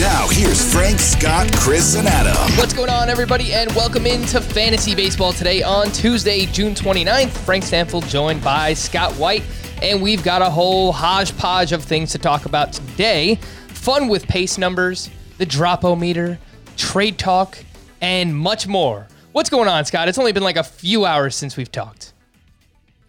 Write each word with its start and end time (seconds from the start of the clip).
Now, 0.00 0.28
here's 0.30 0.72
Frank, 0.72 0.98
Scott, 0.98 1.52
Chris, 1.56 1.94
and 1.94 2.08
Adam. 2.08 2.34
What's 2.56 2.72
going 2.72 2.88
on, 2.88 3.10
everybody, 3.10 3.52
and 3.52 3.70
welcome 3.72 4.06
into 4.06 4.40
Fantasy 4.40 4.94
Baseball 4.94 5.34
today 5.34 5.62
on 5.62 5.92
Tuesday, 5.92 6.46
June 6.46 6.72
29th. 6.72 7.28
Frank 7.28 7.64
Stampfl 7.64 8.08
joined 8.08 8.42
by 8.42 8.72
Scott 8.72 9.12
White, 9.16 9.42
and 9.82 10.00
we've 10.00 10.24
got 10.24 10.40
a 10.40 10.48
whole 10.48 10.90
hodgepodge 10.90 11.72
of 11.72 11.84
things 11.84 12.12
to 12.12 12.18
talk 12.18 12.46
about 12.46 12.72
today. 12.72 13.34
Fun 13.68 14.08
with 14.08 14.26
pace 14.26 14.56
numbers, 14.56 15.10
the 15.36 15.44
drop-o-meter, 15.44 16.38
trade 16.78 17.18
talk, 17.18 17.58
and 18.00 18.34
much 18.34 18.66
more. 18.66 19.06
What's 19.32 19.50
going 19.50 19.68
on, 19.68 19.84
Scott? 19.84 20.08
It's 20.08 20.16
only 20.16 20.32
been 20.32 20.42
like 20.42 20.56
a 20.56 20.64
few 20.64 21.04
hours 21.04 21.36
since 21.36 21.58
we've 21.58 21.70
talked. 21.70 22.14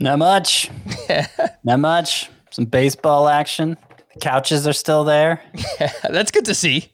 Not 0.01 0.19
much. 0.19 0.69
Not 1.63 1.79
much. 1.79 2.29
Some 2.49 2.65
baseball 2.65 3.29
action. 3.29 3.77
The 4.13 4.19
couches 4.19 4.67
are 4.67 4.73
still 4.73 5.03
there. 5.03 5.41
That's 6.03 6.31
good 6.31 6.45
to 6.45 6.55
see. 6.55 6.91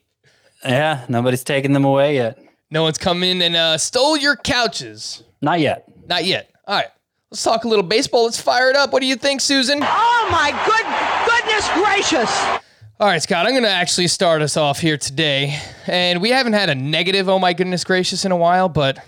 Yeah, 0.64 1.04
nobody's 1.08 1.44
taking 1.44 1.72
them 1.72 1.84
away 1.84 2.16
yet. 2.16 2.38
No 2.70 2.82
one's 2.82 2.98
come 2.98 3.22
in 3.22 3.40
and 3.42 3.56
uh, 3.56 3.78
stole 3.78 4.16
your 4.16 4.36
couches. 4.36 5.22
Not 5.40 5.60
yet. 5.60 5.84
Not 6.08 6.24
yet. 6.24 6.50
All 6.66 6.76
right. 6.76 6.88
Let's 7.30 7.42
talk 7.42 7.64
a 7.64 7.68
little 7.68 7.84
baseball. 7.84 8.24
Let's 8.24 8.40
fire 8.40 8.70
it 8.70 8.76
up. 8.76 8.92
What 8.92 9.00
do 9.00 9.06
you 9.06 9.16
think, 9.16 9.40
Susan? 9.40 9.80
Oh 9.82 10.28
my 10.30 10.50
good 10.66 11.28
goodness 11.28 11.68
gracious! 11.74 12.60
All 13.00 13.06
right, 13.06 13.22
Scott, 13.22 13.46
I'm 13.46 13.52
going 13.52 13.62
to 13.62 13.70
actually 13.70 14.08
start 14.08 14.42
us 14.42 14.56
off 14.56 14.80
here 14.80 14.96
today. 14.96 15.56
And 15.86 16.20
we 16.20 16.30
haven't 16.30 16.54
had 16.54 16.68
a 16.68 16.74
negative, 16.74 17.28
oh 17.28 17.38
my 17.38 17.52
goodness 17.52 17.84
gracious, 17.84 18.24
in 18.24 18.32
a 18.32 18.36
while, 18.36 18.68
but 18.68 18.98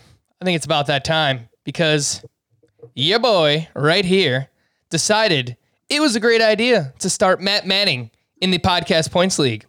I 0.40 0.44
think 0.44 0.54
it's 0.54 0.64
about 0.64 0.86
that 0.86 1.04
time 1.04 1.48
because 1.64 2.24
your 2.94 3.18
boy 3.18 3.68
right 3.74 4.04
here 4.04 4.48
decided 4.90 5.56
it 5.90 6.00
was 6.00 6.16
a 6.16 6.20
great 6.20 6.40
idea 6.40 6.94
to 7.00 7.10
start 7.10 7.42
Matt 7.42 7.66
Manning 7.66 8.10
in 8.40 8.52
the 8.52 8.58
podcast 8.58 9.10
points 9.10 9.38
league. 9.38 9.66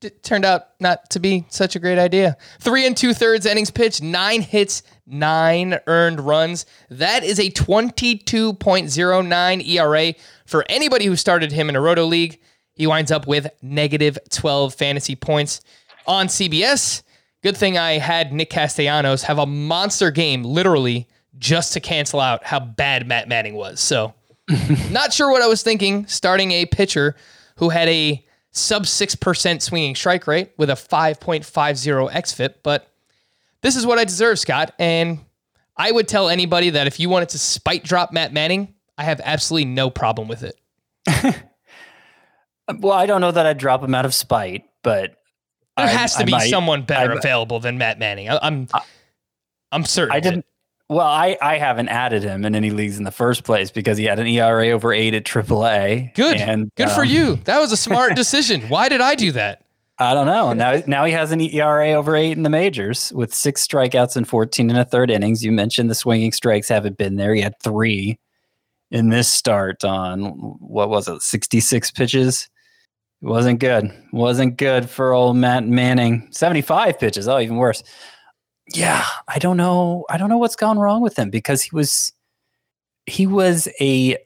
It 0.00 0.22
turned 0.22 0.44
out 0.44 0.68
not 0.80 1.10
to 1.10 1.20
be 1.20 1.44
such 1.48 1.76
a 1.76 1.78
great 1.78 1.98
idea. 1.98 2.36
Three 2.60 2.86
and 2.86 2.96
two 2.96 3.12
thirds 3.12 3.44
innings 3.44 3.70
pitched, 3.70 4.02
nine 4.02 4.40
hits, 4.42 4.82
nine 5.06 5.78
earned 5.86 6.20
runs. 6.20 6.64
That 6.90 7.24
is 7.24 7.38
a 7.38 7.50
22.09 7.50 9.68
ERA 9.68 10.14
for 10.46 10.64
anybody 10.68 11.06
who 11.06 11.16
started 11.16 11.50
him 11.52 11.68
in 11.68 11.76
a 11.76 11.80
roto 11.80 12.04
league. 12.04 12.40
He 12.72 12.86
winds 12.86 13.12
up 13.12 13.26
with 13.26 13.48
negative 13.60 14.18
12 14.30 14.74
fantasy 14.74 15.14
points 15.14 15.60
on 16.06 16.28
CBS. 16.28 17.02
Good 17.42 17.56
thing 17.56 17.78
I 17.78 17.98
had 17.98 18.32
Nick 18.32 18.50
Castellanos 18.50 19.24
have 19.24 19.38
a 19.38 19.46
monster 19.46 20.10
game, 20.10 20.44
literally, 20.44 21.08
just 21.38 21.72
to 21.74 21.80
cancel 21.80 22.20
out 22.20 22.44
how 22.44 22.60
bad 22.60 23.06
Matt 23.06 23.28
Manning 23.28 23.54
was. 23.54 23.80
So, 23.80 24.14
not 24.90 25.12
sure 25.12 25.30
what 25.30 25.42
I 25.42 25.46
was 25.46 25.62
thinking 25.62 26.06
starting 26.06 26.52
a 26.52 26.66
pitcher 26.66 27.14
who 27.56 27.68
had 27.68 27.88
a 27.88 28.24
sub 28.50 28.84
6% 28.84 29.62
swinging 29.62 29.94
strike 29.94 30.26
rate 30.26 30.52
with 30.58 30.68
a 30.70 30.74
5.50 30.74 32.10
xFIP, 32.12 32.54
but 32.62 32.88
this 33.62 33.76
is 33.76 33.86
what 33.86 33.98
I 33.98 34.04
deserve, 34.04 34.38
Scott. 34.38 34.74
And 34.78 35.20
I 35.76 35.90
would 35.92 36.08
tell 36.08 36.28
anybody 36.28 36.70
that 36.70 36.86
if 36.86 36.98
you 37.00 37.08
wanted 37.08 37.30
to 37.30 37.38
spite 37.38 37.84
drop 37.84 38.12
Matt 38.12 38.32
Manning, 38.32 38.74
I 38.98 39.04
have 39.04 39.20
absolutely 39.24 39.66
no 39.70 39.88
problem 39.90 40.28
with 40.28 40.42
it. 40.42 40.56
Well, 42.78 42.92
I 42.92 43.06
don't 43.06 43.20
know 43.20 43.32
that 43.32 43.44
I'd 43.44 43.58
drop 43.58 43.82
him 43.82 43.94
out 43.94 44.04
of 44.06 44.14
spite, 44.14 44.64
but 44.82 45.16
There 45.76 45.86
I- 45.86 45.88
has 45.88 46.14
to 46.14 46.22
I 46.22 46.24
be 46.24 46.32
might- 46.32 46.48
someone 46.48 46.82
better 46.82 47.12
I- 47.12 47.16
available 47.16 47.60
than 47.60 47.76
Matt 47.76 47.98
Manning. 47.98 48.28
I, 48.30 48.38
I'm, 48.40 48.68
I'm 49.72 49.84
certain. 49.84 50.14
I 50.14 50.20
didn't. 50.20 50.46
Well, 50.92 51.06
I, 51.06 51.38
I 51.40 51.56
haven't 51.56 51.88
added 51.88 52.22
him 52.22 52.44
in 52.44 52.54
any 52.54 52.70
leagues 52.70 52.98
in 52.98 53.04
the 53.04 53.10
first 53.10 53.44
place 53.44 53.70
because 53.70 53.96
he 53.96 54.04
had 54.04 54.18
an 54.18 54.26
ERA 54.26 54.68
over 54.68 54.92
eight 54.92 55.14
at 55.14 55.24
AAA. 55.24 56.14
Good. 56.14 56.36
And, 56.36 56.70
Good 56.76 56.90
for 56.90 57.02
um, 57.02 57.08
you. 57.08 57.36
That 57.44 57.60
was 57.60 57.72
a 57.72 57.78
smart 57.78 58.14
decision. 58.14 58.62
Why 58.68 58.88
did 58.88 59.00
I 59.00 59.14
do 59.14 59.32
that? 59.32 59.64
I 59.98 60.12
don't 60.12 60.26
know. 60.26 60.52
Now, 60.52 60.82
now 60.86 61.04
he 61.04 61.12
has 61.12 61.32
an 61.32 61.40
ERA 61.40 61.92
over 61.92 62.14
eight 62.14 62.32
in 62.32 62.42
the 62.42 62.50
majors 62.50 63.10
with 63.14 63.32
six 63.32 63.66
strikeouts 63.66 64.16
and 64.16 64.28
14 64.28 64.68
and 64.68 64.78
a 64.78 64.84
third 64.84 65.10
innings. 65.10 65.42
You 65.42 65.50
mentioned 65.50 65.90
the 65.90 65.94
swinging 65.94 66.32
strikes 66.32 66.68
haven't 66.68 66.98
been 66.98 67.16
there. 67.16 67.34
He 67.34 67.40
had 67.40 67.58
three 67.62 68.18
in 68.90 69.08
this 69.08 69.32
start 69.32 69.84
on 69.84 70.24
what 70.60 70.90
was 70.90 71.08
it, 71.08 71.22
66 71.22 71.90
pitches. 71.92 72.50
It 73.22 73.26
wasn't 73.26 73.60
good. 73.60 73.90
Wasn't 74.12 74.56
good 74.56 74.90
for 74.90 75.12
old 75.12 75.36
Matt 75.36 75.66
Manning. 75.66 76.28
75 76.32 76.98
pitches. 76.98 77.28
Oh, 77.28 77.38
even 77.38 77.56
worse. 77.56 77.82
Yeah, 78.68 79.04
I 79.28 79.38
don't 79.38 79.56
know. 79.56 80.04
I 80.08 80.18
don't 80.18 80.28
know 80.28 80.38
what's 80.38 80.56
gone 80.56 80.78
wrong 80.78 81.02
with 81.02 81.18
him 81.18 81.30
because 81.30 81.62
he 81.62 81.70
was 81.72 82.12
he 83.06 83.26
was 83.26 83.68
a 83.80 84.16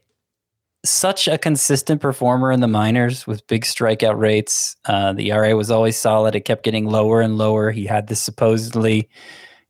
such 0.85 1.27
a 1.27 1.39
consistent 1.39 2.01
performer 2.01 2.53
in 2.53 2.61
the 2.61 2.69
minors 2.69 3.27
with 3.27 3.47
big 3.47 3.65
strikeout 3.65 4.19
rates. 4.19 4.77
Uh, 4.85 5.13
the 5.13 5.31
ERA 5.33 5.57
was 5.57 5.71
always 5.71 5.97
solid. 5.97 6.35
It 6.35 6.45
kept 6.45 6.63
getting 6.63 6.87
lower 6.87 7.21
and 7.21 7.37
lower. 7.39 7.71
He 7.71 7.87
had 7.87 8.07
this 8.07 8.23
supposedly 8.23 9.09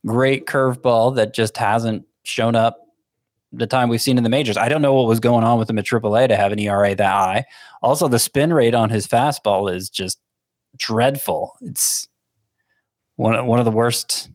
great 0.05 0.45
curveball 0.45 1.15
that 1.15 1.33
just 1.33 1.57
hasn't 1.57 2.05
shown 2.23 2.55
up 2.55 2.79
the 3.51 3.67
time 3.67 3.89
we've 3.89 4.01
seen 4.01 4.17
in 4.17 4.23
the 4.23 4.29
majors. 4.29 4.57
I 4.57 4.69
don't 4.69 4.81
know 4.81 4.93
what 4.93 5.07
was 5.07 5.19
going 5.19 5.43
on 5.43 5.57
with 5.57 5.69
him 5.69 5.79
at 5.79 5.85
AAA 5.85 6.27
to 6.27 6.35
have 6.35 6.51
an 6.51 6.59
ERA 6.59 6.93
that 6.93 7.11
high. 7.11 7.45
Also, 7.81 8.07
the 8.07 8.19
spin 8.19 8.53
rate 8.53 8.75
on 8.75 8.89
his 8.89 9.07
fastball 9.07 9.73
is 9.73 9.89
just 9.89 10.19
dreadful. 10.77 11.55
It's 11.61 12.07
one 13.15 13.47
one 13.47 13.59
of 13.59 13.65
the 13.65 13.71
worst 13.71 14.29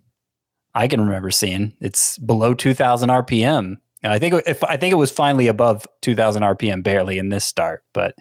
I 0.74 0.88
can 0.88 1.00
remember 1.00 1.30
seeing. 1.30 1.74
It's 1.80 2.18
below 2.18 2.54
2,000 2.54 3.08
RPM. 3.08 3.76
And 4.02 4.12
I 4.12 4.18
think 4.18 4.34
if 4.46 4.64
I 4.64 4.76
think 4.76 4.92
it 4.92 4.96
was 4.96 5.12
finally 5.12 5.46
above 5.46 5.86
2,000 6.00 6.42
RPM 6.42 6.82
barely 6.82 7.18
in 7.18 7.28
this 7.28 7.44
start, 7.44 7.84
but 7.92 8.14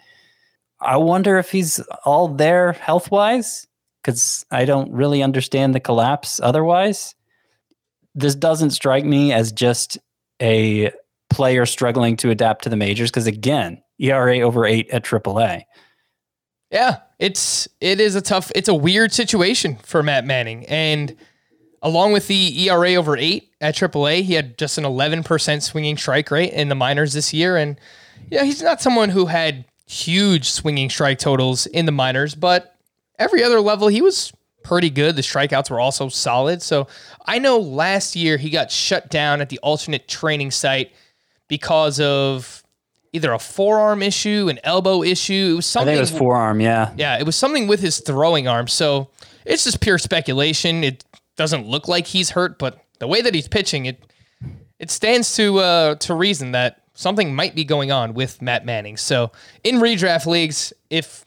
I 0.79 0.97
wonder 0.97 1.37
if 1.37 1.51
he's 1.51 1.79
all 2.05 2.27
there 2.27 2.73
health 2.73 3.09
wise 3.11 3.67
because 4.01 4.45
I 4.51 4.65
don't 4.65 4.91
really 4.91 5.23
understand 5.23 5.73
the 5.73 5.79
collapse 5.79 6.39
otherwise. 6.41 7.15
This 8.13 8.35
doesn't 8.35 8.71
strike 8.71 9.05
me 9.05 9.31
as 9.31 9.51
just 9.51 9.97
a 10.41 10.91
player 11.29 11.65
struggling 11.65 12.17
to 12.17 12.29
adapt 12.29 12.63
to 12.63 12.69
the 12.69 12.75
majors 12.75 13.09
because 13.09 13.27
again, 13.27 13.81
ERA 13.99 14.39
over 14.39 14.65
eight 14.65 14.89
at 14.89 15.03
AAA. 15.03 15.63
Yeah, 16.71 16.97
it's 17.19 17.67
it 17.79 17.99
is 17.99 18.15
a 18.15 18.21
tough, 18.21 18.51
it's 18.55 18.69
a 18.69 18.73
weird 18.73 19.13
situation 19.13 19.77
for 19.83 20.01
Matt 20.01 20.25
Manning, 20.25 20.65
and 20.67 21.15
along 21.81 22.13
with 22.13 22.27
the 22.27 22.67
ERA 22.69 22.95
over 22.95 23.17
eight 23.17 23.51
at 23.59 23.75
AAA, 23.75 24.23
he 24.23 24.33
had 24.33 24.57
just 24.57 24.77
an 24.77 24.83
11% 24.83 25.61
swinging 25.61 25.97
strike 25.97 26.29
rate 26.31 26.53
in 26.53 26.69
the 26.69 26.75
minors 26.75 27.13
this 27.13 27.33
year, 27.33 27.57
and 27.57 27.79
yeah, 28.29 28.43
he's 28.43 28.61
not 28.61 28.81
someone 28.81 29.09
who 29.09 29.25
had 29.25 29.65
huge 29.87 30.49
swinging 30.49 30.89
strike 30.89 31.19
totals 31.19 31.65
in 31.65 31.85
the 31.85 31.91
minors, 31.91 32.35
but 32.35 32.75
every 33.19 33.43
other 33.43 33.59
level 33.59 33.87
he 33.87 34.01
was 34.01 34.31
pretty 34.63 34.89
good. 34.89 35.15
The 35.15 35.21
strikeouts 35.21 35.69
were 35.69 35.79
also 35.79 36.07
solid. 36.07 36.61
So 36.61 36.87
I 37.25 37.39
know 37.39 37.59
last 37.59 38.15
year 38.15 38.37
he 38.37 38.49
got 38.49 38.71
shut 38.71 39.09
down 39.09 39.41
at 39.41 39.49
the 39.49 39.59
alternate 39.59 40.07
training 40.07 40.51
site 40.51 40.91
because 41.47 41.99
of 41.99 42.63
either 43.11 43.33
a 43.33 43.39
forearm 43.39 44.01
issue, 44.01 44.47
an 44.49 44.59
elbow 44.63 45.03
issue. 45.03 45.49
It 45.51 45.55
was 45.57 45.65
I 45.65 45.79
something. 45.79 45.87
think 45.95 45.97
it 45.97 46.11
was 46.13 46.17
forearm, 46.17 46.61
yeah. 46.61 46.93
Yeah, 46.95 47.19
it 47.19 47.25
was 47.25 47.35
something 47.35 47.67
with 47.67 47.81
his 47.81 47.99
throwing 47.99 48.47
arm. 48.47 48.67
So 48.67 49.09
it's 49.45 49.63
just 49.65 49.81
pure 49.81 49.97
speculation. 49.97 50.83
It 50.83 51.03
doesn't 51.41 51.65
look 51.65 51.87
like 51.87 52.05
he's 52.05 52.29
hurt, 52.29 52.59
but 52.59 52.77
the 52.99 53.07
way 53.07 53.19
that 53.19 53.33
he's 53.33 53.47
pitching, 53.47 53.87
it 53.87 53.99
it 54.77 54.91
stands 54.91 55.35
to 55.37 55.57
uh, 55.57 55.95
to 55.95 56.13
reason 56.13 56.51
that 56.51 56.83
something 56.93 57.33
might 57.33 57.55
be 57.55 57.63
going 57.63 57.91
on 57.91 58.13
with 58.13 58.43
Matt 58.43 58.63
Manning. 58.63 58.95
So 58.95 59.31
in 59.63 59.77
redraft 59.77 60.27
leagues, 60.27 60.71
if 60.91 61.25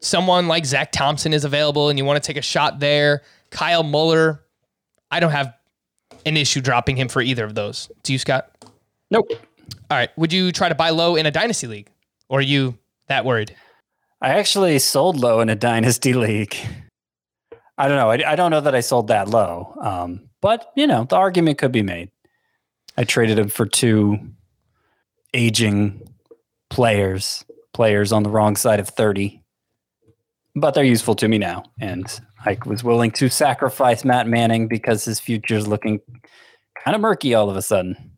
someone 0.00 0.46
like 0.46 0.66
Zach 0.66 0.92
Thompson 0.92 1.32
is 1.32 1.46
available 1.46 1.88
and 1.88 1.98
you 1.98 2.04
want 2.04 2.22
to 2.22 2.26
take 2.26 2.36
a 2.36 2.42
shot 2.42 2.80
there, 2.80 3.22
Kyle 3.48 3.82
Muller, 3.82 4.42
I 5.10 5.20
don't 5.20 5.30
have 5.30 5.54
an 6.26 6.36
issue 6.36 6.60
dropping 6.60 6.96
him 6.96 7.08
for 7.08 7.22
either 7.22 7.44
of 7.46 7.54
those. 7.54 7.90
Do 8.02 8.12
you, 8.12 8.18
Scott? 8.18 8.50
Nope. 9.10 9.30
All 9.90 9.96
right. 9.96 10.10
Would 10.18 10.34
you 10.34 10.52
try 10.52 10.68
to 10.68 10.74
buy 10.74 10.90
low 10.90 11.16
in 11.16 11.24
a 11.24 11.30
dynasty 11.30 11.66
league? 11.66 11.88
Or 12.28 12.40
are 12.40 12.42
you 12.42 12.76
that 13.08 13.24
worried? 13.24 13.56
I 14.20 14.34
actually 14.34 14.78
sold 14.80 15.18
low 15.18 15.40
in 15.40 15.48
a 15.48 15.54
dynasty 15.54 16.12
league. 16.12 16.56
I 17.78 17.88
don't 17.88 17.96
know. 17.96 18.10
I, 18.10 18.32
I 18.32 18.36
don't 18.36 18.50
know 18.50 18.60
that 18.60 18.74
I 18.74 18.80
sold 18.80 19.08
that 19.08 19.28
low. 19.28 19.74
Um, 19.80 20.28
but, 20.40 20.72
you 20.76 20.86
know, 20.86 21.04
the 21.04 21.16
argument 21.16 21.58
could 21.58 21.72
be 21.72 21.82
made. 21.82 22.10
I 22.96 23.04
traded 23.04 23.38
him 23.38 23.48
for 23.48 23.66
two 23.66 24.18
aging 25.34 26.00
players, 26.70 27.44
players 27.74 28.12
on 28.12 28.22
the 28.22 28.30
wrong 28.30 28.56
side 28.56 28.80
of 28.80 28.88
30. 28.88 29.42
But 30.54 30.72
they're 30.72 30.84
useful 30.84 31.14
to 31.16 31.28
me 31.28 31.36
now. 31.36 31.64
And 31.78 32.06
I 32.44 32.56
was 32.64 32.82
willing 32.82 33.10
to 33.12 33.28
sacrifice 33.28 34.04
Matt 34.04 34.26
Manning 34.26 34.68
because 34.68 35.04
his 35.04 35.20
future 35.20 35.56
is 35.56 35.68
looking 35.68 36.00
kind 36.82 36.94
of 36.94 37.00
murky 37.00 37.34
all 37.34 37.50
of 37.50 37.56
a 37.56 37.62
sudden. 37.62 38.12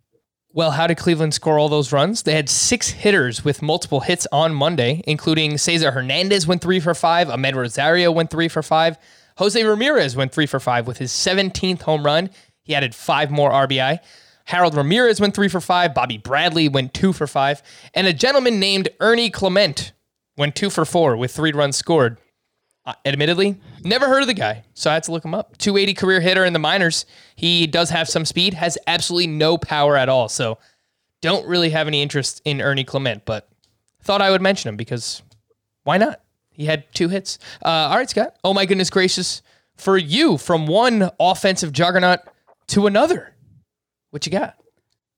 Well, 0.53 0.71
how 0.71 0.87
did 0.87 0.97
Cleveland 0.97 1.35
score 1.35 1.59
all 1.59 1.69
those 1.69 1.93
runs? 1.93 2.23
They 2.23 2.35
had 2.35 2.49
six 2.49 2.89
hitters 2.89 3.45
with 3.45 3.61
multiple 3.61 4.01
hits 4.01 4.27
on 4.33 4.55
Monday, 4.55 5.03
including 5.07 5.59
Cesar 5.59 5.91
Hernandez 5.91 6.47
went 6.47 6.63
three 6.63 6.81
for 6.81 6.95
five, 6.95 7.29
Amed 7.29 7.55
Rosario 7.55 8.11
went 8.11 8.31
three 8.31 8.49
for 8.49 8.63
five, 8.63 8.97
Jose 9.38 9.62
Ramirez 9.62 10.17
went 10.17 10.32
three 10.32 10.46
for 10.46 10.58
five 10.58 10.87
with 10.88 10.99
his 10.99 11.12
17th 11.12 11.82
home 11.82 12.05
run. 12.05 12.29
He 12.62 12.75
added 12.75 12.93
five 12.93 13.31
more 13.31 13.50
RBI. 13.50 14.00
Harold 14.46 14.75
Ramirez 14.75 15.20
went 15.20 15.35
three 15.35 15.49
for 15.49 15.61
five. 15.61 15.94
Bobby 15.94 16.19
Bradley 16.19 16.69
went 16.69 16.93
two 16.93 17.12
for 17.12 17.29
five. 17.29 17.62
And 17.94 18.06
a 18.06 18.12
gentleman 18.12 18.58
named 18.58 18.88
Ernie 18.99 19.31
Clement 19.31 19.93
went 20.37 20.56
two 20.56 20.70
for 20.70 20.85
four 20.85 21.17
with 21.17 21.31
three 21.31 21.52
runs 21.52 21.76
scored. 21.76 22.19
Uh, 22.85 22.94
admittedly, 23.05 23.61
never 23.85 24.08
heard 24.08 24.23
of 24.23 24.26
the 24.26 24.35
guy, 24.35 24.64
so 24.75 24.90
I 24.90 24.94
had 24.94 25.02
to 25.05 25.12
look 25.12 25.25
him 25.25 25.35
up. 25.35 25.56
280 25.58 25.94
career 25.94 26.20
hitter 26.20 26.44
in 26.44 26.52
the 26.52 26.58
minors. 26.58 27.06
He 27.37 27.67
does 27.67 27.90
have 27.90 28.08
some 28.08 28.25
speed, 28.25 28.55
has 28.55 28.76
absolutely 28.87 29.29
no 29.29 29.56
power 29.56 29.96
at 29.96 30.08
all. 30.08 30.29
So 30.29 30.58
don't 31.20 31.46
really 31.46 31.70
have 31.70 31.87
any 31.87 32.02
interest 32.02 32.40
in 32.44 32.61
Ernie 32.61 32.85
Clement, 32.85 33.25
but 33.25 33.49
thought 34.02 34.23
I 34.23 34.31
would 34.31 34.43
mention 34.43 34.70
him 34.70 34.76
because 34.76 35.23
why 35.85 35.99
not? 35.99 36.23
He 36.59 36.67
had 36.67 36.93
two 36.93 37.09
hits. 37.09 37.39
Uh, 37.65 37.69
all 37.69 37.97
right, 37.97 38.11
Scott. 38.11 38.35
Oh 38.43 38.53
my 38.53 38.67
goodness 38.67 38.91
gracious. 38.91 39.43
For 39.77 39.97
you, 39.97 40.37
from 40.37 40.67
one 40.67 41.09
offensive 41.21 41.73
juggernaut 41.73 42.19
to 42.69 42.89
another, 42.89 43.33
what 44.11 44.27
you 44.27 44.33
got? 44.33 44.57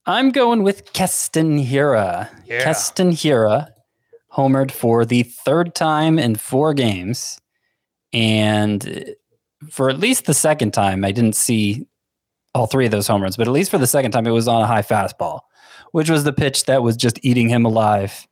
I'm 0.05 0.33
going 0.33 0.63
with 0.63 0.93
Keston 0.93 1.59
Hiura. 1.59 2.29
Yeah. 2.45 2.63
Keston 2.63 3.13
Hiura 3.13 3.69
homered 4.35 4.71
for 4.71 5.07
the 5.07 5.23
third 5.23 5.75
time 5.75 6.19
in 6.19 6.37
four 6.37 6.75
games. 6.75 7.41
And 8.13 9.15
for 9.71 9.89
at 9.89 9.99
least 9.99 10.27
the 10.27 10.35
second 10.35 10.73
time, 10.73 11.07
I 11.07 11.11
didn't 11.11 11.37
see 11.37 11.87
all 12.55 12.67
three 12.67 12.85
of 12.85 12.91
those 12.91 13.07
home 13.07 13.23
runs, 13.23 13.39
but 13.39 13.47
at 13.47 13.53
least 13.53 13.71
for 13.71 13.79
the 13.79 13.87
second 13.87 14.11
time, 14.11 14.27
it 14.27 14.31
was 14.31 14.47
on 14.47 14.61
a 14.61 14.67
high 14.67 14.83
fastball, 14.83 15.41
which 15.93 16.11
was 16.11 16.25
the 16.25 16.35
pitch 16.35 16.67
that 16.67 16.83
was 16.83 16.99
just 16.99 17.19
eating 17.23 17.49
him 17.49 17.65
alive 17.65 18.27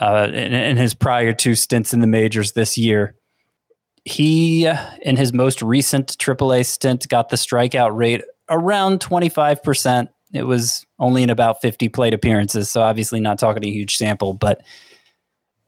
uh, 0.00 0.28
in, 0.28 0.52
in 0.52 0.76
his 0.76 0.94
prior 0.94 1.32
two 1.32 1.54
stints 1.54 1.92
in 1.92 2.00
the 2.00 2.06
majors 2.06 2.52
this 2.52 2.76
year. 2.76 3.14
He, 4.04 4.66
uh, 4.66 4.78
in 5.02 5.16
his 5.16 5.32
most 5.32 5.62
recent 5.62 6.16
AAA 6.18 6.66
stint, 6.66 7.08
got 7.08 7.28
the 7.28 7.36
strikeout 7.36 7.96
rate 7.96 8.22
around 8.48 9.00
25%. 9.00 10.08
It 10.32 10.44
was 10.44 10.84
only 10.98 11.22
in 11.22 11.30
about 11.30 11.60
50 11.60 11.88
plate 11.88 12.14
appearances, 12.14 12.70
so 12.70 12.82
obviously 12.82 13.20
not 13.20 13.38
talking 13.38 13.64
a 13.64 13.70
huge 13.70 13.96
sample, 13.96 14.34
but 14.34 14.62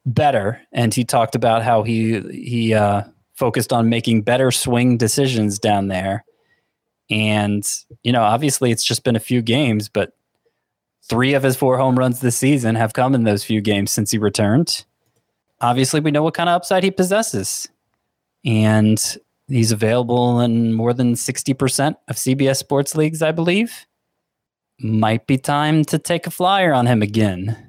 better. 0.05 0.61
And 0.73 0.93
he 0.95 1.05
talked 1.05 1.35
about 1.35 1.63
how 1.63 1.83
he 1.83 2.21
he 2.21 2.75
uh, 2.75 3.05
focused 3.35 3.73
on 3.73 3.89
making 3.89 4.23
better 4.23 4.51
swing 4.51 4.97
decisions 4.97 5.59
down 5.59 5.89
there. 5.89 6.25
And 7.11 7.67
you 8.03 8.13
know, 8.13 8.23
obviously, 8.23 8.71
it's 8.71 8.85
just 8.85 9.05
been 9.05 9.17
a 9.17 9.21
few 9.21 9.43
games, 9.43 9.89
but 9.89 10.13
three 11.03 11.35
of 11.35 11.43
his 11.43 11.57
four 11.57 11.79
home 11.79 11.99
runs 11.99 12.21
this 12.21 12.37
season 12.37 12.75
have 12.75 12.93
come 12.93 13.15
in 13.15 13.25
those 13.25 13.45
few 13.45 13.61
games 13.61 13.91
since 13.91 14.11
he 14.11 14.19
returned. 14.19 14.85
Obviously, 15.61 16.01
we 16.01 16.11
know 16.11 16.23
what 16.23 16.35
kind 16.35 16.49
of 16.49 16.57
upside 16.57 16.85
he 16.85 16.91
possesses, 16.91 17.69
and 18.45 19.17
he's 19.49 19.73
available 19.73 20.41
in 20.41 20.73
more 20.73 20.93
than 20.93 21.17
sixty 21.17 21.55
percent 21.55 21.97
of 22.09 22.17
CBS 22.17 22.57
sports 22.57 22.95
leagues, 22.95 23.23
I 23.23 23.33
believe. 23.33 23.87
Might 24.81 25.27
be 25.27 25.39
time 25.39 25.85
to 25.87 25.99
take 25.99 26.27
a 26.27 26.31
flyer 26.31 26.73
on 26.73 26.87
him 26.87 27.03
again. 27.03 27.69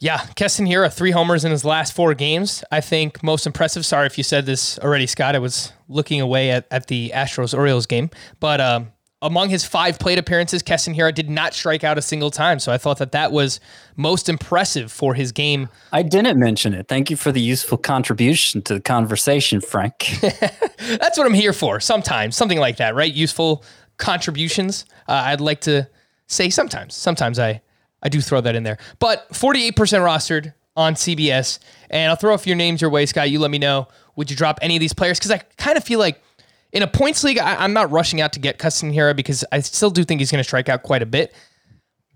Yeah, 0.00 0.18
Keston 0.36 0.66
Hiura, 0.66 0.92
three 0.92 1.10
homers 1.10 1.44
in 1.44 1.50
his 1.50 1.64
last 1.64 1.92
four 1.92 2.14
games. 2.14 2.62
I 2.70 2.80
think 2.80 3.22
most 3.22 3.46
impressive. 3.46 3.84
Sorry 3.84 4.06
if 4.06 4.16
you 4.16 4.22
said 4.22 4.46
this 4.46 4.78
already, 4.78 5.08
Scott. 5.08 5.34
I 5.34 5.40
was 5.40 5.72
looking 5.88 6.20
away 6.20 6.50
at, 6.50 6.66
at 6.70 6.86
the 6.86 7.10
Astros 7.12 7.56
Orioles 7.56 7.86
game. 7.86 8.08
But 8.38 8.60
um, 8.60 8.92
among 9.20 9.48
his 9.48 9.64
five 9.64 9.98
plate 9.98 10.18
appearances, 10.18 10.62
Keston 10.62 10.94
Hiura 10.94 11.14
did 11.14 11.28
not 11.28 11.54
strike 11.54 11.82
out 11.82 11.98
a 11.98 12.02
single 12.02 12.30
time. 12.30 12.58
So 12.58 12.72
I 12.72 12.78
thought 12.78 12.98
that 12.98 13.12
that 13.12 13.32
was 13.32 13.58
most 13.96 14.28
impressive 14.28 14.92
for 14.92 15.14
his 15.14 15.32
game. 15.32 15.68
I 15.92 16.02
didn't 16.02 16.38
mention 16.38 16.72
it. 16.72 16.88
Thank 16.88 17.10
you 17.10 17.16
for 17.16 17.32
the 17.32 17.40
useful 17.40 17.78
contribution 17.78 18.62
to 18.62 18.74
the 18.74 18.80
conversation, 18.80 19.60
Frank. 19.60 20.08
That's 20.20 21.18
what 21.18 21.26
I'm 21.26 21.34
here 21.34 21.52
for. 21.52 21.80
Sometimes, 21.80 22.36
something 22.36 22.58
like 22.58 22.76
that, 22.76 22.94
right? 22.94 23.12
Useful 23.12 23.64
contributions. 23.96 24.84
Uh, 25.08 25.22
I'd 25.26 25.40
like 25.40 25.62
to 25.62 25.88
say 26.26 26.50
sometimes. 26.50 26.94
Sometimes 26.94 27.38
I 27.38 27.62
I 28.02 28.08
do 28.08 28.20
throw 28.20 28.40
that 28.40 28.54
in 28.54 28.62
there. 28.62 28.78
But 29.00 29.28
48% 29.32 29.74
rostered 29.74 30.54
on 30.76 30.94
CBS. 30.94 31.58
And 31.90 32.10
I'll 32.10 32.16
throw 32.16 32.34
a 32.34 32.38
few 32.38 32.54
names 32.54 32.80
your 32.80 32.90
way, 32.90 33.06
Scott. 33.06 33.30
You 33.30 33.40
let 33.40 33.50
me 33.50 33.58
know. 33.58 33.88
Would 34.16 34.30
you 34.30 34.36
drop 34.36 34.58
any 34.62 34.76
of 34.76 34.80
these 34.80 34.94
players? 34.94 35.18
Because 35.18 35.32
I 35.32 35.38
kind 35.56 35.76
of 35.76 35.82
feel 35.82 35.98
like 35.98 36.22
in 36.72 36.82
a 36.82 36.86
points 36.86 37.24
league, 37.24 37.38
I, 37.38 37.64
am 37.64 37.72
not 37.72 37.90
rushing 37.90 38.20
out 38.20 38.32
to 38.34 38.40
get 38.40 38.58
Keston 38.58 38.92
Hiura 38.92 39.16
because 39.16 39.44
I 39.52 39.60
still 39.60 39.90
do 39.90 40.04
think 40.04 40.20
he's 40.20 40.30
going 40.30 40.40
to 40.40 40.44
strike 40.44 40.68
out 40.68 40.82
quite 40.82 41.02
a 41.02 41.06
bit. 41.06 41.34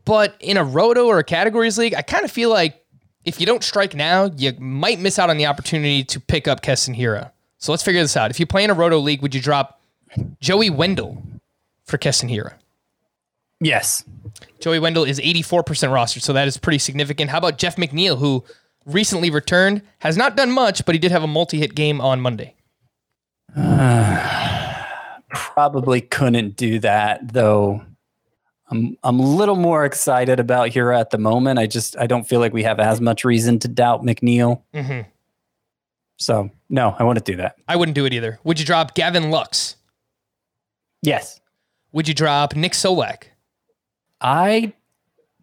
But 0.05 0.35
in 0.41 0.57
a 0.57 0.65
roto 0.65 1.07
or 1.07 1.19
a 1.19 1.25
categories 1.25 1.79
league, 1.79 1.95
I 1.95 2.03
kind 2.03 2.25
of 2.25 2.31
feel 2.31 2.51
like 2.51 2.85
if 3.25 3.41
you 3.41 3.47
don't 3.47 3.63
strike 3.63 3.95
now, 3.95 4.31
you 4.37 4.53
might 4.59 4.99
miss 4.99 5.19
out 5.19 5.31
on 5.31 5.37
the 5.37 5.47
opportunity 5.47 6.05
to 6.05 6.21
pick 6.21 6.49
up 6.49 6.61
Keston 6.61 6.95
Hiura. 6.95 7.31
So 7.59 7.73
let's 7.73 7.83
figure 7.83 8.03
this 8.03 8.17
out. 8.17 8.31
If 8.31 8.41
you 8.41 8.47
play 8.47 8.65
in 8.65 8.71
a 8.71 8.75
roto 8.75 8.99
league, 8.99 9.23
would 9.23 9.35
you 9.35 9.41
drop 9.41 9.81
Joey 10.41 10.71
Wendle 10.71 11.23
for 11.85 11.99
Keston 11.99 12.29
Hiura? 12.29 12.55
yes. 13.61 14.05
Joey 14.59 14.81
Wendle 14.81 15.05
is 15.05 15.21
84% 15.21 15.65
rostered, 15.65 16.23
so 16.23 16.33
that 16.33 16.49
is 16.49 16.57
pretty 16.57 16.79
significant. 16.79 17.31
How 17.31 17.39
about 17.39 17.59
Jeff 17.59 17.77
McNeil, 17.77 18.19
who 18.19 18.45
recently 18.87 19.31
returned, 19.31 19.83
has 20.01 20.17
not 20.17 20.37
done 20.37 20.51
much, 20.51 20.85
but 20.85 20.95
he 20.95 20.99
did 20.99 21.13
have 21.13 21.23
a 21.23 21.29
multi-hit 21.29 21.75
game 21.75 22.01
on 22.01 22.21
Monday. 22.21 22.55
Probably 25.31 26.01
couldn't 26.01 26.57
do 26.57 26.79
that 26.81 27.33
though. 27.33 27.83
I'm 28.71 28.97
I'm 29.03 29.19
a 29.21 29.23
little 29.27 29.57
more 29.57 29.85
excited 29.85 30.41
about 30.41 30.71
Hiura 30.71 30.99
at 30.99 31.11
the 31.11 31.19
moment. 31.19 31.59
I 31.59 31.67
just 31.67 31.97
I 31.99 32.07
don't 32.07 32.25
feel 32.25 32.41
like 32.41 32.53
we 32.53 32.63
have 32.63 32.81
as 32.81 33.01
much 33.01 33.25
reason 33.25 33.59
to 33.61 33.69
doubt 33.69 34.03
McNeil. 34.03 34.63
Mhm. 34.75 35.07
So 36.19 36.51
no, 36.69 36.95
I 36.99 37.05
wouldn't 37.05 37.25
do 37.27 37.37
that. 37.37 37.57
I 37.69 37.77
wouldn't 37.77 37.95
do 37.95 38.05
it 38.07 38.13
either. 38.15 38.39
Would 38.45 38.59
you 38.61 38.67
drop 38.67 38.95
Gavin 38.95 39.31
Lux? 39.31 39.77
Yes, 41.03 41.41
Would 41.93 42.07
you 42.09 42.15
drop 42.15 42.55
Nick 42.55 42.73
Solak? 42.73 43.25
I 44.21 44.73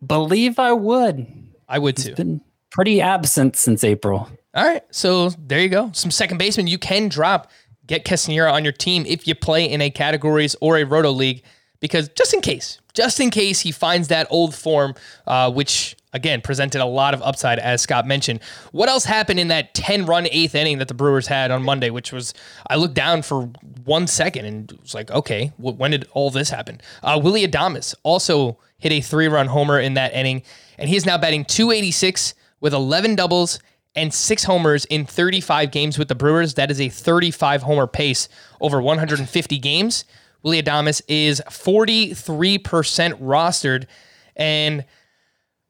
believe 0.05 0.57
I 0.57 0.71
would. 0.71 1.27
I 1.67 1.79
would 1.79 1.97
He's 1.97 2.07
too. 2.07 2.15
been 2.15 2.41
pretty 2.71 3.01
absent 3.01 3.55
since 3.57 3.83
April. 3.83 4.29
All 4.55 4.65
right, 4.65 4.83
so 4.89 5.29
there 5.37 5.59
you 5.59 5.67
go. 5.69 5.91
Some 5.93 6.11
second 6.11 6.37
baseman 6.37 6.67
you 6.67 6.77
can 6.79 7.09
drop. 7.09 7.51
Get 7.89 8.05
Keston 8.05 8.35
Hiura 8.35 8.53
on 8.53 8.63
your 8.63 8.71
team 8.71 9.03
if 9.07 9.27
you 9.27 9.33
play 9.33 9.65
in 9.65 9.81
a 9.81 9.89
categories 9.89 10.55
or 10.61 10.77
a 10.77 10.83
roto 10.83 11.09
league, 11.09 11.41
because 11.79 12.07
just 12.09 12.35
in 12.35 12.41
case, 12.41 12.79
just 12.93 13.19
in 13.19 13.31
case 13.31 13.61
he 13.61 13.71
finds 13.71 14.09
that 14.09 14.27
old 14.29 14.53
form, 14.53 14.93
uh, 15.25 15.51
which 15.51 15.95
again 16.13 16.39
presented 16.39 16.81
a 16.81 16.85
lot 16.85 17.15
of 17.15 17.21
upside, 17.23 17.57
as 17.57 17.81
Scott 17.81 18.05
mentioned. 18.05 18.41
What 18.73 18.89
else 18.89 19.05
happened 19.05 19.39
in 19.39 19.47
that 19.47 19.73
10 19.73 20.05
run 20.05 20.27
eighth 20.27 20.53
inning 20.53 20.77
that 20.77 20.87
the 20.87 20.93
Brewers 20.93 21.25
had 21.25 21.49
on 21.49 21.63
Monday, 21.63 21.89
which 21.89 22.11
was, 22.11 22.35
I 22.69 22.75
looked 22.75 22.93
down 22.93 23.23
for 23.23 23.49
one 23.85 24.05
second 24.05 24.45
and 24.45 24.71
was 24.83 24.93
like, 24.93 25.09
okay, 25.09 25.47
wh- 25.57 25.79
when 25.79 25.89
did 25.89 26.07
all 26.11 26.29
this 26.29 26.51
happen? 26.51 26.81
Uh, 27.01 27.19
Willy 27.21 27.47
Adames 27.47 27.95
also 28.03 28.59
hit 28.77 28.91
a 28.91 29.01
three 29.01 29.27
run 29.27 29.47
homer 29.47 29.79
in 29.79 29.95
that 29.95 30.13
inning, 30.13 30.43
and 30.77 30.89
he 30.89 30.95
is 30.95 31.07
now 31.07 31.17
batting 31.17 31.43
286 31.43 32.35
with 32.59 32.73
11 32.73 33.15
doubles 33.15 33.59
and 33.95 34.13
six 34.13 34.43
homers 34.43 34.85
in 34.85 35.05
35 35.05 35.71
games 35.71 35.97
with 35.97 36.07
the 36.07 36.15
Brewers. 36.15 36.53
That 36.55 36.71
is 36.71 36.79
a 36.79 36.89
35 36.89 37.63
homer 37.63 37.87
pace 37.87 38.29
over 38.61 38.81
150 38.81 39.57
games. 39.59 40.05
Willy 40.43 40.61
Adames 40.61 41.01
is 41.07 41.41
43% 41.47 42.13
rostered. 43.19 43.85
And 44.35 44.81
I'm 44.81 44.85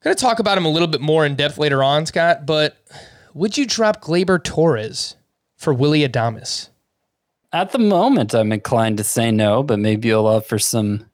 going 0.04 0.16
to 0.16 0.20
talk 0.20 0.38
about 0.38 0.56
him 0.56 0.64
a 0.64 0.70
little 0.70 0.88
bit 0.88 1.00
more 1.00 1.26
in 1.26 1.34
depth 1.34 1.58
later 1.58 1.82
on, 1.82 2.06
Scott. 2.06 2.46
But 2.46 2.76
would 3.34 3.58
you 3.58 3.66
drop 3.66 4.00
Gleyber 4.00 4.42
Torres 4.42 5.16
for 5.56 5.74
Willy 5.74 6.06
Adames? 6.06 6.68
At 7.52 7.72
the 7.72 7.80
moment, 7.80 8.32
I'm 8.32 8.52
inclined 8.52 8.98
to 8.98 9.04
say 9.04 9.32
no, 9.32 9.64
but 9.64 9.80
maybe 9.80 10.08
you'll 10.08 10.26
offer 10.26 10.58
some 10.58 11.06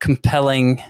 compelling. 0.00 0.82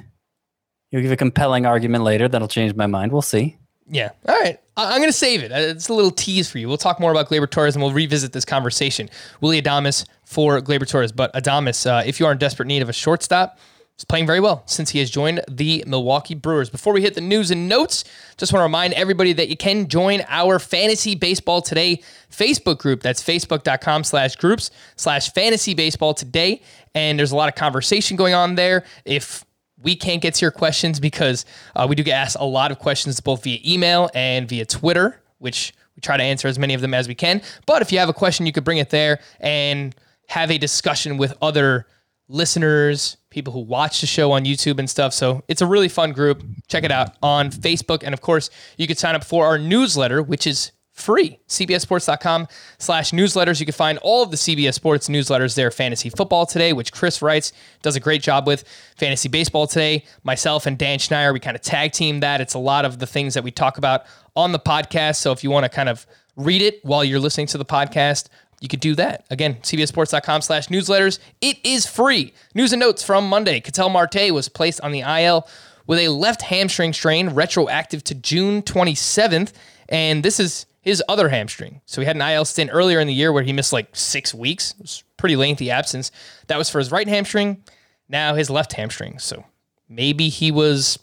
You'll 0.91 1.03
give 1.03 1.13
a 1.13 1.17
compelling 1.17 1.67
argument 1.67 2.05
later 2.05 2.27
that'll 2.27 2.49
change 2.49 2.75
my 2.75 2.87
mind. 2.87 3.13
We'll 3.13 3.21
see. 3.21 3.59
Yeah. 3.87 4.11
All 4.27 4.39
right. 4.41 4.59
I'm 4.89 4.99
going 5.01 5.09
to 5.09 5.13
save 5.13 5.43
it. 5.43 5.53
Uh, 5.53 5.57
It's 5.57 5.89
a 5.89 5.95
little 5.95 6.11
tease 6.11 6.51
for 6.51 6.59
you. 6.59 6.69
We'll 6.69 6.79
talk 6.79 7.01
more 7.01 7.11
about 7.11 7.29
Gleyber 7.29 7.51
Torres 7.51 7.75
and 7.75 7.83
we'll 7.83 7.93
revisit 7.93 8.33
this 8.33 8.45
conversation. 8.45 9.09
Willy 9.41 9.61
Adames 9.61 10.07
for 10.25 10.61
Gleyber 10.61 10.89
Torres. 10.89 11.13
But 11.13 11.33
Adames, 11.35 11.87
uh, 11.91 12.03
if 12.05 12.21
you 12.21 12.27
are 12.27 12.33
in 12.33 12.39
desperate 12.39 12.67
need 12.67 12.83
of 12.83 12.89
a 12.89 12.93
shortstop, 12.93 13.59
is 13.99 14.05
playing 14.05 14.27
very 14.27 14.41
well 14.41 14.63
since 14.67 14.91
he 14.91 14.99
has 14.99 15.11
joined 15.11 15.43
the 15.49 15.85
Milwaukee 15.87 16.35
Brewers. 16.35 16.71
Before 16.71 16.93
we 16.95 17.03
hit 17.03 17.15
the 17.15 17.21
news 17.21 17.51
and 17.51 17.69
notes, 17.69 18.05
just 18.39 18.53
want 18.53 18.61
to 18.61 18.65
remind 18.65 18.95
everybody 18.95 19.33
that 19.35 19.49
you 19.49 19.57
can 19.57 19.89
join 19.89 20.23
our 20.29 20.59
Fantasy 20.59 21.15
Baseball 21.15 21.61
Today 21.61 22.03
Facebook 22.31 22.79
group. 22.79 23.03
That's 23.03 23.23
facebook.com 23.23 24.05
slash 24.05 24.37
groups 24.37 24.71
slash 24.97 25.33
fantasy 25.33 25.75
baseball 25.75 26.15
today. 26.15 26.63
And 26.95 27.19
there's 27.19 27.33
a 27.33 27.37
lot 27.37 27.49
of 27.49 27.55
conversation 27.55 28.17
going 28.17 28.35
on 28.35 28.55
there. 28.55 28.85
If 29.05 29.45
we 29.83 29.97
can't 29.97 30.23
get 30.23 30.35
to 30.35 30.45
your 30.45 30.51
questions 30.51 31.01
because 31.01 31.45
uh, 31.77 31.87
we 31.89 31.97
do 31.97 32.03
get 32.03 32.13
asked 32.13 32.37
a 32.39 32.45
lot 32.45 32.71
of 32.71 32.79
questions 32.79 33.21
both 33.21 33.45
via 33.45 33.59
email 33.65 34.11
and 34.15 34.49
via 34.49 34.65
Twitter, 34.65 35.21
which 35.39 35.73
we 35.97 36.01
try 36.01 36.17
to 36.17 36.23
answer 36.23 36.49
as 36.49 36.59
many 36.59 36.75
of 36.75 36.81
them 36.81 36.95
as 36.95 37.09
we 37.09 37.15
can. 37.15 37.43
But 37.67 37.83
if 37.83 37.93
you 37.93 37.99
have 37.99 38.09
a 38.09 38.15
question, 38.15 38.47
you 38.47 38.53
could 38.53 38.65
bring 38.65 38.79
it 38.79 38.91
there 38.91 39.21
and 39.41 39.95
have 40.29 40.51
a 40.51 40.59
discussion 40.59 41.17
with 41.17 41.37
other 41.43 41.87
listeners, 42.29 43.17
people 43.31 43.53
who 43.53 43.61
watch 43.61 44.01
the 44.01 44.07
show 44.07 44.33
on 44.33 44.45
YouTube 44.45 44.79
and 44.79 44.89
stuff. 44.89 45.13
So 45.13 45.43
it's 45.49 45.63
a 45.63 45.67
really 45.67 45.89
fun 45.89 46.13
group. 46.13 46.45
Check 46.69 46.85
it 46.85 46.93
out 46.93 47.17
on 47.23 47.51
Facebook. 47.51 48.03
And 48.05 48.15
of 48.15 48.21
course, 48.21 48.51
you 48.77 48.87
could 48.87 48.99
sign 48.99 49.15
up 49.15 49.25
for 49.25 49.47
our 49.47 49.59
newsletter, 49.59 50.23
which 50.23 50.47
is 50.47 50.71
free. 51.01 51.39
CBSSports.com 51.49 52.49
slash 52.79 53.11
newsletters. 53.11 53.61
You 53.61 53.67
can 53.67 53.73
find 53.73 53.99
all 53.99 54.23
of 54.23 54.31
the 54.31 54.37
CBS 54.37 54.75
Sports 54.75 55.09
newsletters 55.09 55.55
there. 55.55 55.71
Fantasy 55.71 56.11
Football 56.11 56.47
Today, 56.47 56.73
which 56.73 56.93
Chris 56.93 57.23
writes, 57.23 57.53
does 57.83 57.97
a 57.97 58.01
great 58.01 58.23
job 58.23 58.47
with. 58.47 58.65
Fantasy 58.97 59.29
Baseball 59.29 59.67
Today, 59.67 60.05
myself 60.23 60.67
and 60.67 60.79
Dan 60.79 60.99
Schneier, 60.99 61.33
we 61.33 61.41
kind 61.41 61.57
of 61.57 61.63
tag 61.63 61.93
team 61.93 62.21
that. 62.21 62.41
It's 62.41 62.55
a 62.55 62.59
lot 62.59 62.85
of 62.85 62.99
the 62.99 63.07
things 63.07 63.35
that 63.35 63.45
we 63.45 63.51
talk 63.51 63.79
about 63.79 64.05
on 64.37 64.53
the 64.53 64.59
podcast. 64.59 65.17
So 65.17 65.33
if 65.33 65.43
you 65.43 65.51
want 65.51 65.65
to 65.65 65.69
kind 65.71 65.89
of 65.89 66.07
read 66.37 66.63
it 66.63 66.85
while 66.85 67.05
you're 67.05 67.21
listening 67.21 67.47
to 67.49 67.59
the 67.59 67.65
podcast, 67.65 68.29
you 68.61 68.69
could 68.69 68.81
do 68.81 68.95
that. 68.97 69.25
Again, 69.31 69.57
cbssports.com 69.63 70.43
slash 70.43 70.69
newsletters. 70.69 71.19
It 71.41 71.59
is 71.65 71.87
free. 71.87 72.35
News 72.55 72.73
and 72.73 72.81
notes 72.81 73.03
from 73.03 73.29
Monday. 73.29 73.61
Ketel 73.61 73.89
Marte 73.89 74.33
was 74.33 74.49
placed 74.49 74.81
on 74.83 74.93
the 74.93 75.01
IL 75.01 75.49
with 75.87 75.99
a 75.99 76.09
left 76.09 76.43
hamstring 76.43 76.93
strain 76.93 77.31
retroactive 77.31 78.05
to 78.05 78.15
June 78.15 78.63
27th. 78.63 79.53
And 79.89 80.23
this 80.23 80.39
is 80.39 80.67
his 80.81 81.03
other 81.09 81.29
hamstring. 81.29 81.81
So 81.87 82.01
he 82.01 82.07
had 82.07 82.17
an 82.17 82.23
IL 82.23 82.45
stint 82.45 82.71
earlier 82.73 83.01
in 83.01 83.07
the 83.07 83.15
year 83.15 83.33
where 83.33 83.43
he 83.43 83.53
missed 83.53 83.73
like 83.73 83.89
six 83.95 84.35
weeks. 84.35 84.73
It 84.73 84.83
was 84.83 85.05
pretty 85.17 85.37
lengthy 85.37 85.71
absence. 85.71 86.11
That 86.47 86.59
was 86.59 86.71
for 86.71 86.79
his 86.79 86.91
right 86.91 87.07
hamstring. 87.07 87.63
Now 88.09 88.35
his 88.35 88.51
left 88.51 88.73
hamstring. 88.73 89.19
So 89.19 89.45
maybe 89.89 90.29
he 90.29 90.51
was 90.51 90.99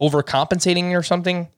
overcompensating 0.00 0.96
or 0.96 1.02
something. 1.02 1.48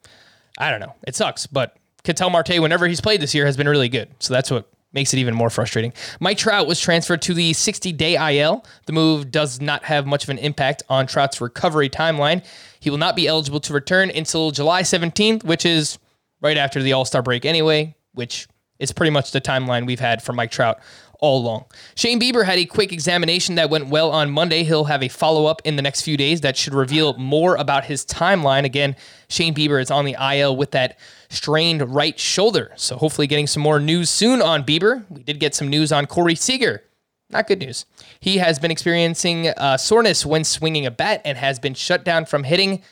I 0.57 0.71
don't 0.71 0.79
know. 0.79 0.95
It 1.05 1.15
sucks, 1.15 1.47
but 1.47 1.75
Ketel 2.03 2.29
Marte, 2.29 2.59
whenever 2.59 2.87
he's 2.87 3.01
played 3.01 3.21
this 3.21 3.33
year, 3.35 3.45
has 3.45 3.57
been 3.57 3.67
really 3.67 3.89
good. 3.89 4.09
So 4.19 4.33
that's 4.33 4.49
what 4.49 4.69
makes 4.93 5.13
it 5.13 5.17
even 5.17 5.33
more 5.33 5.49
frustrating. 5.49 5.91
Mike 6.21 6.37
Trout 6.37 6.67
was 6.67 6.79
transferred 6.79 7.21
to 7.23 7.33
the 7.33 7.51
60 7.51 7.91
day 7.91 8.39
IL. 8.39 8.65
The 8.85 8.93
move 8.93 9.29
does 9.29 9.59
not 9.59 9.83
have 9.83 10.05
much 10.05 10.23
of 10.23 10.29
an 10.29 10.37
impact 10.37 10.83
on 10.87 11.05
Trout's 11.05 11.41
recovery 11.41 11.89
timeline. 11.89 12.45
He 12.79 12.89
will 12.89 12.97
not 12.97 13.15
be 13.15 13.27
eligible 13.27 13.59
to 13.61 13.73
return 13.73 14.09
until 14.09 14.51
July 14.51 14.83
17th, 14.83 15.43
which 15.43 15.65
is 15.65 15.97
right 16.41 16.57
after 16.57 16.81
the 16.81 16.93
All 16.93 17.05
Star 17.05 17.21
break 17.21 17.45
anyway, 17.45 17.95
which 18.13 18.47
is 18.79 18.91
pretty 18.91 19.11
much 19.11 19.31
the 19.31 19.41
timeline 19.41 19.85
we've 19.85 19.99
had 19.99 20.21
for 20.21 20.33
Mike 20.33 20.51
Trout 20.51 20.79
all 21.19 21.41
along. 21.41 21.65
Shane 21.95 22.19
Bieber 22.19 22.45
had 22.45 22.57
a 22.57 22.65
quick 22.65 22.91
examination 22.91 23.55
that 23.55 23.69
went 23.69 23.87
well 23.87 24.11
on 24.11 24.31
Monday. 24.31 24.63
He'll 24.63 24.83
have 24.85 25.01
a 25.01 25.07
follow 25.07 25.45
up 25.45 25.61
in 25.63 25.75
the 25.75 25.81
next 25.81 26.01
few 26.01 26.17
days 26.17 26.41
that 26.41 26.57
should 26.57 26.73
reveal 26.73 27.13
more 27.17 27.55
about 27.55 27.85
his 27.85 28.05
timeline. 28.05 28.65
Again, 28.65 28.95
Shane 29.29 29.55
Bieber 29.55 29.81
is 29.81 29.89
on 29.89 30.05
the 30.05 30.15
IL 30.19 30.55
with 30.55 30.71
that 30.71 30.99
strained 31.29 31.93
right 31.93 32.19
shoulder. 32.19 32.71
So 32.75 32.97
hopefully 32.97 33.27
getting 33.27 33.47
some 33.47 33.63
more 33.63 33.79
news 33.79 34.09
soon 34.09 34.41
on 34.41 34.63
Bieber. 34.63 35.05
We 35.09 35.23
did 35.23 35.39
get 35.39 35.55
some 35.55 35.69
news 35.69 35.91
on 35.91 36.05
Corey 36.05 36.35
Seager. 36.35 36.83
Not 37.29 37.47
good 37.47 37.59
news. 37.59 37.85
He 38.19 38.37
has 38.37 38.59
been 38.59 38.71
experiencing 38.71 39.47
uh, 39.47 39.77
soreness 39.77 40.25
when 40.25 40.43
swinging 40.43 40.85
a 40.85 40.91
bat 40.91 41.21
and 41.25 41.37
has 41.37 41.59
been 41.59 41.73
shut 41.73 42.05
down 42.05 42.25
from 42.25 42.43
hitting 42.43 42.83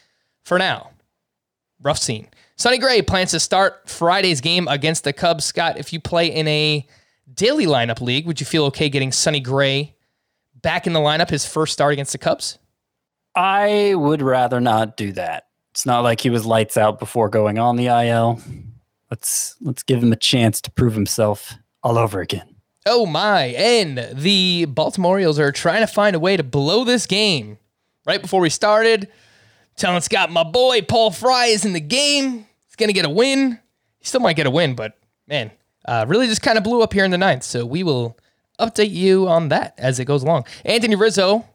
for 0.44 0.58
now. 0.58 0.92
Rough 1.82 2.00
scene. 2.00 2.30
Sonny 2.56 2.78
Gray 2.78 3.02
plans 3.02 3.32
to 3.32 3.40
start 3.40 3.90
Friday's 3.90 4.42
game 4.42 4.68
against 4.68 5.04
the 5.04 5.14
Cubs. 5.14 5.46
Scott, 5.46 5.78
if 5.78 5.92
you 5.92 6.00
play 6.00 6.28
in 6.28 6.48
a 6.48 6.86
daily 7.34 7.66
lineup 7.66 8.00
league, 8.00 8.28
would 8.28 8.40
you 8.40 8.46
feel 8.46 8.66
okay 8.66 8.90
getting 8.90 9.12
Sonny 9.12 9.40
Gray 9.40 9.96
back 10.62 10.86
in 10.86 10.94
the 10.94 11.00
lineup 11.00 11.30
his 11.30 11.46
first 11.46 11.74
start 11.74 11.94
against 11.94 12.12
the 12.12 12.18
Cubs? 12.18 12.60
I 13.36 13.96
would 13.96 14.22
rather 14.22 14.62
not 14.62 14.98
do 14.98 15.12
that. 15.14 15.48
It's 15.72 15.86
not 15.86 16.02
like 16.02 16.22
he 16.22 16.30
was 16.30 16.46
lights 16.46 16.78
out 16.78 17.00
before 17.00 17.30
going 17.30 17.58
on 17.58 17.76
the 17.76 17.88
IL. 17.88 18.40
Let's 19.10 19.56
let's 19.62 19.82
give 19.82 20.04
him 20.04 20.14
a 20.14 20.18
chance 20.18 20.62
to 20.62 20.72
prove 20.72 20.94
himself 20.94 21.56
all 21.82 21.98
over 21.98 22.22
again. 22.22 22.56
Oh 22.86 23.06
my, 23.06 23.46
and 23.46 24.10
the 24.14 24.66
Baltimore 24.66 25.14
Orioles 25.14 25.40
are 25.40 25.52
trying 25.52 25.82
to 25.82 25.88
find 25.88 26.16
a 26.16 26.20
way 26.20 26.38
to 26.38 26.44
blow 26.44 26.84
this 26.84 27.08
game. 27.08 27.58
Right 28.06 28.22
before 28.22 28.42
we 28.42 28.50
started, 28.50 29.10
telling 29.76 30.02
Scott, 30.02 30.32
my 30.32 30.44
boy 30.44 30.82
Paul 30.82 31.12
Fry 31.12 31.46
is 31.48 31.66
in 31.66 31.74
the 31.74 31.80
game. 31.80 32.46
He's 32.68 32.76
going 32.78 32.90
to 32.90 32.94
get 32.94 33.06
a 33.06 33.10
win. 33.10 33.60
He 34.00 34.06
still 34.06 34.22
might 34.22 34.36
get 34.36 34.46
a 34.46 34.52
win, 34.52 34.76
but 34.76 34.98
man, 35.28 35.52
uh, 35.86 36.06
really 36.08 36.28
just 36.28 36.42
kind 36.42 36.58
of 36.58 36.64
blew 36.64 36.82
up 36.82 36.94
here 36.94 37.06
in 37.06 37.12
the 37.12 37.18
ninth. 37.18 37.44
So 37.44 37.66
we 37.66 37.84
will 37.84 38.18
update 38.60 38.92
you 38.92 39.28
on 39.28 39.50
that 39.50 39.74
as 39.78 40.00
it 40.00 40.06
goes 40.06 40.24
along. 40.24 40.46
Anthony 40.66 40.96
Rizzo 40.96 41.46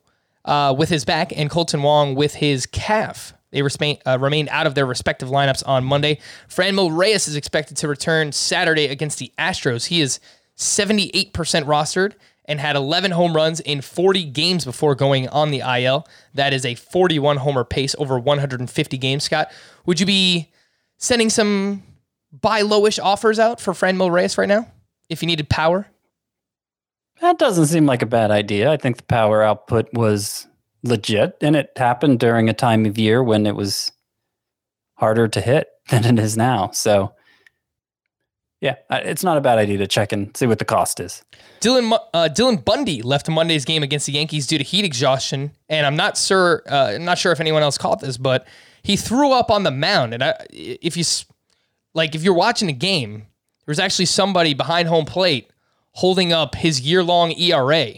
uh, 0.44 0.74
with 0.76 0.88
his 0.88 1.04
back 1.04 1.32
and 1.36 1.50
Kolten 1.50 1.82
Wong 1.82 2.14
with 2.14 2.34
his 2.34 2.66
calf. 2.66 3.34
They 3.50 3.60
respa- 3.60 4.00
uh, 4.04 4.48
out 4.50 4.66
of 4.66 4.74
their 4.74 4.86
respective 4.86 5.28
lineups 5.28 5.66
on 5.66 5.84
Monday. 5.84 6.18
Franmil 6.48 6.96
Reyes 6.96 7.28
is 7.28 7.36
expected 7.36 7.76
to 7.78 7.88
return 7.88 8.32
Saturday 8.32 8.86
against 8.86 9.18
the 9.18 9.32
Astros. 9.38 9.86
He 9.86 10.00
is 10.00 10.20
78% 10.56 11.32
rostered 11.32 12.14
and 12.48 12.58
had 12.58 12.74
11 12.74 13.12
home 13.12 13.36
runs 13.36 13.60
in 13.60 13.82
40 13.82 14.24
games 14.24 14.64
before 14.64 14.94
going 14.94 15.28
on 15.28 15.50
the 15.50 15.60
IL. 15.60 16.08
That 16.34 16.52
is 16.52 16.64
a 16.64 16.74
41 16.74 17.36
homer 17.36 17.62
pace 17.62 17.94
over 17.98 18.18
150 18.18 18.98
games. 18.98 19.22
Scott, 19.22 19.52
would 19.86 20.00
you 20.00 20.06
be 20.06 20.50
sending 20.96 21.30
some 21.30 21.82
buy 22.32 22.62
lowish 22.62 22.98
offers 23.00 23.38
out 23.38 23.60
for 23.60 23.74
Franmil 23.74 24.10
Reyes 24.10 24.38
right 24.38 24.48
now 24.48 24.66
if 25.08 25.22
you 25.22 25.26
needed 25.26 25.48
power? 25.48 25.86
That 27.20 27.38
doesn't 27.38 27.66
seem 27.66 27.84
like 27.84 28.02
a 28.02 28.06
bad 28.06 28.30
idea. 28.30 28.72
I 28.72 28.76
think 28.76 28.96
the 28.96 29.02
power 29.02 29.42
output 29.42 29.92
was 29.92 30.46
legit, 30.82 31.36
and 31.40 31.56
it 31.56 31.72
happened 31.76 32.20
during 32.20 32.48
a 32.48 32.54
time 32.54 32.86
of 32.86 32.96
year 32.96 33.22
when 33.22 33.46
it 33.46 33.56
was 33.56 33.92
harder 34.94 35.28
to 35.28 35.40
hit 35.40 35.68
than 35.88 36.04
it 36.04 36.22
is 36.22 36.36
now. 36.36 36.70
So, 36.70 37.12
yeah, 38.60 38.76
it's 38.90 39.22
not 39.22 39.36
a 39.36 39.40
bad 39.40 39.58
idea 39.58 39.78
to 39.78 39.86
check 39.86 40.12
and 40.12 40.36
see 40.36 40.46
what 40.46 40.58
the 40.58 40.64
cost 40.64 41.00
is. 41.00 41.22
Dylan 41.60 41.92
uh, 42.14 42.28
Dylan 42.30 42.64
Bundy 42.64 43.02
left 43.02 43.28
Monday's 43.28 43.64
game 43.64 43.82
against 43.82 44.06
the 44.06 44.12
Yankees 44.12 44.46
due 44.46 44.58
to 44.58 44.64
heat 44.64 44.84
exhaustion, 44.84 45.52
and 45.68 45.86
I'm 45.86 45.96
not 45.96 46.16
sure 46.16 46.62
uh, 46.68 46.98
not 46.98 47.18
sure 47.18 47.32
if 47.32 47.40
anyone 47.40 47.62
else 47.62 47.78
caught 47.78 48.00
this, 48.00 48.16
but 48.16 48.46
he 48.82 48.96
threw 48.96 49.32
up 49.32 49.50
on 49.50 49.62
the 49.62 49.70
mound. 49.70 50.14
And 50.14 50.24
I, 50.24 50.34
if 50.50 50.96
you 50.96 51.04
like, 51.94 52.14
if 52.14 52.22
you're 52.22 52.34
watching 52.34 52.68
a 52.68 52.72
game, 52.72 53.26
there's 53.66 53.78
actually 53.78 54.06
somebody 54.06 54.54
behind 54.54 54.88
home 54.88 55.04
plate 55.04 55.50
holding 55.92 56.32
up 56.32 56.54
his 56.54 56.80
year 56.80 57.02
long 57.04 57.32
ERA, 57.32 57.92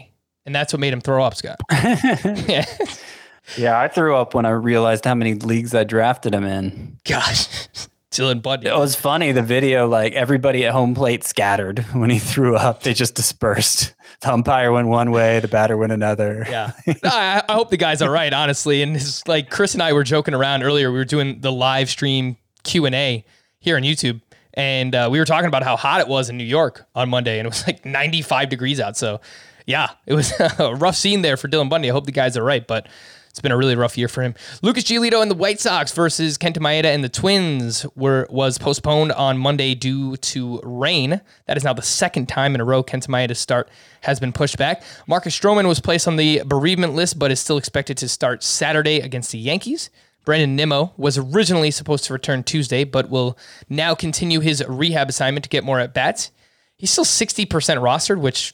and 0.45 0.53
that's 0.53 0.73
what 0.73 0.79
made 0.79 0.93
him 0.93 1.01
throw 1.01 1.23
up, 1.23 1.35
Scott. 1.35 1.59
yeah. 1.71 2.65
Yeah, 3.57 3.79
I 3.79 3.87
threw 3.87 4.15
up 4.15 4.33
when 4.33 4.45
I 4.45 4.51
realized 4.51 5.05
how 5.05 5.15
many 5.15 5.33
leagues 5.33 5.73
I 5.73 5.83
drafted 5.83 6.33
him 6.33 6.45
in. 6.45 6.97
Gosh, 7.05 7.67
Dylan 8.11 8.41
Bundy. 8.41 8.67
It 8.67 8.75
was 8.77 8.93
funny. 8.95 9.31
The 9.31 9.41
video, 9.41 9.87
like 9.87 10.13
everybody 10.13 10.65
at 10.65 10.73
home 10.73 10.93
plate 10.93 11.23
scattered 11.23 11.79
when 11.93 12.09
he 12.09 12.19
threw 12.19 12.55
up. 12.55 12.83
They 12.83 12.93
just 12.93 13.15
dispersed. 13.15 13.93
The 14.19 14.33
umpire 14.33 14.71
went 14.71 14.89
one 14.89 15.11
way, 15.11 15.39
the 15.39 15.47
batter 15.47 15.77
went 15.77 15.93
another. 15.93 16.45
Yeah. 16.49 16.71
No, 17.03 17.09
I, 17.09 17.41
I 17.47 17.53
hope 17.53 17.69
the 17.69 17.77
guy's 17.77 18.01
all 18.01 18.09
right, 18.09 18.31
honestly. 18.31 18.83
And 18.83 18.95
it's 18.95 19.27
like 19.27 19.49
Chris 19.49 19.73
and 19.73 19.81
I 19.81 19.93
were 19.93 20.03
joking 20.03 20.33
around 20.33 20.61
earlier. 20.61 20.91
We 20.91 20.97
were 20.97 21.05
doing 21.05 21.39
the 21.39 21.51
live 21.51 21.89
stream 21.89 22.37
Q 22.63 22.85
and 22.85 22.93
A 22.93 23.25
here 23.59 23.77
on 23.77 23.83
YouTube, 23.83 24.21
and 24.53 24.93
uh, 24.93 25.07
we 25.11 25.17
were 25.17 25.25
talking 25.25 25.47
about 25.47 25.63
how 25.63 25.75
hot 25.77 26.01
it 26.01 26.07
was 26.07 26.29
in 26.29 26.37
New 26.37 26.43
York 26.43 26.85
on 26.93 27.09
Monday, 27.09 27.39
and 27.39 27.45
it 27.47 27.49
was 27.49 27.65
like 27.65 27.85
95 27.85 28.49
degrees 28.49 28.79
out. 28.79 28.97
So, 28.97 29.21
yeah, 29.65 29.89
it 30.05 30.13
was 30.13 30.31
a 30.59 30.75
rough 30.75 30.95
scene 30.95 31.21
there 31.21 31.37
for 31.37 31.47
Dylan 31.47 31.69
Bundy. 31.69 31.89
I 31.89 31.93
hope 31.93 32.05
the 32.05 32.11
guy's 32.11 32.35
all 32.37 32.43
right, 32.43 32.65
but 32.67 32.87
it's 33.31 33.39
been 33.39 33.51
a 33.51 33.57
really 33.57 33.77
rough 33.77 33.97
year 33.97 34.09
for 34.09 34.21
him. 34.21 34.35
Lucas 34.61 34.83
Giolito 34.83 35.21
and 35.21 35.31
the 35.31 35.35
White 35.35 35.61
Sox 35.61 35.93
versus 35.93 36.37
Kenta 36.37 36.57
Maeda 36.57 36.85
and 36.85 37.01
the 37.01 37.09
Twins 37.09 37.85
were 37.95 38.27
was 38.29 38.57
postponed 38.57 39.13
on 39.13 39.37
Monday 39.37 39.73
due 39.73 40.17
to 40.17 40.59
rain. 40.63 41.21
That 41.47 41.55
is 41.55 41.63
now 41.63 41.71
the 41.71 41.81
second 41.81 42.27
time 42.27 42.55
in 42.55 42.61
a 42.61 42.65
row 42.65 42.83
Kenta 42.83 43.07
Maeda's 43.07 43.39
start 43.39 43.69
has 44.01 44.19
been 44.19 44.33
pushed 44.33 44.57
back. 44.57 44.83
Marcus 45.07 45.37
Stroman 45.37 45.67
was 45.67 45.79
placed 45.79 46.09
on 46.09 46.17
the 46.17 46.41
bereavement 46.45 46.93
list, 46.93 47.17
but 47.17 47.31
is 47.31 47.39
still 47.39 47.57
expected 47.57 47.97
to 47.99 48.09
start 48.09 48.43
Saturday 48.43 48.99
against 48.99 49.31
the 49.31 49.39
Yankees. 49.39 49.89
Brandon 50.25 50.55
Nimmo 50.55 50.93
was 50.97 51.17
originally 51.17 51.71
supposed 51.71 52.03
to 52.05 52.13
return 52.13 52.43
Tuesday, 52.43 52.83
but 52.83 53.09
will 53.09 53.37
now 53.69 53.95
continue 53.95 54.41
his 54.41 54.63
rehab 54.67 55.09
assignment 55.09 55.43
to 55.43 55.49
get 55.49 55.63
more 55.63 55.79
at 55.79 55.93
bats. 55.93 56.31
He's 56.75 56.91
still 56.91 57.05
60% 57.05 57.47
rostered, 57.47 58.19
which 58.19 58.53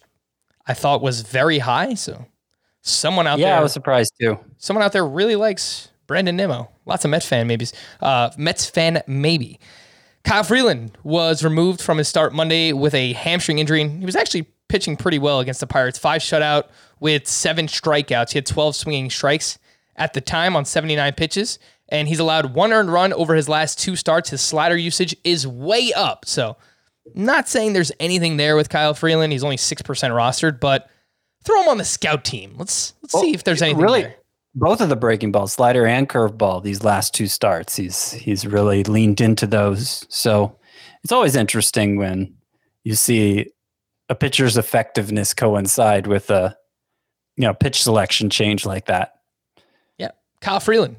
I 0.67 0.73
thought 0.73 1.01
was 1.01 1.21
very 1.21 1.59
high. 1.59 1.95
So 1.95 2.25
someone 2.89 3.27
out 3.27 3.39
Yeah, 3.39 3.51
there 3.51 3.59
I 3.59 3.61
was 3.63 3.73
surprised 3.73 4.13
too. 4.19 4.39
someone 4.57 4.83
out 4.83 4.91
there 4.93 5.05
really 5.05 5.35
likes 5.35 5.89
Brandon 6.07 6.35
Nimmo. 6.35 6.69
Lots 6.85 7.03
of 7.05 7.11
Mets 7.11 7.25
fan 7.25 7.47
maybes. 7.47 7.73
Uh, 8.01 8.29
Mets 8.37 8.69
fan 8.69 9.01
maybe. 9.07 9.59
Kyle 10.23 10.43
Freeland 10.43 10.97
was 11.03 11.43
removed 11.43 11.81
from 11.81 11.97
his 11.97 12.07
start 12.07 12.33
Monday 12.33 12.73
with 12.73 12.93
a 12.93 13.13
hamstring 13.13 13.59
injury. 13.59 13.81
And 13.81 13.99
he 13.99 14.05
was 14.05 14.15
actually 14.15 14.47
pitching 14.67 14.97
pretty 14.97 15.19
well 15.19 15.39
against 15.39 15.59
the 15.59 15.67
Pirates. 15.67 15.97
Five 15.97 16.21
shutout 16.21 16.63
with 16.99 17.27
seven 17.27 17.67
strikeouts. 17.67 18.31
He 18.31 18.37
had 18.37 18.45
12 18.45 18.75
swinging 18.75 19.09
strikes 19.09 19.57
at 19.95 20.13
the 20.13 20.21
time 20.21 20.55
on 20.55 20.65
79 20.65 21.13
pitches. 21.13 21.59
And 21.89 22.07
he's 22.09 22.19
allowed 22.19 22.53
one 22.53 22.73
earned 22.73 22.91
run 22.91 23.13
over 23.13 23.35
his 23.35 23.47
last 23.47 23.79
two 23.79 23.95
starts. 23.95 24.29
His 24.31 24.41
slider 24.41 24.75
usage 24.75 25.15
is 25.23 25.47
way 25.47 25.93
up. 25.93 26.25
So, 26.25 26.57
not 27.15 27.47
saying 27.47 27.71
there's 27.71 27.93
anything 28.01 28.35
there 28.35 28.57
with 28.57 28.67
Kyle 28.67 28.93
Freeland. 28.93 29.31
He's 29.31 29.43
only 29.45 29.55
6% 29.55 29.81
rostered, 29.85 30.59
but 30.59 30.89
throw 31.47 31.61
him 31.63 31.69
on 31.69 31.77
the 31.77 31.85
scout 31.85 32.25
team. 32.25 32.53
Let's 32.57 32.93
let's 33.01 33.19
see 33.19 33.33
if 33.33 33.43
there's 33.43 33.61
anything 33.61 33.81
really, 33.81 34.01
there. 34.03 34.15
both 34.53 34.81
of 34.81 34.89
the 34.89 34.95
breaking 34.95 35.31
balls, 35.31 35.53
slider 35.53 35.87
and 35.87 36.07
curveball, 36.07 36.61
these 36.61 36.83
last 36.83 37.13
two 37.13 37.27
starts, 37.27 37.75
he's 37.75 38.11
he's 38.11 38.45
really 38.45 38.83
leaned 38.83 39.21
into 39.21 39.47
those. 39.47 40.05
So 40.09 40.57
it's 41.03 41.13
always 41.13 41.35
interesting 41.35 41.95
when 41.95 42.35
you 42.83 42.95
see 42.95 43.47
a 44.09 44.15
pitcher's 44.15 44.57
effectiveness 44.57 45.33
coincide 45.33 46.05
with 46.05 46.29
a 46.29 46.55
you 47.37 47.43
know 47.43 47.53
pitch 47.53 47.81
selection 47.81 48.29
change 48.29 48.65
like 48.65 48.85
that. 48.85 49.13
Yeah, 49.97 50.11
Kyle 50.41 50.59
Freeland. 50.59 50.97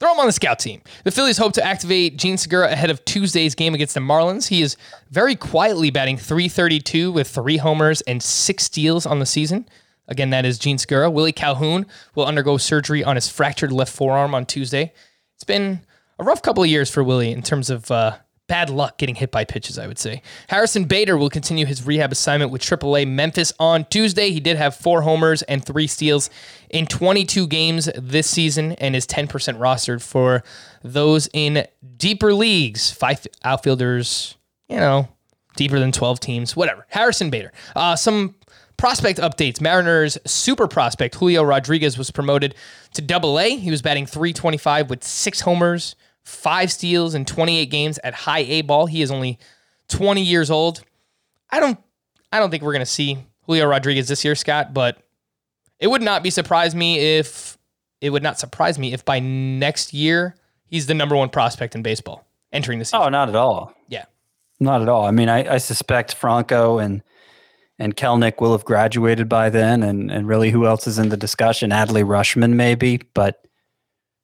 Throw 0.00 0.12
him 0.12 0.18
on 0.18 0.26
the 0.26 0.32
scout 0.32 0.58
team. 0.58 0.82
The 1.04 1.12
Phillies 1.12 1.38
hope 1.38 1.52
to 1.52 1.64
activate 1.64 2.18
Jean 2.18 2.36
Segura 2.36 2.70
ahead 2.70 2.90
of 2.90 3.04
Tuesday's 3.04 3.54
game 3.54 3.74
against 3.74 3.94
the 3.94 4.00
Marlins. 4.00 4.48
He 4.48 4.60
is 4.60 4.76
very 5.10 5.36
quietly 5.36 5.90
batting 5.90 6.16
332 6.16 7.12
with 7.12 7.28
three 7.28 7.56
homers 7.58 8.00
and 8.02 8.20
six 8.20 8.64
steals 8.64 9.06
on 9.06 9.20
the 9.20 9.24
season. 9.24 9.66
Again, 10.08 10.30
that 10.30 10.44
is 10.44 10.58
Jean 10.58 10.78
Segura. 10.78 11.10
Willie 11.10 11.32
Calhoun 11.32 11.86
will 12.14 12.26
undergo 12.26 12.56
surgery 12.56 13.02
on 13.02 13.16
his 13.16 13.28
fractured 13.28 13.72
left 13.72 13.92
forearm 13.92 14.34
on 14.34 14.46
Tuesday. 14.46 14.92
It's 15.34 15.44
been 15.44 15.80
a 16.18 16.24
rough 16.24 16.42
couple 16.42 16.62
of 16.62 16.68
years 16.68 16.90
for 16.90 17.02
Willie 17.02 17.32
in 17.32 17.42
terms 17.42 17.70
of 17.70 17.90
uh, 17.90 18.16
bad 18.46 18.68
luck 18.68 18.98
getting 18.98 19.14
hit 19.14 19.30
by 19.30 19.44
pitches, 19.44 19.78
I 19.78 19.86
would 19.86 19.98
say. 19.98 20.22
Harrison 20.48 20.84
Bader 20.84 21.16
will 21.16 21.30
continue 21.30 21.64
his 21.64 21.86
rehab 21.86 22.12
assignment 22.12 22.50
with 22.50 22.62
AAA 22.62 23.08
Memphis 23.08 23.52
on 23.58 23.86
Tuesday. 23.86 24.30
He 24.30 24.40
did 24.40 24.56
have 24.56 24.76
four 24.76 25.02
homers 25.02 25.42
and 25.42 25.64
three 25.64 25.86
steals 25.86 26.28
in 26.70 26.86
22 26.86 27.46
games 27.46 27.88
this 27.96 28.28
season 28.28 28.72
and 28.72 28.94
is 28.94 29.06
10% 29.06 29.28
rostered 29.58 30.02
for 30.02 30.42
those 30.82 31.28
in 31.32 31.66
deeper 31.96 32.34
leagues. 32.34 32.90
Five 32.90 33.26
outfielders, 33.42 34.36
you 34.68 34.76
know, 34.76 35.08
deeper 35.56 35.78
than 35.78 35.92
12 35.92 36.20
teams, 36.20 36.54
whatever. 36.54 36.86
Harrison 36.90 37.30
Bader. 37.30 37.52
Uh, 37.74 37.96
some 37.96 38.34
prospect 38.76 39.18
updates. 39.18 39.60
Mariners 39.60 40.18
super 40.26 40.66
prospect 40.68 41.14
Julio 41.14 41.42
Rodriguez 41.42 41.96
was 41.96 42.10
promoted 42.10 42.54
to 42.94 43.02
double 43.02 43.38
A. 43.38 43.56
He 43.56 43.70
was 43.70 43.82
batting 43.82 44.06
325 44.06 44.90
with 44.90 45.04
six 45.04 45.40
homers, 45.40 45.96
five 46.22 46.72
steals 46.72 47.14
in 47.14 47.24
28 47.24 47.66
games 47.66 47.98
at 48.04 48.14
high 48.14 48.40
A 48.40 48.62
ball. 48.62 48.86
He 48.86 49.02
is 49.02 49.10
only 49.10 49.38
20 49.88 50.22
years 50.22 50.50
old. 50.50 50.82
I 51.50 51.60
don't 51.60 51.78
I 52.32 52.38
don't 52.40 52.50
think 52.50 52.62
we're 52.62 52.72
going 52.72 52.80
to 52.80 52.86
see 52.86 53.18
Julio 53.46 53.66
Rodriguez 53.66 54.08
this 54.08 54.24
year, 54.24 54.34
Scott, 54.34 54.74
but 54.74 54.98
it 55.78 55.86
would 55.86 56.02
not 56.02 56.22
be 56.22 56.30
surprise 56.30 56.74
me 56.74 56.98
if 57.18 57.58
it 58.00 58.10
would 58.10 58.22
not 58.22 58.38
surprise 58.38 58.78
me 58.78 58.92
if 58.92 59.04
by 59.04 59.20
next 59.20 59.94
year 59.94 60.34
he's 60.66 60.86
the 60.86 60.94
number 60.94 61.14
one 61.14 61.28
prospect 61.28 61.74
in 61.74 61.82
baseball 61.82 62.26
entering 62.52 62.78
the 62.78 62.84
season. 62.84 63.02
Oh, 63.02 63.08
not 63.08 63.28
at 63.28 63.36
all. 63.36 63.72
Yeah. 63.88 64.04
Not 64.60 64.82
at 64.82 64.88
all. 64.88 65.04
I 65.04 65.10
mean, 65.10 65.28
I, 65.28 65.54
I 65.54 65.58
suspect 65.58 66.14
Franco 66.14 66.78
and 66.78 67.02
and 67.78 67.96
Kelenic 67.96 68.40
will 68.40 68.52
have 68.52 68.64
graduated 68.64 69.28
by 69.28 69.50
then, 69.50 69.82
and 69.82 70.10
and 70.10 70.28
really, 70.28 70.50
who 70.50 70.66
else 70.66 70.86
is 70.86 70.98
in 70.98 71.08
the 71.08 71.16
discussion? 71.16 71.70
Adley 71.70 72.04
Rutschman, 72.04 72.54
maybe, 72.54 73.00
but 73.14 73.44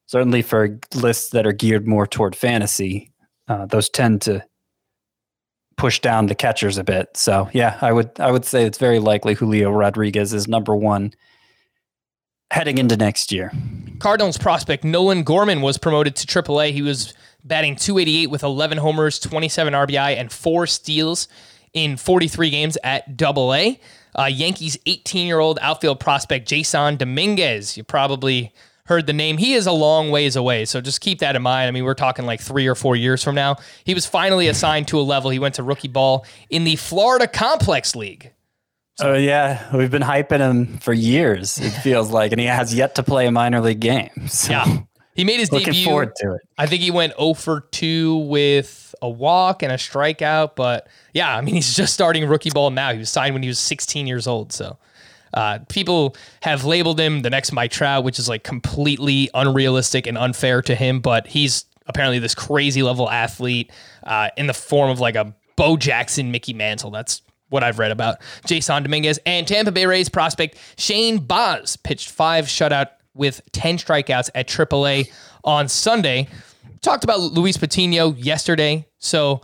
certainly 0.07 0.42
for 0.42 0.78
lists 0.95 1.30
that 1.30 1.47
are 1.47 1.52
geared 1.52 1.87
more 1.87 2.07
toward 2.07 2.35
fantasy, 2.35 3.12
uh, 3.49 3.66
those 3.66 3.88
tend 3.88 4.23
to 4.23 4.45
push 5.76 6.00
down 6.00 6.26
the 6.26 6.35
catchers 6.35 6.76
a 6.78 6.85
bit. 6.85 7.16
So, 7.16 7.49
yeah, 7.52 7.78
I 7.80 7.92
would 7.92 8.11
I 8.21 8.30
would 8.30 8.45
say 8.45 8.64
it's 8.64 8.78
very 8.78 8.99
likely 8.99 9.35
Julio 9.35 9.71
Rodriguez 9.71 10.33
is 10.33 10.47
number 10.47 10.76
one 10.76 11.13
heading 12.50 12.78
into 12.78 12.97
next 12.97 13.32
year. 13.32 13.52
Cardinals 13.99 14.36
prospect 14.36 14.84
Nolan 14.84 15.23
Gorman 15.23 15.60
was 15.63 15.78
promoted 15.78 16.17
to 16.17 16.26
AAA. 16.26 16.73
He 16.73 16.82
was 16.82 17.15
batting 17.45 17.76
288 17.76 18.26
with 18.26 18.43
11 18.43 18.78
homers, 18.78 19.19
27 19.19 19.73
RBI, 19.73 20.17
and 20.19 20.30
four 20.30 20.67
steals 20.67 21.28
in 21.73 21.97
43 21.97 22.50
games 22.50 22.78
at 22.85 23.17
Double 23.17 23.54
A. 23.54 23.80
Uh, 24.19 24.25
Yankees 24.25 24.76
18 24.87 25.26
year 25.26 25.39
old 25.39 25.59
outfield 25.63 26.00
prospect 26.00 26.49
Jasson 26.49 26.99
Dominguez. 26.99 27.76
You 27.76 27.85
probably 27.85 28.52
heard 28.87 29.06
the 29.06 29.13
name. 29.13 29.39
He 29.39 29.54
is 29.54 29.67
a 29.69 29.73
long 29.73 30.11
ways 30.11 30.35
away, 30.35 30.65
so 30.65 30.80
just 30.80 31.00
keep 31.00 31.21
that 31.21 31.37
in 31.37 31.43
mind. 31.43 31.69
I 31.69 31.71
mean, 31.71 31.85
we're 31.85 31.95
talking 31.95 32.26
like 32.26 32.41
three 32.41 32.67
or 32.67 32.75
four 32.75 32.97
years 32.97 33.23
from 33.23 33.37
now. 33.37 33.56
He 33.85 33.95
was 33.95 34.06
finally 34.06 34.49
assigned 34.49 34.89
to 34.89 34.99
a 34.99 35.02
level. 35.02 35.30
He 35.30 35.39
went 35.39 35.54
to 35.56 35.63
rookie 35.63 35.87
ball 35.89 36.26
in 36.50 36.65
the 36.65 36.75
Florida 36.76 37.28
Complex 37.28 37.95
League. 37.95 38.33
Oh 39.02 39.15
yeah, 39.15 39.75
we've 39.75 39.91
been 39.93 40.02
hyping 40.02 40.41
him 40.41 40.76
for 40.78 40.93
years. 40.93 41.56
It 41.59 41.71
feels 41.71 42.11
like, 42.11 42.33
and 42.33 42.41
he 42.41 42.47
has 42.49 42.75
yet 42.75 42.97
to 42.97 43.02
play 43.04 43.26
a 43.26 43.30
minor 43.30 43.61
league 43.61 43.80
game. 43.80 44.26
So 44.26 44.50
Yeah. 44.52 44.78
He 45.15 45.25
made 45.25 45.39
his 45.41 45.52
looking 45.52 45.73
debut. 45.73 45.85
forward 45.85 46.13
to 46.17 46.35
it. 46.35 46.41
I 46.59 46.67
think 46.67 46.83
he 46.83 46.91
went 46.91 47.15
0 47.17 47.35
for 47.35 47.61
2 47.61 48.17
with 48.17 48.90
a 49.02 49.08
walk 49.08 49.63
and 49.63 49.73
a 49.73 49.76
strikeout. 49.76 50.56
But 50.56 50.89
yeah, 51.13 51.36
I 51.36 51.41
mean, 51.41 51.54
he's 51.56 51.75
just 51.75 51.95
starting 51.95 52.26
rookie 52.26 52.50
ball 52.50 52.71
now. 52.71 52.93
He 52.93 52.99
was 52.99 53.10
signed 53.10 53.34
when 53.34 53.43
he 53.43 53.49
was 53.49 53.58
16 53.58 54.06
years 54.06 54.26
old. 54.26 54.52
So 54.52 54.78
uh, 55.34 55.60
people 55.69 56.17
have 56.43 56.65
labeled 56.65 56.99
him 56.99 57.21
the 57.21 57.30
next 57.30 57.52
Mike 57.52 57.71
Trout, 57.71 58.04
which 58.04 58.19
is 58.19 58.28
like 58.28 58.43
completely 58.43 59.30
unrealistic 59.34 60.06
and 60.06 60.19
unfair 60.19 60.63
to 60.63 60.75
him. 60.75 61.00
But 61.00 61.26
he's 61.26 61.67
apparently 61.86 62.19
this 62.19 62.34
crazy 62.34 62.82
level 62.82 63.10
athlete 63.10 63.71
uh, 64.04 64.30
in 64.36 64.47
the 64.47 64.54
form 64.54 64.91
of 64.91 65.00
like 65.00 65.15
a 65.15 65.34
Bo 65.56 65.76
Jackson, 65.76 66.30
Mickey 66.30 66.54
Mantle. 66.54 66.91
That's 66.91 67.23
what 67.50 67.63
I've 67.63 67.78
read 67.78 67.91
about 67.91 68.21
Jasson 68.47 68.82
Dominguez 68.82 69.19
and 69.26 69.47
Tampa 69.47 69.73
Bay 69.73 69.84
Rays 69.84 70.08
prospect 70.08 70.56
Shane 70.78 71.19
Baz 71.19 71.76
pitched 71.76 72.08
five 72.08 72.47
shutout 72.47 72.91
with 73.15 73.43
10 73.52 73.76
strikeouts 73.76 74.30
at 74.34 74.49
AAA 74.49 75.10
on 75.45 75.69
Sunday. 75.69 76.28
Talked 76.82 77.04
about 77.04 77.21
Luis 77.21 77.58
Patino 77.58 78.14
yesterday. 78.14 78.86
So 78.99 79.43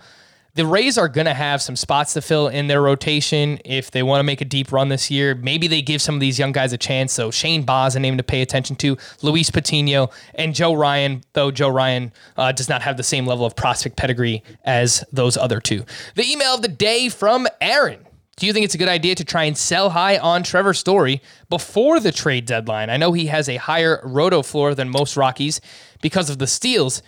the 0.55 0.65
Rays 0.65 0.97
are 0.97 1.07
going 1.07 1.27
to 1.27 1.35
have 1.35 1.61
some 1.61 1.77
spots 1.77 2.15
to 2.15 2.23
fill 2.23 2.49
in 2.49 2.67
their 2.67 2.81
rotation 2.81 3.61
if 3.63 3.91
they 3.91 4.03
want 4.03 4.21
to 4.21 4.23
make 4.25 4.41
a 4.41 4.47
deep 4.47 4.73
run 4.73 4.89
this 4.89 5.11
year. 5.11 5.35
Maybe 5.35 5.67
they 5.67 5.83
give 5.83 6.01
some 6.01 6.15
of 6.15 6.23
these 6.23 6.39
young 6.39 6.53
guys 6.53 6.73
a 6.73 6.79
chance. 6.79 7.13
So 7.13 7.31
Shane 7.31 7.63
Baz, 7.65 7.95
a 7.95 8.01
name 8.01 8.17
to 8.17 8.23
pay 8.23 8.41
attention 8.41 8.75
to, 8.77 8.97
Luis 9.21 9.51
Patino, 9.51 10.09
and 10.35 10.55
Joe 10.55 10.73
Ryan, 10.73 11.23
though 11.35 11.51
Joe 11.51 11.69
Ryan 11.69 12.11
uh, 12.39 12.53
does 12.53 12.71
not 12.71 12.81
have 12.81 12.97
the 12.97 13.03
same 13.03 13.27
level 13.27 13.45
of 13.45 13.55
prospect 13.55 13.97
pedigree 13.97 14.43
as 14.65 15.05
those 15.13 15.37
other 15.37 15.61
two. 15.61 15.85
The 16.15 16.25
email 16.25 16.55
of 16.55 16.63
the 16.63 16.69
day 16.69 17.11
from 17.11 17.47
Aaron. 17.61 18.07
Do 18.39 18.47
you 18.47 18.55
think 18.55 18.65
it's 18.65 18.75
a 18.75 18.79
good 18.79 18.89
idea 18.89 19.15
to 19.15 19.25
try 19.25 19.45
and 19.45 19.57
sell 19.57 19.91
high 19.91 20.17
on 20.17 20.43
Trevor 20.43 20.75
Story 20.75 21.21
before 21.51 22.01
the 22.01 22.13
trade 22.13 22.47
deadline? 22.47 22.89
I 22.89 22.97
know 22.97 23.13
he 23.13 23.27
has 23.27 23.49
a 23.49 23.57
higher 23.57 24.01
roto 24.05 24.43
floor 24.43 24.75
than 24.75 24.89
most 24.89 25.19
Rockies 25.19 25.61
because 26.01 26.29
of 26.31 26.39
the 26.39 26.47
steals, 26.47 27.03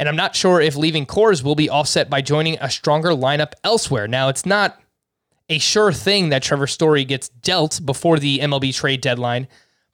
and 0.00 0.08
I'm 0.08 0.16
not 0.16 0.34
sure 0.34 0.62
if 0.62 0.76
leaving 0.76 1.04
Coors 1.04 1.44
will 1.44 1.54
be 1.54 1.68
offset 1.68 2.08
by 2.08 2.22
joining 2.22 2.56
a 2.58 2.70
stronger 2.70 3.10
lineup 3.10 3.52
elsewhere. 3.62 4.08
Now, 4.08 4.30
it's 4.30 4.46
not 4.46 4.80
a 5.50 5.58
sure 5.58 5.92
thing 5.92 6.30
that 6.30 6.42
Trevor 6.42 6.66
Story 6.66 7.04
gets 7.04 7.28
dealt 7.28 7.84
before 7.84 8.18
the 8.18 8.38
MLB 8.38 8.74
trade 8.74 9.02
deadline, 9.02 9.46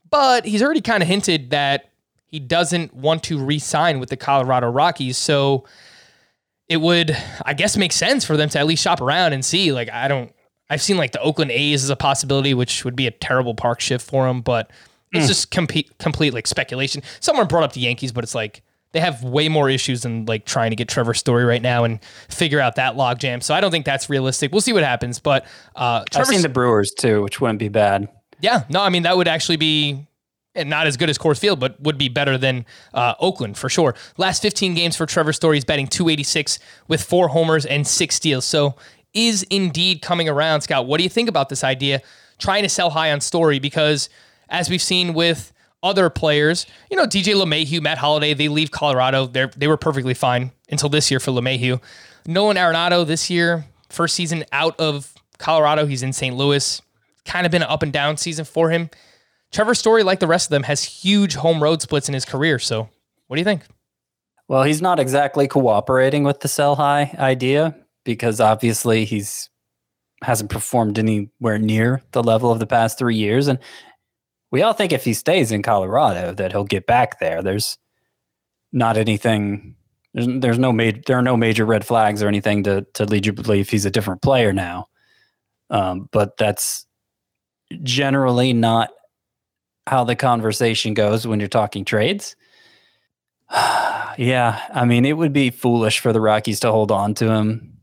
but 0.08 0.44
he's 0.44 0.62
already 0.62 0.80
kind 0.80 1.02
of 1.02 1.08
hinted 1.08 1.50
that 1.50 1.90
he 2.28 2.38
doesn't 2.38 2.94
want 2.94 3.24
to 3.24 3.44
re 3.44 3.58
sign 3.58 3.98
with 3.98 4.08
the 4.08 4.16
Colorado 4.16 4.70
Rockies. 4.70 5.18
So 5.18 5.64
it 6.68 6.76
would, 6.76 7.16
I 7.44 7.54
guess, 7.54 7.76
make 7.76 7.90
sense 7.90 8.24
for 8.24 8.36
them 8.36 8.48
to 8.50 8.60
at 8.60 8.66
least 8.68 8.84
shop 8.84 9.00
around 9.00 9.32
and 9.32 9.44
see. 9.44 9.72
Like, 9.72 9.90
I 9.90 10.06
don't, 10.06 10.32
I've 10.70 10.82
seen 10.82 10.98
like 10.98 11.10
the 11.10 11.20
Oakland 11.20 11.50
A's 11.50 11.82
as 11.82 11.90
a 11.90 11.96
possibility, 11.96 12.54
which 12.54 12.84
would 12.84 12.94
be 12.94 13.08
a 13.08 13.12
terrible 13.12 13.54
park 13.54 13.80
shift 13.80 14.08
for 14.08 14.28
him, 14.28 14.40
but 14.40 14.70
it's 15.10 15.24
hmm. 15.24 15.28
just 15.28 15.50
complete, 15.50 15.98
complete 15.98 16.32
like 16.32 16.46
speculation. 16.46 17.02
Someone 17.18 17.48
brought 17.48 17.64
up 17.64 17.72
the 17.72 17.80
Yankees, 17.80 18.12
but 18.12 18.22
it's 18.22 18.36
like 18.36 18.62
they 18.92 19.00
have 19.00 19.22
way 19.22 19.48
more 19.48 19.68
issues 19.68 20.02
than 20.02 20.24
like 20.26 20.44
trying 20.44 20.70
to 20.70 20.76
get 20.76 20.88
Trevor 20.88 21.14
Story 21.14 21.44
right 21.44 21.62
now 21.62 21.84
and 21.84 22.02
figure 22.28 22.60
out 22.60 22.76
that 22.76 22.94
logjam. 22.94 23.42
So 23.42 23.54
I 23.54 23.60
don't 23.60 23.70
think 23.70 23.84
that's 23.84 24.08
realistic. 24.08 24.52
We'll 24.52 24.60
see 24.60 24.72
what 24.72 24.84
happens. 24.84 25.18
But 25.18 25.44
uh, 25.74 26.04
I've 26.14 26.26
seen 26.26 26.42
the 26.42 26.48
Brewers 26.48 26.92
too, 26.92 27.22
which 27.22 27.40
wouldn't 27.40 27.58
be 27.58 27.68
bad. 27.68 28.08
yeah, 28.40 28.64
no, 28.68 28.82
I 28.82 28.88
mean 28.88 29.02
that 29.02 29.16
would 29.16 29.28
actually 29.28 29.56
be 29.56 30.06
and 30.54 30.70
not 30.70 30.86
as 30.86 30.96
good 30.96 31.10
as 31.10 31.18
Coors 31.18 31.38
Field, 31.38 31.60
but 31.60 31.78
would 31.82 31.98
be 31.98 32.08
better 32.08 32.38
than 32.38 32.64
uh, 32.94 33.14
Oakland 33.20 33.58
for 33.58 33.68
sure. 33.68 33.94
Last 34.16 34.40
15 34.40 34.74
games 34.74 34.96
for 34.96 35.04
Trevor 35.04 35.34
Story, 35.34 35.58
he's 35.58 35.64
batting 35.66 35.86
286 35.86 36.58
with 36.88 37.02
four 37.02 37.28
homers 37.28 37.66
and 37.66 37.86
six 37.86 38.14
steals. 38.14 38.46
So 38.46 38.74
is 39.12 39.42
indeed 39.44 40.02
coming 40.02 40.28
around. 40.28 40.62
Scott, 40.62 40.86
what 40.86 40.98
do 40.98 41.04
you 41.04 41.10
think 41.10 41.28
about 41.28 41.48
this 41.48 41.62
idea? 41.62 42.02
Trying 42.38 42.62
to 42.62 42.68
sell 42.68 42.90
high 42.90 43.12
on 43.12 43.20
Story 43.20 43.58
because 43.58 44.08
as 44.48 44.70
we've 44.70 44.82
seen 44.82 45.14
with 45.14 45.52
other 45.86 46.10
players, 46.10 46.66
you 46.90 46.96
know, 46.96 47.06
DJ 47.06 47.34
LeMahieu, 47.34 47.80
Matt 47.80 47.98
Holliday, 47.98 48.34
they 48.34 48.48
leave 48.48 48.70
Colorado. 48.70 49.26
They 49.26 49.46
they 49.56 49.68
were 49.68 49.76
perfectly 49.76 50.14
fine 50.14 50.52
until 50.70 50.88
this 50.88 51.10
year 51.10 51.20
for 51.20 51.30
LeMahieu. 51.30 51.80
Nolan 52.26 52.56
Arenado 52.56 53.06
this 53.06 53.30
year, 53.30 53.64
first 53.88 54.14
season 54.14 54.44
out 54.52 54.78
of 54.80 55.12
Colorado, 55.38 55.86
he's 55.86 56.02
in 56.02 56.12
St. 56.12 56.34
Louis. 56.36 56.82
Kind 57.24 57.46
of 57.46 57.52
been 57.52 57.62
an 57.62 57.68
up 57.68 57.82
and 57.82 57.92
down 57.92 58.16
season 58.16 58.44
for 58.44 58.70
him. 58.70 58.90
Trevor 59.52 59.74
Story, 59.74 60.02
like 60.02 60.20
the 60.20 60.26
rest 60.26 60.48
of 60.48 60.50
them, 60.50 60.64
has 60.64 60.82
huge 60.82 61.34
home 61.34 61.62
road 61.62 61.82
splits 61.82 62.08
in 62.08 62.14
his 62.14 62.24
career. 62.24 62.58
So 62.58 62.88
What 63.26 63.36
do 63.36 63.40
you 63.40 63.44
think? 63.44 63.62
Well, 64.48 64.62
he's 64.62 64.82
not 64.82 65.00
exactly 65.00 65.48
cooperating 65.48 66.22
with 66.22 66.40
the 66.40 66.48
sell 66.48 66.76
high 66.76 67.14
idea 67.18 67.76
because 68.04 68.40
obviously 68.40 69.04
he's 69.04 69.50
hasn't 70.22 70.50
performed 70.50 70.98
anywhere 70.98 71.58
near 71.58 72.02
the 72.12 72.22
level 72.22 72.50
of 72.50 72.58
the 72.58 72.66
past 72.66 72.98
three 72.98 73.16
years, 73.16 73.48
and 73.48 73.58
we 74.50 74.62
all 74.62 74.72
think 74.72 74.92
if 74.92 75.04
he 75.04 75.14
stays 75.14 75.52
in 75.52 75.62
Colorado 75.62 76.32
that 76.34 76.52
he'll 76.52 76.64
get 76.64 76.86
back 76.86 77.18
there. 77.18 77.42
There's 77.42 77.78
not 78.72 78.96
anything. 78.96 79.76
There's, 80.14 80.26
there's 80.28 80.58
no 80.58 80.72
major. 80.72 81.00
There 81.06 81.18
are 81.18 81.22
no 81.22 81.36
major 81.36 81.66
red 81.66 81.84
flags 81.84 82.22
or 82.22 82.28
anything 82.28 82.62
to 82.64 82.86
to 82.94 83.04
lead 83.04 83.26
you 83.26 83.32
to 83.32 83.42
believe 83.42 83.68
he's 83.68 83.84
a 83.84 83.90
different 83.90 84.22
player 84.22 84.52
now. 84.52 84.88
Um, 85.70 86.08
but 86.12 86.36
that's 86.36 86.86
generally 87.82 88.52
not 88.52 88.90
how 89.86 90.04
the 90.04 90.16
conversation 90.16 90.94
goes 90.94 91.26
when 91.26 91.40
you're 91.40 91.48
talking 91.48 91.84
trades. 91.84 92.36
yeah, 93.52 94.60
I 94.72 94.84
mean, 94.84 95.04
it 95.04 95.14
would 95.14 95.32
be 95.32 95.50
foolish 95.50 96.00
for 96.00 96.12
the 96.12 96.20
Rockies 96.20 96.60
to 96.60 96.72
hold 96.72 96.90
on 96.90 97.14
to 97.14 97.30
him 97.30 97.78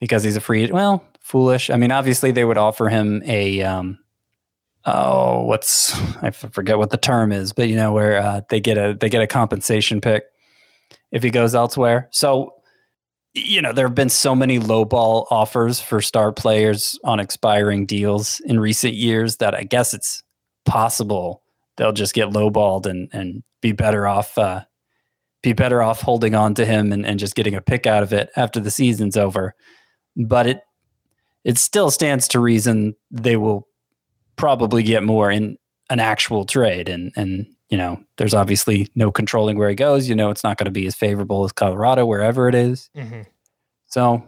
because 0.00 0.22
he's 0.22 0.36
a 0.36 0.40
free. 0.40 0.70
Well, 0.70 1.04
foolish. 1.20 1.70
I 1.70 1.76
mean, 1.76 1.92
obviously 1.92 2.30
they 2.30 2.44
would 2.44 2.58
offer 2.58 2.88
him 2.88 3.22
a 3.24 3.62
um, 3.62 3.98
oh, 4.84 5.42
what's 5.42 5.94
I 6.22 6.30
forget 6.30 6.78
what 6.78 6.90
the 6.90 6.96
term 6.96 7.32
is, 7.32 7.52
but 7.52 7.68
you 7.68 7.76
know 7.76 7.92
where 7.92 8.18
uh, 8.18 8.40
they 8.48 8.60
get 8.60 8.78
a 8.78 8.96
they 8.98 9.08
get 9.08 9.22
a 9.22 9.26
compensation 9.26 10.00
pick 10.00 10.24
if 11.10 11.22
he 11.22 11.30
goes 11.30 11.54
elsewhere. 11.54 12.08
So 12.10 12.54
you 13.34 13.62
know 13.62 13.72
there 13.72 13.86
have 13.86 13.94
been 13.94 14.08
so 14.08 14.34
many 14.34 14.58
lowball 14.58 15.26
offers 15.30 15.80
for 15.80 16.00
star 16.00 16.32
players 16.32 16.98
on 17.04 17.20
expiring 17.20 17.86
deals 17.86 18.40
in 18.40 18.60
recent 18.60 18.94
years 18.94 19.38
that 19.38 19.54
I 19.54 19.62
guess 19.62 19.94
it's 19.94 20.22
possible 20.64 21.42
they'll 21.76 21.92
just 21.92 22.14
get 22.14 22.28
lowballed 22.28 22.86
and 22.86 23.08
and 23.12 23.42
be 23.60 23.72
better 23.72 24.06
off 24.06 24.36
uh, 24.36 24.64
be 25.42 25.52
better 25.52 25.82
off 25.82 26.00
holding 26.00 26.34
on 26.34 26.54
to 26.54 26.64
him 26.64 26.92
and, 26.92 27.04
and 27.04 27.18
just 27.18 27.34
getting 27.34 27.54
a 27.54 27.60
pick 27.60 27.86
out 27.86 28.02
of 28.02 28.12
it 28.12 28.30
after 28.36 28.60
the 28.60 28.70
season's 28.70 29.16
over. 29.16 29.54
But 30.16 30.46
it 30.46 30.60
it 31.44 31.58
still 31.58 31.90
stands 31.90 32.28
to 32.28 32.40
reason 32.40 32.94
they 33.10 33.36
will 33.36 33.66
probably 34.42 34.82
get 34.82 35.04
more 35.04 35.30
in 35.30 35.56
an 35.88 36.00
actual 36.00 36.44
trade 36.44 36.88
and 36.88 37.12
and 37.14 37.46
you 37.68 37.78
know 37.78 38.02
there's 38.16 38.34
obviously 38.34 38.88
no 38.96 39.12
controlling 39.12 39.56
where 39.56 39.68
he 39.68 39.76
goes 39.76 40.08
you 40.08 40.16
know 40.16 40.30
it's 40.30 40.42
not 40.42 40.58
going 40.58 40.64
to 40.64 40.72
be 40.72 40.84
as 40.84 40.96
favorable 40.96 41.44
as 41.44 41.52
colorado 41.52 42.04
wherever 42.04 42.48
it 42.48 42.54
is. 42.56 42.90
Mm-hmm. 42.96 43.20
so 43.86 44.26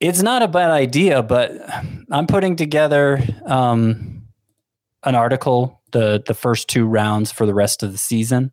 it's 0.00 0.20
not 0.20 0.42
a 0.42 0.48
bad 0.48 0.72
idea 0.72 1.22
but 1.22 1.52
i'm 2.10 2.26
putting 2.26 2.56
together 2.56 3.22
um, 3.44 4.24
an 5.04 5.14
article 5.14 5.80
the 5.92 6.20
the 6.26 6.34
first 6.34 6.66
two 6.66 6.84
rounds 6.84 7.30
for 7.30 7.46
the 7.46 7.54
rest 7.54 7.84
of 7.84 7.92
the 7.92 7.98
season 7.98 8.50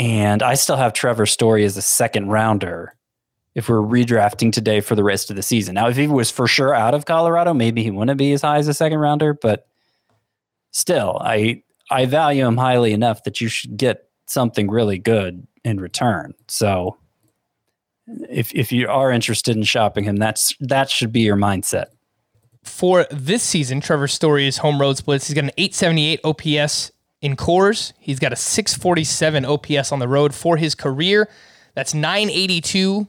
and 0.00 0.42
i 0.42 0.54
still 0.54 0.76
have 0.76 0.92
trevor 0.92 1.24
story 1.24 1.64
as 1.64 1.76
a 1.76 1.82
second 1.82 2.30
rounder 2.30 2.96
if 3.54 3.68
we're 3.68 3.76
redrafting 3.76 4.52
today 4.52 4.80
for 4.80 4.94
the 4.94 5.04
rest 5.04 5.30
of 5.30 5.36
the 5.36 5.42
season. 5.42 5.74
Now, 5.74 5.88
if 5.88 5.96
he 5.96 6.06
was 6.06 6.30
for 6.30 6.46
sure 6.46 6.74
out 6.74 6.94
of 6.94 7.04
Colorado, 7.04 7.52
maybe 7.52 7.82
he 7.82 7.90
wouldn't 7.90 8.18
be 8.18 8.32
as 8.32 8.42
high 8.42 8.58
as 8.58 8.68
a 8.68 8.74
second 8.74 8.98
rounder, 8.98 9.34
but 9.34 9.66
still, 10.70 11.18
I 11.20 11.62
I 11.90 12.06
value 12.06 12.46
him 12.46 12.56
highly 12.56 12.92
enough 12.92 13.24
that 13.24 13.40
you 13.40 13.48
should 13.48 13.76
get 13.76 14.08
something 14.26 14.70
really 14.70 14.98
good 14.98 15.46
in 15.64 15.78
return. 15.80 16.34
So 16.48 16.96
if 18.28 18.54
if 18.54 18.72
you 18.72 18.88
are 18.88 19.10
interested 19.10 19.56
in 19.56 19.62
shopping 19.62 20.04
him, 20.04 20.16
that's 20.16 20.54
that 20.60 20.90
should 20.90 21.12
be 21.12 21.20
your 21.20 21.36
mindset. 21.36 21.86
For 22.64 23.06
this 23.10 23.42
season, 23.42 23.80
Trevor 23.80 24.08
Story's 24.08 24.58
home 24.58 24.80
road 24.80 24.96
splits. 24.96 25.26
He's 25.26 25.34
got 25.34 25.44
an 25.44 25.50
878 25.58 26.20
OPS 26.24 26.92
in 27.20 27.36
Coors. 27.36 27.92
He's 27.98 28.20
got 28.20 28.32
a 28.32 28.36
647 28.36 29.44
OPS 29.44 29.90
on 29.90 29.98
the 29.98 30.06
road 30.08 30.32
for 30.32 30.56
his 30.56 30.74
career. 30.74 31.28
That's 31.74 31.92
982 31.92 33.08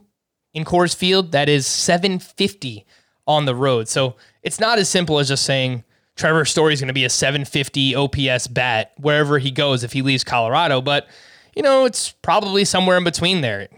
in 0.54 0.64
Coors 0.64 0.94
Field, 0.94 1.32
that 1.32 1.48
is 1.48 1.66
750 1.66 2.86
on 3.26 3.44
the 3.44 3.54
road. 3.54 3.88
So 3.88 4.14
it's 4.42 4.60
not 4.60 4.78
as 4.78 4.88
simple 4.88 5.18
as 5.18 5.28
just 5.28 5.44
saying 5.44 5.84
Trevor 6.16 6.44
Story 6.44 6.72
is 6.72 6.80
going 6.80 6.88
to 6.88 6.94
be 6.94 7.04
a 7.04 7.10
750 7.10 7.94
OPS 7.96 8.46
bat 8.46 8.92
wherever 8.98 9.38
he 9.38 9.50
goes 9.50 9.82
if 9.82 9.92
he 9.92 10.02
leaves 10.02 10.22
Colorado. 10.22 10.80
But, 10.80 11.08
you 11.56 11.62
know, 11.62 11.84
it's 11.84 12.12
probably 12.12 12.64
somewhere 12.64 12.96
in 12.96 13.04
between 13.04 13.40
there 13.40 13.68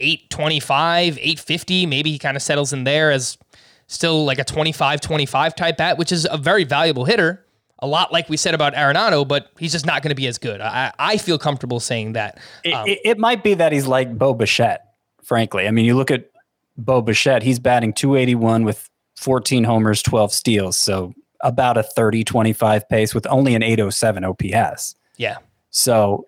825, 0.00 1.18
850. 1.18 1.86
Maybe 1.86 2.10
he 2.10 2.18
kind 2.18 2.36
of 2.36 2.42
settles 2.42 2.72
in 2.72 2.84
there 2.84 3.10
as 3.12 3.38
still 3.86 4.24
like 4.24 4.38
a 4.38 4.44
25 4.44 5.00
25 5.00 5.54
type 5.54 5.76
bat, 5.76 5.98
which 5.98 6.12
is 6.12 6.26
a 6.30 6.36
very 6.36 6.64
valuable 6.64 7.04
hitter. 7.04 7.44
A 7.80 7.86
lot 7.86 8.12
like 8.12 8.28
we 8.28 8.36
said 8.36 8.54
about 8.54 8.74
Arenado, 8.74 9.26
but 9.26 9.52
he's 9.56 9.70
just 9.70 9.86
not 9.86 10.02
going 10.02 10.10
to 10.10 10.16
be 10.16 10.26
as 10.26 10.36
good. 10.36 10.60
I, 10.60 10.92
I 10.98 11.16
feel 11.16 11.38
comfortable 11.38 11.78
saying 11.78 12.14
that. 12.14 12.38
Um, 12.66 12.88
it, 12.88 12.98
it, 13.04 13.18
might 13.18 13.44
be 13.44 13.54
that 13.54 13.70
he's 13.70 13.86
like 13.86 14.18
Bo 14.18 14.34
Bichette 14.34 14.87
frankly. 15.28 15.68
I 15.68 15.70
mean, 15.70 15.84
you 15.84 15.94
look 15.94 16.10
at 16.10 16.30
Bo 16.78 17.02
Bichette, 17.02 17.42
he's 17.42 17.58
batting 17.58 17.92
281 17.92 18.64
with 18.64 18.88
14 19.16 19.64
homers, 19.64 20.02
12 20.02 20.32
steals. 20.32 20.78
So 20.78 21.12
about 21.40 21.76
a 21.76 21.82
30 21.82 22.24
25 22.24 22.88
pace 22.88 23.14
with 23.14 23.26
only 23.28 23.54
an 23.54 23.62
807 23.62 24.24
OPS. 24.24 24.94
Yeah. 25.18 25.36
So 25.70 26.26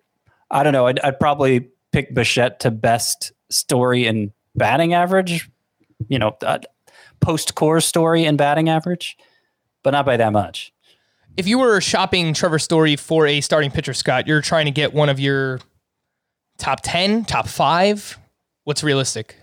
I 0.51 0.63
don't 0.63 0.73
know. 0.73 0.87
I'd, 0.87 1.01
I'd 1.01 1.19
probably 1.19 1.69
pick 1.93 2.15
Bichette 2.15 2.61
to 2.61 2.71
best 2.71 3.33
story 3.51 4.07
in 4.07 4.33
batting 4.55 4.95
average, 4.95 5.51
you 6.09 6.19
know, 6.19 6.37
uh, 6.43 6.59
post 7.21 7.55
core 7.55 7.81
story 7.81 8.25
in 8.25 8.37
batting 8.37 8.69
average, 8.69 9.17
but 9.83 9.91
not 9.91 10.05
by 10.05 10.17
that 10.17 10.33
much. 10.33 10.73
If 11.37 11.47
you 11.47 11.59
were 11.59 11.81
shopping 11.81 12.35
Trevor 12.35 12.59
Story 12.59 12.97
for 12.97 13.27
a 13.27 13.41
starting 13.41 13.71
pitcher, 13.71 13.95
Scott, 13.95 14.27
you're 14.27 14.43
trying 14.43 14.67
to 14.67 14.73
get 14.73 14.93
one 14.93 15.09
of 15.09 15.19
your 15.19 15.61
top 16.59 16.81
10, 16.83 17.25
top 17.25 17.47
five 17.47 18.19
What's 18.65 18.83
realistic? 18.83 19.37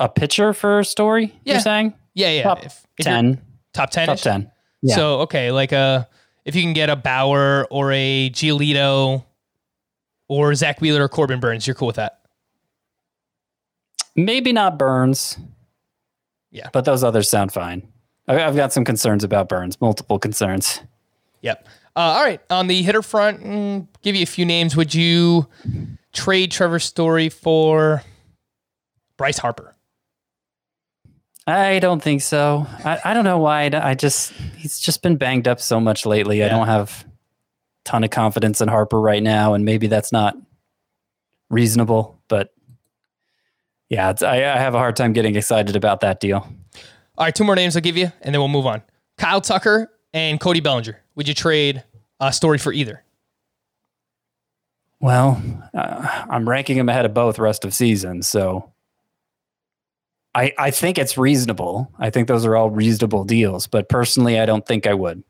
A 0.00 0.08
pitcher 0.08 0.52
for 0.52 0.80
a 0.80 0.84
story? 0.84 1.34
Yeah. 1.44 1.54
You're 1.54 1.60
saying? 1.62 1.94
Yeah, 2.14 2.30
yeah. 2.30 2.42
Top 2.42 2.64
if, 2.64 2.86
if 2.98 3.04
ten. 3.04 3.40
Top 3.72 3.90
ten. 3.90 4.06
Top 4.06 4.18
ten. 4.18 4.50
Yeah. 4.82 4.94
So 4.94 5.20
okay, 5.20 5.50
like 5.50 5.72
a 5.72 5.76
uh, 5.76 6.04
if 6.44 6.54
you 6.54 6.62
can 6.62 6.72
get 6.72 6.88
a 6.88 6.96
Bauer 6.96 7.66
or 7.70 7.92
a 7.92 8.30
Giolito 8.30 9.24
or 10.28 10.54
Zack 10.54 10.80
Wheeler 10.80 11.04
or 11.04 11.08
Corbin 11.08 11.40
Burnes, 11.40 11.66
you're 11.66 11.74
cool 11.74 11.86
with 11.88 11.96
that. 11.96 12.20
Maybe 14.16 14.52
not 14.52 14.78
Burnes. 14.78 15.38
Yeah. 16.50 16.70
But 16.72 16.84
those 16.84 17.04
others 17.04 17.28
sound 17.28 17.52
fine. 17.52 17.86
I've 18.26 18.56
got 18.56 18.72
some 18.72 18.84
concerns 18.84 19.24
about 19.24 19.48
Burnes, 19.48 19.80
multiple 19.80 20.18
concerns. 20.18 20.80
Yep. 21.42 21.66
Uh, 21.96 22.00
all 22.00 22.24
right. 22.24 22.40
On 22.50 22.66
the 22.66 22.82
hitter 22.82 23.02
front, 23.02 23.42
mm, 23.42 23.86
give 24.02 24.16
you 24.16 24.22
a 24.22 24.26
few 24.26 24.44
names. 24.44 24.76
Would 24.76 24.94
you 24.94 25.46
trade 26.12 26.50
Trevor 26.50 26.78
Story 26.78 27.28
for 27.28 28.02
Bryce 29.18 29.36
Harper? 29.36 29.74
I 31.46 31.78
don't 31.78 32.02
think 32.02 32.22
so. 32.22 32.66
I, 32.84 32.98
I 33.04 33.14
don't 33.14 33.24
know 33.24 33.38
why. 33.38 33.70
I 33.72 33.94
just 33.94 34.32
he's 34.56 34.78
just 34.78 35.02
been 35.02 35.16
banged 35.16 35.48
up 35.48 35.60
so 35.60 35.80
much 35.80 36.06
lately. 36.06 36.38
Yeah. 36.38 36.46
I 36.46 36.48
don't 36.48 36.66
have 36.66 37.04
a 37.06 37.10
ton 37.84 38.04
of 38.04 38.10
confidence 38.10 38.60
in 38.60 38.68
Harper 38.68 39.00
right 39.00 39.22
now, 39.22 39.54
and 39.54 39.64
maybe 39.64 39.86
that's 39.86 40.12
not 40.12 40.36
reasonable. 41.50 42.20
But 42.28 42.52
yeah, 43.88 44.12
I, 44.22 44.44
I 44.44 44.58
have 44.58 44.74
a 44.74 44.78
hard 44.78 44.96
time 44.96 45.14
getting 45.14 45.36
excited 45.36 45.74
about 45.74 46.00
that 46.00 46.20
deal. 46.20 46.46
All 47.16 47.24
right, 47.24 47.34
two 47.34 47.44
more 47.44 47.56
names 47.56 47.76
I'll 47.76 47.82
give 47.82 47.96
you, 47.96 48.12
and 48.22 48.34
then 48.34 48.40
we'll 48.40 48.48
move 48.48 48.66
on. 48.66 48.82
Kyle 49.16 49.40
Tucker 49.40 49.90
and 50.12 50.38
Cody 50.38 50.60
Bellinger. 50.60 51.00
Would 51.16 51.28
you 51.28 51.34
trade 51.34 51.82
a 52.20 52.32
story 52.32 52.58
for 52.58 52.72
either? 52.72 53.02
Well, 55.00 55.42
uh, 55.72 56.26
I'm 56.28 56.48
ranking 56.48 56.76
them 56.76 56.88
ahead 56.88 57.06
of 57.06 57.14
both 57.14 57.38
rest 57.38 57.64
of 57.64 57.72
season, 57.72 58.22
so 58.22 58.70
I, 60.38 60.54
I 60.56 60.70
think 60.70 60.98
it's 60.98 61.18
reasonable. 61.18 61.90
I 61.98 62.10
think 62.10 62.28
those 62.28 62.46
are 62.46 62.54
all 62.54 62.70
reasonable 62.70 63.24
deals, 63.24 63.66
but 63.66 63.88
personally, 63.88 64.38
I 64.38 64.46
don't 64.46 64.64
think 64.64 64.86
I 64.86 64.94
would. 64.94 65.24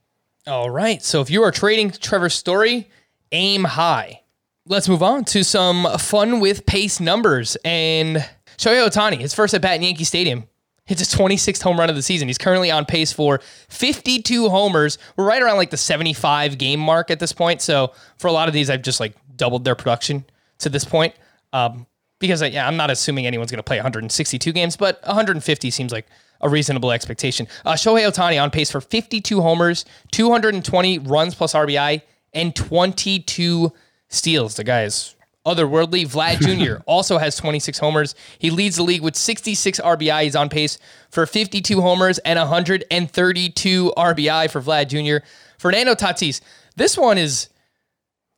All 0.46 0.68
right. 0.68 1.02
So 1.02 1.22
if 1.22 1.30
you 1.30 1.42
are 1.44 1.50
trading 1.50 1.92
Trevor 1.92 2.28
Story, 2.28 2.90
aim 3.32 3.64
high. 3.64 4.20
Let's 4.66 4.86
move 4.86 5.02
on 5.02 5.24
to 5.26 5.44
some 5.44 5.86
fun 5.98 6.40
with 6.40 6.66
pace 6.66 7.00
numbers. 7.00 7.56
And 7.64 8.18
Shohei 8.58 8.86
Ohtani, 8.86 9.18
his 9.18 9.32
first 9.32 9.54
at 9.54 9.62
bat 9.62 9.76
in 9.76 9.82
Yankee 9.82 10.04
Stadium, 10.04 10.44
hits 10.84 11.00
his 11.00 11.14
26th 11.14 11.62
home 11.62 11.78
run 11.78 11.88
of 11.88 11.96
the 11.96 12.02
season. 12.02 12.28
He's 12.28 12.36
currently 12.36 12.70
on 12.70 12.84
pace 12.84 13.10
for 13.10 13.40
52 13.70 14.50
homers. 14.50 14.98
We're 15.16 15.24
right 15.24 15.40
around 15.40 15.56
like 15.56 15.70
the 15.70 15.78
75 15.78 16.58
game 16.58 16.80
mark 16.80 17.10
at 17.10 17.18
this 17.18 17.32
point. 17.32 17.62
So 17.62 17.94
for 18.18 18.28
a 18.28 18.32
lot 18.32 18.46
of 18.46 18.52
these, 18.52 18.68
I've 18.68 18.82
just 18.82 19.00
like 19.00 19.14
doubled 19.36 19.64
their 19.64 19.74
production 19.74 20.26
to 20.58 20.68
this 20.68 20.84
point. 20.84 21.14
Um, 21.54 21.86
because 22.18 22.42
yeah, 22.42 22.66
I'm 22.66 22.76
not 22.76 22.90
assuming 22.90 23.26
anyone's 23.26 23.50
going 23.50 23.58
to 23.58 23.62
play 23.64 23.76
162 23.76 24.52
games, 24.52 24.76
but 24.76 25.00
150 25.06 25.70
seems 25.70 25.92
like 25.92 26.06
a 26.40 26.48
reasonable 26.48 26.92
expectation. 26.92 27.48
Uh, 27.64 27.72
Shohei 27.72 28.08
Ohtani 28.08 28.40
on 28.42 28.50
pace 28.50 28.70
for 28.70 28.80
52 28.80 29.40
homers, 29.40 29.84
220 30.12 30.98
runs 31.00 31.34
plus 31.34 31.52
RBI, 31.54 32.02
and 32.32 32.54
22 32.54 33.72
steals. 34.08 34.54
The 34.56 34.64
guy 34.64 34.84
is 34.84 35.16
otherworldly. 35.44 36.06
Vlad 36.06 36.40
Jr. 36.76 36.82
also 36.86 37.18
has 37.18 37.36
26 37.36 37.78
homers. 37.78 38.14
He 38.38 38.50
leads 38.50 38.76
the 38.76 38.82
league 38.82 39.02
with 39.02 39.16
66 39.16 39.80
RBI. 39.80 40.24
He's 40.24 40.36
on 40.36 40.48
pace 40.48 40.78
for 41.10 41.26
52 41.26 41.80
homers 41.80 42.18
and 42.18 42.38
132 42.38 43.92
RBI 43.96 44.50
for 44.50 44.60
Vlad 44.60 44.88
Jr. 44.88 45.24
Fernando 45.58 45.94
Tatis. 45.94 46.40
This 46.76 46.96
one 46.96 47.18
is 47.18 47.48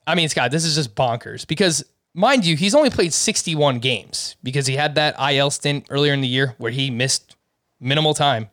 I 0.06 0.14
mean, 0.14 0.28
Scott, 0.28 0.50
this 0.50 0.64
is 0.64 0.74
just 0.74 0.94
bonkers 0.94 1.46
because, 1.46 1.84
mind 2.14 2.44
you, 2.44 2.56
he's 2.56 2.74
only 2.74 2.90
played 2.90 3.12
61 3.12 3.78
games 3.78 4.36
because 4.42 4.66
he 4.66 4.76
had 4.76 4.94
that 4.94 5.16
IL 5.20 5.50
stint 5.50 5.86
earlier 5.90 6.12
in 6.12 6.20
the 6.20 6.28
year 6.28 6.54
where 6.58 6.72
he 6.72 6.90
missed 6.90 7.36
minimal 7.78 8.14
time. 8.14 8.48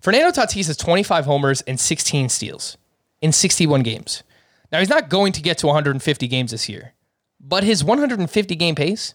Fernando 0.00 0.30
Tatis 0.30 0.66
has 0.66 0.76
25 0.76 1.24
homers 1.24 1.62
and 1.62 1.80
16 1.80 2.28
steals 2.28 2.76
in 3.20 3.32
61 3.32 3.82
games. 3.82 4.22
Now, 4.70 4.80
he's 4.80 4.88
not 4.88 5.08
going 5.08 5.32
to 5.32 5.42
get 5.42 5.58
to 5.58 5.66
150 5.66 6.28
games 6.28 6.50
this 6.50 6.68
year, 6.68 6.92
but 7.40 7.64
his 7.64 7.82
150 7.82 8.54
game 8.56 8.74
pace 8.74 9.14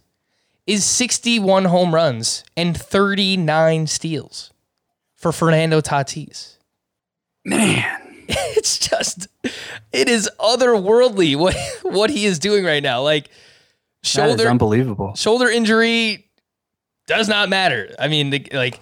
is 0.66 0.86
61 0.86 1.66
home 1.66 1.94
runs 1.94 2.44
and 2.56 2.78
39 2.78 3.88
steals 3.88 4.52
for 5.16 5.32
Fernando 5.32 5.82
Tatis. 5.82 6.58
Man, 7.44 8.12
It's 8.58 8.78
just, 8.78 9.28
it 9.92 10.08
is 10.08 10.30
otherworldly 10.40 11.36
what 11.36 11.56
what 11.82 12.10
he 12.10 12.26
is 12.26 12.40
doing 12.40 12.64
right 12.64 12.84
now. 12.84 13.02
Like 13.02 13.30
shoulder 14.04 14.48
unbelievable. 14.48 15.16
shoulder 15.16 15.48
injury 15.50 16.30
does 17.08 17.28
not 17.28 17.50
matter. 17.50 17.94
I 18.00 18.08
mean, 18.08 18.30
the, 18.30 18.48
like 18.54 18.80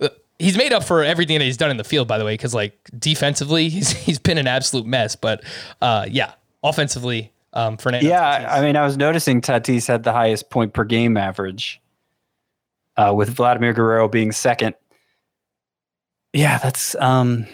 uh, 0.00 0.08
he's 0.38 0.56
made 0.56 0.72
up 0.72 0.84
for 0.84 1.02
everything 1.02 1.38
that 1.38 1.44
he's 1.44 1.56
done 1.56 1.70
in 1.70 1.76
the 1.76 1.84
field, 1.84 2.06
by 2.08 2.18
the 2.18 2.24
way, 2.24 2.34
because 2.34 2.54
like 2.54 2.78
defensively, 2.98 3.68
he's 3.70 3.90
he's 3.92 4.18
been 4.18 4.38
an 4.38 4.46
absolute 4.46 4.86
mess. 4.86 5.16
But 5.16 5.42
uh, 5.80 6.06
yeah, 6.10 6.32
offensively, 6.62 7.32
um, 7.52 7.76
Fernando. 7.76 8.08
Yeah, 8.08 8.44
Tatis- 8.44 8.58
I 8.58 8.60
mean, 8.62 8.76
I 8.76 8.84
was 8.84 8.96
noticing 8.96 9.40
Tatis 9.40 9.86
had 9.88 10.02
the 10.02 10.12
highest 10.12 10.50
point 10.50 10.72
per 10.72 10.84
game 10.84 11.16
average, 11.16 11.80
uh, 12.96 13.12
with 13.16 13.30
Vladimir 13.30 13.72
Guerrero 13.72 14.08
being 14.08 14.32
second. 14.32 14.74
Yeah, 16.32 16.58
that's 16.58 16.94
um, 16.96 17.46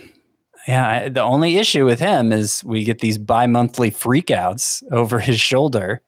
yeah. 0.69 0.89
I- 1.05 1.09
The 1.09 1.23
only 1.23 1.57
issue 1.57 1.85
with 1.87 2.01
him 2.01 2.33
is 2.33 2.63
we 2.65 2.85
get 2.85 2.99
these 2.99 3.17
bi-monthly 3.19 3.91
freakouts 3.91 4.83
over 4.93 5.19
his 5.21 5.41
shoulder. 5.41 6.03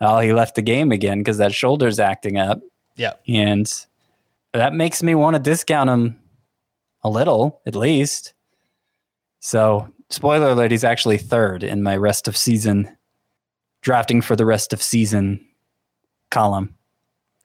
Oh, 0.00 0.18
he 0.20 0.32
left 0.32 0.54
the 0.54 0.62
game 0.62 0.92
again 0.92 1.18
because 1.18 1.38
that 1.38 1.54
shoulder's 1.54 1.98
acting 1.98 2.38
up, 2.38 2.60
yeah. 2.96 3.14
and 3.28 3.70
that 4.52 4.72
makes 4.72 5.02
me 5.02 5.14
want 5.14 5.36
to 5.36 5.42
discount 5.42 5.90
him 5.90 6.18
a 7.02 7.10
little, 7.10 7.60
at 7.66 7.74
least. 7.74 8.32
So, 9.40 9.92
spoiler 10.08 10.50
alert: 10.50 10.70
he's 10.70 10.84
actually 10.84 11.18
third 11.18 11.62
in 11.62 11.82
my 11.82 11.96
rest 11.96 12.28
of 12.28 12.36
season 12.36 12.96
drafting 13.82 14.20
for 14.20 14.36
the 14.36 14.46
rest 14.46 14.72
of 14.72 14.82
season 14.82 15.44
column. 16.30 16.74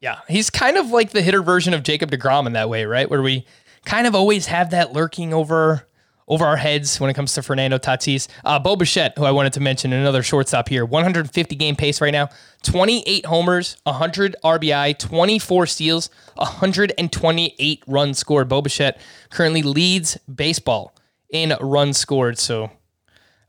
Yeah, 0.01 0.19
he's 0.27 0.49
kind 0.49 0.77
of 0.77 0.91
like 0.91 1.11
the 1.11 1.21
hitter 1.21 1.41
version 1.41 1.73
of 1.73 1.83
Jacob 1.83 2.11
Degrom 2.11 2.47
in 2.47 2.53
that 2.53 2.69
way, 2.69 2.85
right? 2.85 3.09
Where 3.09 3.21
we 3.21 3.45
kind 3.85 4.07
of 4.07 4.15
always 4.15 4.45
have 4.47 4.71
that 4.71 4.93
lurking 4.93 5.33
over 5.33 5.87
over 6.27 6.45
our 6.45 6.57
heads 6.57 6.99
when 6.99 7.09
it 7.09 7.13
comes 7.13 7.33
to 7.33 7.43
Fernando 7.43 7.77
Tatis. 7.77 8.27
Uh, 8.43 8.57
Bo 8.59 8.75
Bichette, 8.75 9.17
who 9.17 9.25
I 9.25 9.31
wanted 9.31 9.53
to 9.53 9.59
mention, 9.59 9.93
another 9.93 10.23
shortstop 10.23 10.69
here, 10.69 10.85
150 10.85 11.55
game 11.55 11.75
pace 11.75 12.01
right 12.01 12.11
now, 12.11 12.29
28 12.63 13.25
homers, 13.25 13.77
100 13.83 14.35
RBI, 14.43 14.97
24 14.97 15.67
steals, 15.67 16.09
128 16.35 17.83
runs 17.88 18.17
scored. 18.17 18.49
Bo 18.49 18.61
Bichette 18.61 18.99
currently 19.29 19.61
leads 19.61 20.17
baseball 20.33 20.95
in 21.29 21.53
runs 21.61 21.97
scored. 21.97 22.39
So 22.39 22.71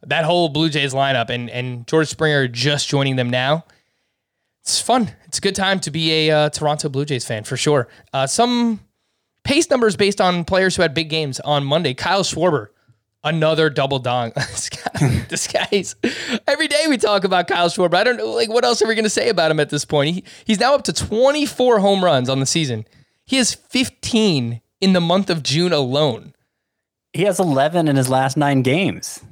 that 0.02 0.24
whole 0.24 0.48
Blue 0.48 0.68
Jays 0.68 0.92
lineup 0.92 1.30
and 1.30 1.48
and 1.50 1.86
George 1.86 2.08
Springer 2.08 2.48
just 2.48 2.88
joining 2.88 3.16
them 3.16 3.30
now 3.30 3.64
it's 4.66 4.80
fun. 4.80 5.12
It's 5.26 5.38
a 5.38 5.40
good 5.40 5.54
time 5.54 5.78
to 5.80 5.92
be 5.92 6.28
a 6.28 6.30
uh, 6.32 6.50
Toronto 6.50 6.88
Blue 6.88 7.04
Jays 7.04 7.24
fan 7.24 7.44
for 7.44 7.56
sure. 7.56 7.86
Uh, 8.12 8.26
some 8.26 8.80
pace 9.46 9.70
numbers 9.70 9.96
based 9.96 10.20
on 10.20 10.44
players 10.44 10.76
who 10.76 10.82
had 10.82 10.92
big 10.92 11.08
games 11.08 11.40
on 11.40 11.64
Monday. 11.64 11.94
Kyle 11.94 12.24
Schwarber, 12.24 12.68
another 13.22 13.70
double 13.70 13.98
dong. 14.00 14.32
this, 14.36 14.68
guy, 14.68 15.24
this 15.28 15.46
guy's 15.46 15.94
every 16.46 16.68
day 16.68 16.86
we 16.88 16.98
talk 16.98 17.24
about 17.24 17.46
Kyle 17.46 17.68
Schwarber. 17.68 17.94
I 17.94 18.04
don't 18.04 18.16
know, 18.16 18.30
like 18.32 18.48
what 18.50 18.64
else 18.64 18.82
are 18.82 18.88
we 18.88 18.94
going 18.94 19.04
to 19.04 19.10
say 19.10 19.28
about 19.28 19.50
him 19.50 19.60
at 19.60 19.70
this 19.70 19.84
point? 19.84 20.14
He, 20.14 20.24
he's 20.44 20.60
now 20.60 20.74
up 20.74 20.82
to 20.84 20.92
24 20.92 21.78
home 21.78 22.04
runs 22.04 22.28
on 22.28 22.40
the 22.40 22.46
season. 22.46 22.86
He 23.24 23.36
has 23.36 23.54
15 23.54 24.60
in 24.80 24.92
the 24.92 25.00
month 25.00 25.30
of 25.30 25.42
June 25.42 25.72
alone. 25.72 26.34
He 27.12 27.22
has 27.22 27.40
11 27.40 27.88
in 27.88 27.96
his 27.96 28.08
last 28.10 28.36
nine 28.36 28.62
games. 28.62 29.24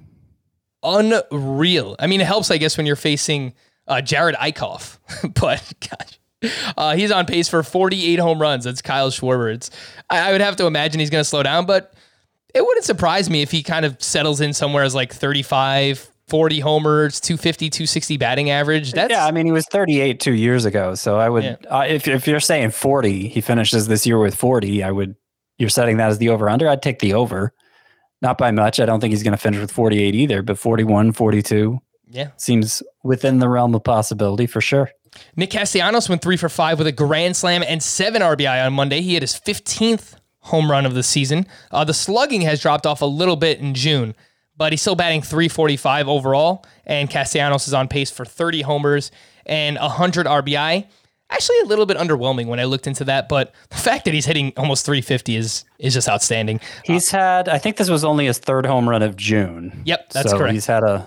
unreal. 0.82 1.96
I 1.98 2.06
mean, 2.06 2.20
it 2.20 2.26
helps, 2.26 2.50
I 2.50 2.56
guess, 2.58 2.76
when 2.76 2.86
you're 2.86 2.96
facing 2.96 3.54
uh, 3.86 3.96
Jerad 3.96 4.34
Eickhoff, 4.36 4.98
but 5.40 5.72
gosh, 5.80 6.18
uh, 6.76 6.94
he's 6.96 7.10
on 7.10 7.26
pace 7.26 7.48
for 7.48 7.62
48 7.62 8.18
home 8.18 8.40
runs. 8.40 8.64
That's 8.64 8.82
Kyle 8.82 9.10
Schwarber. 9.10 9.52
It's 9.54 9.70
I, 10.10 10.28
I 10.28 10.32
would 10.32 10.40
have 10.40 10.56
to 10.56 10.66
imagine 10.66 11.00
he's 11.00 11.10
going 11.10 11.22
to 11.22 11.28
slow 11.28 11.42
down, 11.42 11.66
but 11.66 11.94
it 12.54 12.64
wouldn't 12.64 12.84
surprise 12.84 13.28
me 13.28 13.42
if 13.42 13.50
he 13.50 13.62
kind 13.62 13.84
of 13.84 14.00
settles 14.02 14.40
in 14.40 14.52
somewhere 14.52 14.84
as 14.84 14.94
like 14.94 15.12
35, 15.12 16.08
40 16.28 16.60
homers, 16.60 17.20
250, 17.20 17.68
260 17.70 18.16
batting 18.16 18.50
average. 18.50 18.92
That's 18.92 19.10
yeah, 19.10 19.26
I 19.26 19.30
mean, 19.32 19.46
he 19.46 19.52
was 19.52 19.66
38 19.66 20.20
two 20.20 20.34
years 20.34 20.64
ago. 20.64 20.94
So 20.94 21.16
I 21.18 21.28
would, 21.28 21.44
Yeah. 21.44 21.56
uh, 21.68 21.84
if, 21.86 22.06
if 22.06 22.26
you're 22.26 22.40
saying 22.40 22.70
40, 22.70 23.28
he 23.28 23.40
finishes 23.40 23.88
this 23.88 24.06
year 24.06 24.18
with 24.18 24.34
40, 24.34 24.82
I 24.84 24.90
would, 24.90 25.16
you're 25.58 25.68
setting 25.68 25.96
that 25.98 26.10
as 26.10 26.18
the 26.18 26.28
over 26.28 26.48
under. 26.48 26.68
I'd 26.68 26.82
take 26.82 27.00
the 27.00 27.14
over. 27.14 27.52
Not 28.22 28.38
by 28.38 28.52
much. 28.52 28.80
I 28.80 28.86
don't 28.86 29.00
think 29.00 29.10
he's 29.10 29.22
going 29.22 29.32
to 29.32 29.38
finish 29.38 29.60
with 29.60 29.70
48 29.70 30.14
either, 30.14 30.40
but 30.40 30.58
41, 30.58 31.12
42 31.12 31.78
yeah. 32.08 32.30
seems 32.36 32.82
within 33.02 33.38
the 33.38 33.48
realm 33.48 33.74
of 33.74 33.84
possibility 33.84 34.46
for 34.46 34.60
sure. 34.62 34.90
Nick 35.36 35.50
Castellanos 35.50 36.08
went 36.08 36.22
three 36.22 36.36
for 36.36 36.48
five 36.48 36.78
with 36.78 36.86
a 36.86 36.92
grand 36.92 37.36
slam 37.36 37.62
and 37.66 37.82
seven 37.82 38.22
RBI 38.22 38.66
on 38.66 38.72
Monday. 38.72 39.00
He 39.00 39.14
had 39.14 39.22
his 39.22 39.32
15th 39.34 40.14
home 40.40 40.70
run 40.70 40.86
of 40.86 40.94
the 40.94 41.02
season. 41.02 41.46
Uh, 41.70 41.84
the 41.84 41.94
slugging 41.94 42.42
has 42.42 42.60
dropped 42.60 42.86
off 42.86 43.00
a 43.02 43.06
little 43.06 43.36
bit 43.36 43.60
in 43.60 43.74
June, 43.74 44.14
but 44.56 44.72
he's 44.72 44.80
still 44.80 44.94
batting 44.94 45.22
345 45.22 46.08
overall. 46.08 46.64
And 46.86 47.08
Castellanos 47.08 47.66
is 47.66 47.74
on 47.74 47.88
pace 47.88 48.10
for 48.10 48.24
30 48.24 48.62
homers 48.62 49.10
and 49.46 49.78
100 49.78 50.26
RBI. 50.26 50.86
Actually, 51.30 51.58
a 51.60 51.64
little 51.64 51.86
bit 51.86 51.96
underwhelming 51.96 52.46
when 52.46 52.60
I 52.60 52.64
looked 52.64 52.86
into 52.86 53.02
that, 53.04 53.28
but 53.30 53.54
the 53.70 53.76
fact 53.76 54.04
that 54.04 54.12
he's 54.12 54.26
hitting 54.26 54.52
almost 54.58 54.84
350 54.84 55.36
is 55.36 55.64
is 55.78 55.94
just 55.94 56.08
outstanding. 56.08 56.60
He's 56.84 57.10
had, 57.10 57.48
I 57.48 57.56
think 57.58 57.76
this 57.76 57.88
was 57.88 58.04
only 58.04 58.26
his 58.26 58.38
third 58.38 58.66
home 58.66 58.88
run 58.88 59.02
of 59.02 59.16
June. 59.16 59.82
Yep, 59.86 60.10
that's 60.10 60.30
so 60.30 60.38
correct. 60.38 60.52
He's 60.52 60.66
had 60.66 60.84
a 60.84 61.06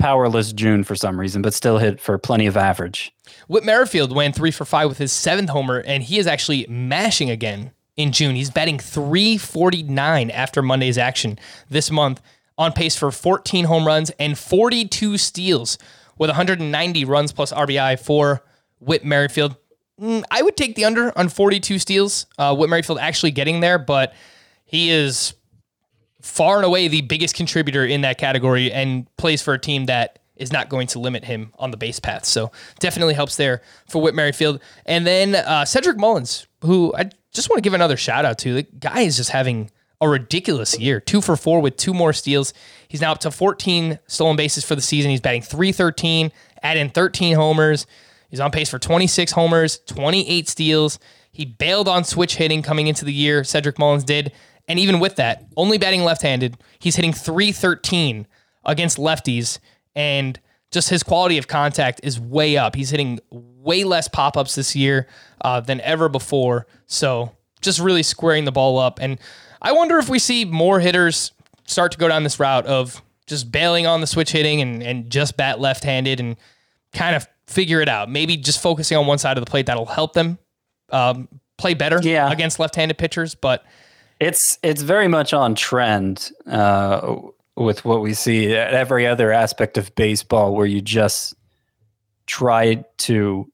powerless 0.00 0.52
June 0.52 0.82
for 0.82 0.96
some 0.96 1.20
reason, 1.20 1.42
but 1.42 1.54
still 1.54 1.78
hit 1.78 2.00
for 2.00 2.18
plenty 2.18 2.46
of 2.46 2.56
average. 2.56 3.12
Whit 3.46 3.64
Merrifield 3.64 4.14
went 4.14 4.34
three 4.34 4.50
for 4.50 4.64
five 4.64 4.88
with 4.88 4.98
his 4.98 5.12
seventh 5.12 5.50
homer, 5.50 5.78
and 5.78 6.02
he 6.02 6.18
is 6.18 6.26
actually 6.26 6.66
mashing 6.68 7.30
again 7.30 7.72
in 7.96 8.12
June. 8.12 8.34
He's 8.34 8.50
batting 8.50 8.78
349 8.78 10.30
after 10.30 10.62
Monday's 10.62 10.98
action 10.98 11.38
this 11.68 11.90
month, 11.90 12.20
on 12.60 12.72
pace 12.72 12.94
for 12.94 13.10
14 13.10 13.64
home 13.64 13.86
runs 13.86 14.10
and 14.18 14.36
42 14.36 15.16
steals 15.16 15.78
with 16.18 16.28
190 16.28 17.04
runs 17.06 17.32
plus 17.32 17.52
RBI 17.52 17.98
for 17.98 18.42
Whit 18.80 19.02
Merrifield. 19.02 19.56
Mm, 19.98 20.24
I 20.30 20.42
would 20.42 20.58
take 20.58 20.74
the 20.74 20.84
under 20.84 21.16
on 21.18 21.30
42 21.30 21.78
steals. 21.78 22.26
Uh, 22.38 22.54
Whit 22.54 22.68
Merrifield 22.68 22.98
actually 22.98 23.30
getting 23.30 23.60
there, 23.60 23.78
but 23.78 24.14
he 24.64 24.90
is 24.90 25.32
far 26.20 26.56
and 26.56 26.64
away 26.64 26.88
the 26.88 27.02
biggest 27.02 27.34
contributor 27.34 27.84
in 27.84 28.02
that 28.02 28.18
category 28.18 28.72
and 28.72 29.06
plays 29.16 29.42
for 29.42 29.54
a 29.54 29.58
team 29.58 29.86
that 29.86 30.18
is 30.36 30.52
not 30.52 30.68
going 30.68 30.86
to 30.88 30.98
limit 30.98 31.24
him 31.24 31.52
on 31.58 31.70
the 31.70 31.76
base 31.76 32.00
path. 32.00 32.24
So 32.24 32.50
definitely 32.78 33.14
helps 33.14 33.36
there 33.36 33.60
for 33.88 34.00
Whit 34.00 34.14
Merrifield. 34.14 34.60
And 34.86 35.06
then 35.06 35.34
uh, 35.34 35.64
Cedric 35.64 35.98
Mullins, 35.98 36.46
who 36.62 36.94
I 36.96 37.10
just 37.32 37.50
want 37.50 37.58
to 37.58 37.62
give 37.62 37.74
another 37.74 37.96
shout 37.96 38.24
out 38.24 38.38
to. 38.38 38.54
The 38.54 38.62
guy 38.62 39.00
is 39.00 39.16
just 39.16 39.30
having 39.30 39.70
a 40.00 40.08
ridiculous 40.08 40.78
year. 40.78 40.98
Two 40.98 41.20
for 41.20 41.36
four 41.36 41.60
with 41.60 41.76
two 41.76 41.92
more 41.92 42.12
steals. 42.12 42.54
He's 42.88 43.02
now 43.02 43.12
up 43.12 43.18
to 43.20 43.30
14 43.30 43.98
stolen 44.06 44.36
bases 44.36 44.64
for 44.64 44.74
the 44.74 44.80
season. 44.80 45.10
He's 45.10 45.20
batting 45.20 45.42
313, 45.42 46.32
add 46.62 46.76
in 46.76 46.88
13 46.88 47.36
homers. 47.36 47.86
He's 48.30 48.40
on 48.40 48.50
pace 48.50 48.70
for 48.70 48.78
26 48.78 49.32
homers, 49.32 49.78
28 49.86 50.48
steals. 50.48 50.98
He 51.32 51.44
bailed 51.44 51.88
on 51.88 52.04
switch 52.04 52.36
hitting 52.36 52.62
coming 52.62 52.86
into 52.86 53.04
the 53.04 53.12
year. 53.12 53.44
Cedric 53.44 53.78
Mullins 53.78 54.04
did. 54.04 54.32
And 54.70 54.78
even 54.78 55.00
with 55.00 55.16
that, 55.16 55.44
only 55.56 55.78
batting 55.78 56.04
left 56.04 56.22
handed, 56.22 56.56
he's 56.78 56.94
hitting 56.94 57.12
313 57.12 58.26
against 58.64 58.98
lefties. 58.98 59.58
And 59.96 60.38
just 60.70 60.88
his 60.90 61.02
quality 61.02 61.38
of 61.38 61.48
contact 61.48 62.00
is 62.04 62.20
way 62.20 62.56
up. 62.56 62.76
He's 62.76 62.90
hitting 62.90 63.18
way 63.30 63.82
less 63.82 64.06
pop 64.06 64.36
ups 64.36 64.54
this 64.54 64.76
year 64.76 65.08
uh, 65.40 65.60
than 65.60 65.80
ever 65.80 66.08
before. 66.08 66.66
So 66.86 67.32
just 67.60 67.80
really 67.80 68.04
squaring 68.04 68.44
the 68.44 68.52
ball 68.52 68.78
up. 68.78 69.00
And 69.02 69.18
I 69.60 69.72
wonder 69.72 69.98
if 69.98 70.08
we 70.08 70.18
see 70.20 70.44
more 70.44 70.78
hitters 70.78 71.32
start 71.66 71.90
to 71.92 71.98
go 71.98 72.06
down 72.08 72.22
this 72.22 72.38
route 72.38 72.66
of 72.66 73.02
just 73.26 73.50
bailing 73.50 73.86
on 73.88 74.00
the 74.00 74.06
switch 74.06 74.30
hitting 74.30 74.60
and, 74.60 74.82
and 74.82 75.10
just 75.10 75.36
bat 75.36 75.58
left 75.60 75.82
handed 75.84 76.20
and 76.20 76.36
kind 76.92 77.16
of 77.16 77.26
figure 77.48 77.80
it 77.80 77.88
out. 77.88 78.08
Maybe 78.08 78.36
just 78.36 78.62
focusing 78.62 78.96
on 78.96 79.06
one 79.06 79.18
side 79.18 79.36
of 79.36 79.44
the 79.44 79.50
plate 79.50 79.66
that'll 79.66 79.86
help 79.86 80.12
them 80.12 80.38
um, 80.90 81.28
play 81.58 81.74
better 81.74 81.98
Yeah. 82.02 82.30
against 82.30 82.60
left 82.60 82.76
handed 82.76 82.96
pitchers. 82.98 83.34
But 83.34 83.64
It's 84.20 84.58
it's 84.62 84.82
very 84.82 85.08
much 85.08 85.32
on 85.32 85.54
trend 85.54 86.30
uh, 86.46 87.16
with 87.56 87.84
what 87.84 88.02
we 88.02 88.14
see 88.14 88.54
at 88.54 88.74
every 88.74 89.06
other 89.06 89.32
aspect 89.32 89.78
of 89.78 89.94
baseball, 89.94 90.54
where 90.54 90.66
you 90.66 90.82
just 90.82 91.34
try 92.26 92.84
to 92.98 93.50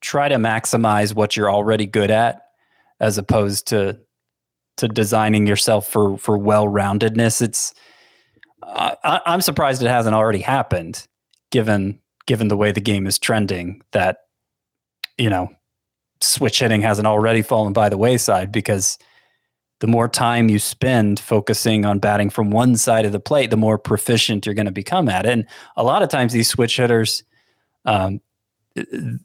try 0.00 0.28
to 0.28 0.36
maximize 0.36 1.14
what 1.14 1.36
you're 1.36 1.50
already 1.50 1.86
good 1.86 2.10
at, 2.10 2.42
as 3.00 3.18
opposed 3.18 3.66
to 3.68 3.98
to 4.76 4.88
designing 4.88 5.46
yourself 5.46 5.88
for 5.88 6.16
for 6.16 6.38
well 6.38 6.66
roundedness. 6.66 7.42
It's 7.42 7.74
I, 8.62 9.20
I'm 9.26 9.40
surprised 9.40 9.82
it 9.82 9.88
hasn't 9.88 10.14
already 10.14 10.40
happened, 10.40 11.06
given 11.50 11.98
given 12.26 12.48
the 12.48 12.56
way 12.56 12.72
the 12.72 12.80
game 12.80 13.06
is 13.06 13.18
trending. 13.18 13.82
That 13.92 14.18
you 15.18 15.28
know, 15.28 15.50
switch 16.20 16.60
hitting 16.60 16.82
hasn't 16.82 17.06
already 17.06 17.42
fallen 17.42 17.72
by 17.72 17.88
the 17.88 17.98
wayside 17.98 18.52
because 18.52 18.98
the 19.80 19.86
more 19.86 20.08
time 20.08 20.48
you 20.48 20.58
spend 20.58 21.18
focusing 21.18 21.84
on 21.84 21.98
batting 21.98 22.30
from 22.30 22.50
one 22.50 22.76
side 22.76 23.06
of 23.06 23.12
the 23.12 23.20
plate, 23.20 23.50
the 23.50 23.56
more 23.56 23.78
proficient 23.78 24.44
you're 24.44 24.54
going 24.54 24.66
to 24.66 24.72
become 24.72 25.08
at 25.08 25.24
it. 25.24 25.32
And 25.32 25.46
a 25.76 25.82
lot 25.82 26.02
of 26.02 26.10
times, 26.10 26.32
these 26.32 26.48
switch 26.48 26.76
hitters, 26.76 27.24
um, 27.86 28.20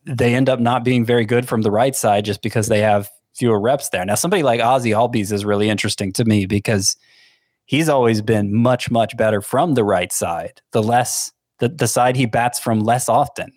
they 0.05 0.33
end 0.33 0.49
up 0.49 0.59
not 0.59 0.83
being 0.83 1.05
very 1.05 1.25
good 1.25 1.47
from 1.47 1.61
the 1.61 1.71
right 1.71 1.95
side 1.95 2.25
just 2.25 2.41
because 2.41 2.67
they 2.67 2.79
have 2.79 3.09
fewer 3.33 3.59
reps 3.59 3.89
there. 3.89 4.05
Now, 4.05 4.15
somebody 4.15 4.43
like 4.43 4.61
Ozzie 4.61 4.91
Albies 4.91 5.31
is 5.31 5.43
really 5.43 5.69
interesting 5.69 6.13
to 6.13 6.23
me 6.23 6.45
because 6.45 6.95
he's 7.65 7.89
always 7.89 8.21
been 8.21 8.55
much, 8.55 8.89
much 8.89 9.15
better 9.17 9.41
from 9.41 9.73
the 9.73 9.83
right 9.83 10.11
side, 10.11 10.61
the 10.71 10.81
less 10.81 11.31
the, 11.59 11.69
the 11.69 11.87
side 11.87 12.15
he 12.15 12.25
bats 12.25 12.59
from 12.59 12.79
less 12.81 13.07
often. 13.07 13.51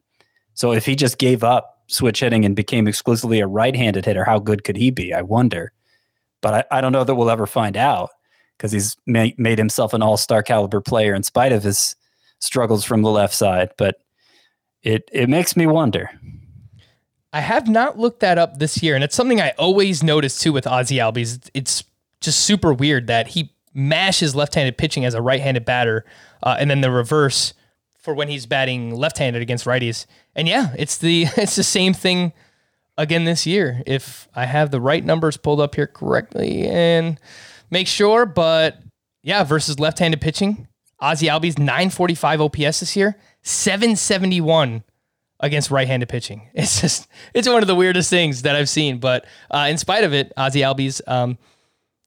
So 0.55 0.73
if 0.73 0.87
he 0.87 0.95
just 0.95 1.19
gave 1.19 1.43
up 1.43 1.78
switch 1.89 2.21
hitting 2.21 2.45
and 2.45 2.55
became 2.55 2.87
exclusively 2.87 3.41
a 3.41 3.47
right-handed 3.47 4.05
hitter, 4.05 4.25
how 4.25 4.39
good 4.39 4.63
could 4.63 4.77
he 4.77 4.91
be? 4.91 5.13
I 5.13 5.23
wonder. 5.23 5.73
But 6.41 6.55
I, 6.55 6.79
I 6.79 6.81
don't 6.81 6.93
know 6.93 7.05
that 7.05 7.15
we'll 7.15 7.31
ever 7.31 7.47
find 7.47 7.77
out 7.77 8.11
because 8.57 8.73
he's 8.73 8.97
ma- 9.07 9.35
made 9.37 9.59
himself 9.59 9.93
an 9.95 10.03
all-star 10.03 10.43
caliber 10.43 10.81
player 10.81 11.15
in 11.15 11.23
spite 11.23 11.53
of 11.53 11.63
his 11.63 11.97
struggles 12.39 12.85
from 12.85 13.03
the 13.03 13.11
left 13.11 13.35
side. 13.35 13.71
But 13.77 13.97
it 14.83 15.09
it 15.13 15.29
makes 15.29 15.57
me 15.57 15.67
wonder. 15.67 16.11
I 17.33 17.41
have 17.41 17.69
not 17.69 17.99
looked 17.99 18.21
that 18.21 18.39
up 18.39 18.59
this 18.59 18.83
year, 18.83 18.95
and 18.95 19.03
it's 19.03 19.15
something 19.15 19.41
I 19.41 19.51
always 19.59 20.03
notice 20.03 20.39
too 20.39 20.53
with 20.53 20.67
Ozzie 20.67 20.97
Albies. 20.97 21.51
It's 21.53 21.85
just 22.21 22.41
super 22.41 22.73
weird 22.73 23.07
that 23.09 23.29
he 23.29 23.53
mashes 23.75 24.35
left-handed 24.35 24.79
pitching 24.79 25.05
as 25.05 25.15
a 25.15 25.23
right-handed 25.23 25.65
batter, 25.65 26.05
uh, 26.43 26.57
and 26.59 26.71
then 26.71 26.81
the 26.81 26.91
reverse 26.91 27.53
for 28.09 28.15
when 28.15 28.29
he's 28.29 28.47
batting 28.47 28.95
left-handed 28.95 29.43
against 29.43 29.67
righties. 29.67 30.07
And 30.35 30.49
yeah, 30.49 30.73
it's 30.79 30.97
the 30.97 31.27
it's 31.37 31.57
the 31.57 31.63
same 31.63 31.93
thing 31.93 32.33
again 32.97 33.25
this 33.25 33.47
year. 33.47 33.83
If 33.87 34.29
I 34.35 34.47
have 34.47 34.71
the 34.71 34.81
right 34.81 35.05
numbers 35.05 35.37
pulled 35.37 35.61
up 35.61 35.75
here 35.75 35.87
correctly 35.87 36.67
and 36.67 37.21
make 37.71 37.87
sure, 37.87 38.25
but 38.25 38.79
yeah, 39.23 39.45
versus 39.45 39.79
left-handed 39.79 40.23
pitching, 40.23 40.69
Ozzie 41.01 41.27
Albies 41.27 41.59
945 41.59 42.41
OPS 42.41 42.81
this 42.81 42.97
year, 42.97 43.19
771 43.43 44.85
against 45.41 45.71
right-handed 45.71 46.09
pitching. 46.09 46.49
It's 46.55 46.81
just 46.81 47.09
it's 47.35 47.47
one 47.47 47.61
of 47.61 47.67
the 47.69 47.75
weirdest 47.75 48.09
things 48.09 48.41
that 48.41 48.57
I've 48.57 48.71
seen. 48.71 49.01
But 49.01 49.27
uh, 49.51 49.67
in 49.69 49.77
spite 49.77 50.05
of 50.05 50.15
it, 50.15 50.33
Ozzie 50.35 50.61
Albies, 50.61 51.03
um, 51.07 51.37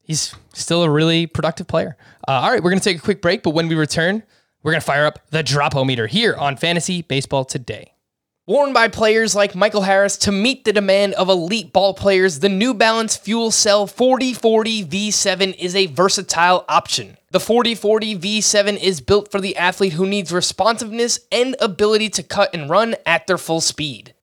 he's 0.01 0.33
still 0.55 0.81
a 0.81 0.89
really 0.89 1.27
productive 1.27 1.67
player. 1.67 1.95
Uh, 2.27 2.31
all 2.41 2.49
right, 2.49 2.63
we're 2.63 2.71
gonna 2.71 2.81
take 2.81 2.97
a 2.97 3.01
quick 3.01 3.21
break, 3.21 3.43
but 3.43 3.51
when 3.51 3.67
we 3.67 3.75
return, 3.75 4.23
we're 4.63 4.71
gonna 4.71 4.81
fire 4.81 5.05
up 5.05 5.19
the 5.29 5.43
Dropometer 5.43 6.07
here 6.07 6.35
on 6.35 6.57
Fantasy 6.57 7.01
Baseball 7.01 7.45
Today. 7.45 7.93
Worn 8.47 8.73
by 8.73 8.87
players 8.87 9.35
like 9.35 9.55
Michael 9.55 9.83
Harris 9.83 10.17
to 10.17 10.31
meet 10.31 10.65
the 10.65 10.73
demand 10.73 11.13
of 11.13 11.29
elite 11.29 11.71
ball 11.71 11.93
players, 11.93 12.39
the 12.39 12.49
New 12.49 12.73
Balance 12.73 13.15
Fuel 13.15 13.51
Cell 13.51 13.87
4040 13.87 14.83
V7 14.85 15.55
is 15.57 15.75
a 15.75 15.85
versatile 15.85 16.65
option. 16.67 17.17
The 17.31 17.39
4040 17.39 18.17
V7 18.17 18.81
is 18.81 18.99
built 18.99 19.31
for 19.31 19.39
the 19.39 19.55
athlete 19.55 19.93
who 19.93 20.05
needs 20.05 20.33
responsiveness 20.33 21.19
and 21.31 21.55
ability 21.61 22.09
to 22.09 22.23
cut 22.23 22.53
and 22.53 22.69
run 22.69 22.95
at 23.05 23.27
their 23.27 23.37
full 23.37 23.61
speed. 23.61 24.13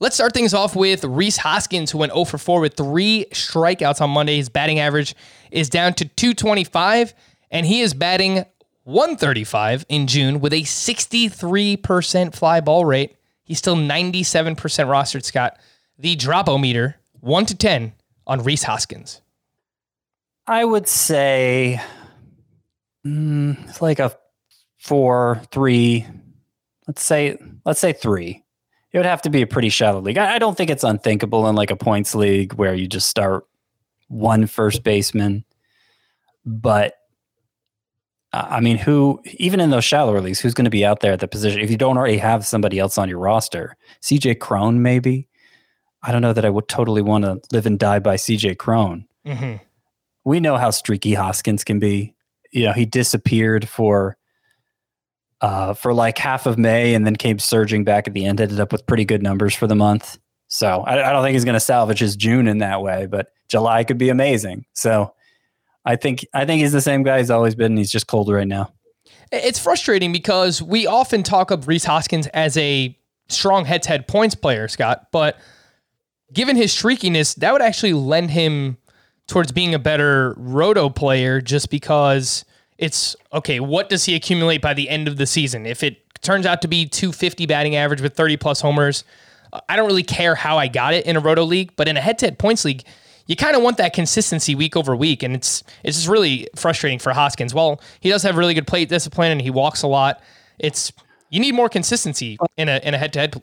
Let's 0.00 0.16
start 0.16 0.34
things 0.34 0.52
off 0.52 0.74
with 0.74 1.04
Rhys 1.04 1.36
Hoskins, 1.36 1.92
who 1.92 1.98
went 1.98 2.12
0 2.12 2.24
for 2.24 2.38
4 2.38 2.60
with 2.60 2.76
three 2.76 3.26
strikeouts 3.30 4.00
on 4.00 4.10
Monday. 4.10 4.36
His 4.36 4.48
batting 4.48 4.80
average 4.80 5.14
is 5.52 5.70
down 5.70 5.94
to 5.94 6.06
225, 6.06 7.14
and 7.52 7.64
he 7.64 7.82
is 7.82 7.94
batting 7.94 8.44
135 8.82 9.86
in 9.88 10.08
June 10.08 10.40
with 10.40 10.52
a 10.52 10.62
63% 10.62 12.34
fly 12.34 12.60
ball 12.60 12.84
rate. 12.84 13.14
He's 13.44 13.58
still 13.58 13.76
97% 13.76 14.56
rostered, 14.56 15.24
Scott. 15.24 15.56
The 15.96 16.16
dropometer, 16.16 16.94
1 17.20 17.46
to 17.46 17.54
10 17.54 17.92
on 18.26 18.42
Rhys 18.42 18.64
Hoskins. 18.64 19.20
I 20.46 20.64
would 20.64 20.88
say 20.88 21.80
mm, 23.06 23.68
it's 23.68 23.80
like 23.80 23.98
a 23.98 24.16
four, 24.78 25.42
three. 25.50 26.06
Let's 26.86 27.02
say 27.02 27.38
let's 27.64 27.80
say 27.80 27.92
three. 27.92 28.44
It 28.92 28.98
would 28.98 29.06
have 29.06 29.22
to 29.22 29.30
be 29.30 29.42
a 29.42 29.46
pretty 29.46 29.70
shallow 29.70 30.00
league. 30.00 30.18
I, 30.18 30.34
I 30.34 30.38
don't 30.38 30.56
think 30.56 30.68
it's 30.68 30.84
unthinkable 30.84 31.48
in 31.48 31.54
like 31.54 31.70
a 31.70 31.76
points 31.76 32.14
league 32.14 32.54
where 32.54 32.74
you 32.74 32.86
just 32.86 33.08
start 33.08 33.46
one 34.08 34.46
first 34.46 34.82
baseman. 34.82 35.44
But 36.44 36.94
I 38.32 38.60
mean, 38.60 38.78
who 38.78 39.20
even 39.38 39.60
in 39.60 39.70
those 39.70 39.84
shallower 39.84 40.20
leagues, 40.20 40.40
who's 40.40 40.54
going 40.54 40.64
to 40.64 40.70
be 40.70 40.84
out 40.84 41.00
there 41.00 41.12
at 41.12 41.20
the 41.20 41.28
position 41.28 41.60
if 41.60 41.70
you 41.70 41.76
don't 41.76 41.96
already 41.96 42.18
have 42.18 42.46
somebody 42.46 42.78
else 42.78 42.98
on 42.98 43.08
your 43.08 43.18
roster? 43.18 43.76
CJ 44.02 44.40
Cron, 44.40 44.82
maybe. 44.82 45.28
I 46.02 46.10
don't 46.10 46.22
know 46.22 46.32
that 46.32 46.44
I 46.44 46.50
would 46.50 46.66
totally 46.66 47.02
want 47.02 47.24
to 47.24 47.40
live 47.52 47.64
and 47.64 47.78
die 47.78 48.00
by 48.00 48.16
CJ 48.16 48.58
Cron. 48.58 49.06
Mm-hmm 49.24 49.62
we 50.24 50.40
know 50.40 50.56
how 50.56 50.70
streaky 50.70 51.14
Hoskins 51.14 51.64
can 51.64 51.78
be. 51.78 52.14
You 52.50 52.66
know, 52.66 52.72
he 52.72 52.84
disappeared 52.84 53.68
for 53.68 54.16
uh, 55.40 55.74
for 55.74 55.92
like 55.92 56.18
half 56.18 56.46
of 56.46 56.58
May 56.58 56.94
and 56.94 57.04
then 57.04 57.16
came 57.16 57.38
surging 57.38 57.84
back 57.84 58.06
at 58.06 58.14
the 58.14 58.24
end. 58.24 58.40
Ended 58.40 58.60
up 58.60 58.72
with 58.72 58.86
pretty 58.86 59.04
good 59.04 59.22
numbers 59.22 59.54
for 59.54 59.66
the 59.66 59.74
month. 59.74 60.18
So 60.48 60.82
I, 60.82 61.08
I 61.08 61.12
don't 61.12 61.24
think 61.24 61.32
he's 61.34 61.44
going 61.44 61.54
to 61.54 61.60
salvage 61.60 61.98
his 61.98 62.14
June 62.14 62.46
in 62.46 62.58
that 62.58 62.82
way, 62.82 63.06
but 63.06 63.28
July 63.48 63.84
could 63.84 63.98
be 63.98 64.10
amazing. 64.10 64.66
So 64.74 65.14
I 65.84 65.96
think 65.96 66.26
I 66.34 66.44
think 66.44 66.60
he's 66.60 66.72
the 66.72 66.80
same 66.80 67.02
guy 67.02 67.18
he's 67.18 67.30
always 67.30 67.54
been. 67.54 67.76
He's 67.76 67.90
just 67.90 68.06
cold 68.06 68.30
right 68.30 68.46
now. 68.46 68.72
It's 69.32 69.58
frustrating 69.58 70.12
because 70.12 70.62
we 70.62 70.86
often 70.86 71.22
talk 71.22 71.50
of 71.50 71.66
Rhys 71.66 71.84
Hoskins 71.84 72.26
as 72.28 72.56
a 72.58 72.96
strong 73.28 73.64
head-to-head 73.64 74.06
points 74.06 74.34
player, 74.34 74.68
Scott, 74.68 75.06
but 75.10 75.38
given 76.34 76.54
his 76.54 76.70
streakiness, 76.70 77.34
that 77.36 77.52
would 77.52 77.62
actually 77.62 77.94
lend 77.94 78.30
him 78.30 78.76
towards 79.32 79.50
being 79.50 79.74
a 79.74 79.78
better 79.78 80.34
roto 80.36 80.90
player 80.90 81.40
just 81.40 81.70
because 81.70 82.44
it's 82.76 83.16
okay, 83.32 83.60
what 83.60 83.88
does 83.88 84.04
he 84.04 84.14
accumulate 84.14 84.60
by 84.60 84.74
the 84.74 84.90
end 84.90 85.08
of 85.08 85.16
the 85.16 85.24
season? 85.24 85.64
If 85.64 85.82
it 85.82 85.96
turns 86.20 86.44
out 86.44 86.60
to 86.60 86.68
be 86.68 86.84
250 86.84 87.46
batting 87.46 87.74
average 87.74 88.02
with 88.02 88.14
30 88.14 88.36
plus 88.36 88.60
homers, 88.60 89.04
I 89.70 89.76
don't 89.76 89.86
really 89.86 90.02
care 90.02 90.34
how 90.34 90.58
I 90.58 90.68
got 90.68 90.92
it 90.92 91.06
in 91.06 91.16
a 91.16 91.20
roto 91.20 91.44
league, 91.44 91.72
but 91.76 91.88
in 91.88 91.96
a 91.96 92.00
head-to-head 92.02 92.38
points 92.38 92.66
league, 92.66 92.82
you 93.24 93.34
kind 93.34 93.56
of 93.56 93.62
want 93.62 93.78
that 93.78 93.94
consistency 93.94 94.54
week 94.54 94.76
over 94.76 94.94
week, 94.94 95.22
and 95.22 95.34
it's 95.34 95.62
it's 95.82 95.96
just 95.96 96.08
really 96.08 96.46
frustrating 96.54 96.98
for 96.98 97.14
Hoskins. 97.14 97.54
Well, 97.54 97.80
he 98.00 98.10
does 98.10 98.22
have 98.24 98.36
really 98.36 98.52
good 98.52 98.66
plate 98.66 98.90
discipline, 98.90 99.32
and 99.32 99.40
he 99.40 99.48
walks 99.48 99.82
a 99.82 99.86
lot. 99.86 100.20
It's 100.58 100.92
you 101.30 101.40
need 101.40 101.54
more 101.54 101.70
consistency 101.70 102.36
in 102.58 102.68
a 102.68 102.82
in 102.84 102.92
a 102.92 102.98
head-to-head 102.98 103.42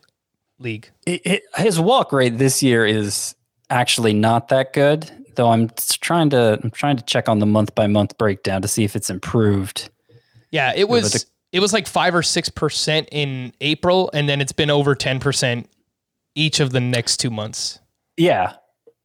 league. 0.60 0.92
It, 1.08 1.22
it, 1.26 1.44
his 1.58 1.80
walk 1.80 2.14
rate 2.14 2.38
this 2.38 2.62
year 2.62 2.86
is 2.86 3.34
actually 3.72 4.14
not 4.14 4.50
that 4.50 4.74
good 4.74 5.19
though 5.40 5.50
I'm 5.50 5.70
trying 6.02 6.30
to 6.32 6.60
I'm 6.62 6.72
trying 6.72 6.98
to 6.98 7.04
check 7.04 7.30
on 7.30 7.40
the 7.40 7.46
month 7.46 7.74
by 7.74 7.88
month 7.88 8.18
breakdown 8.18 8.62
to 8.62 8.68
see 8.68 8.84
if 8.84 8.94
it's 8.96 9.10
improved. 9.10 9.90
Yeah, 10.52 10.74
it 10.76 10.90
was 10.90 11.14
the, 11.14 11.26
it 11.54 11.62
was 11.62 11.72
like 11.72 11.88
five 11.88 12.14
or 12.14 12.22
six 12.22 12.50
percent 12.50 13.08
in 13.14 13.54
April, 13.62 14.10
and 14.14 14.28
then 14.28 14.42
it's 14.42 14.52
been 14.52 14.70
over 14.70 14.96
ten 14.96 15.22
percent 15.22 15.70
each 16.36 16.60
of 16.60 16.72
the 16.72 16.82
next 16.82 17.18
two 17.18 17.30
months. 17.30 17.80
Yeah. 18.18 18.54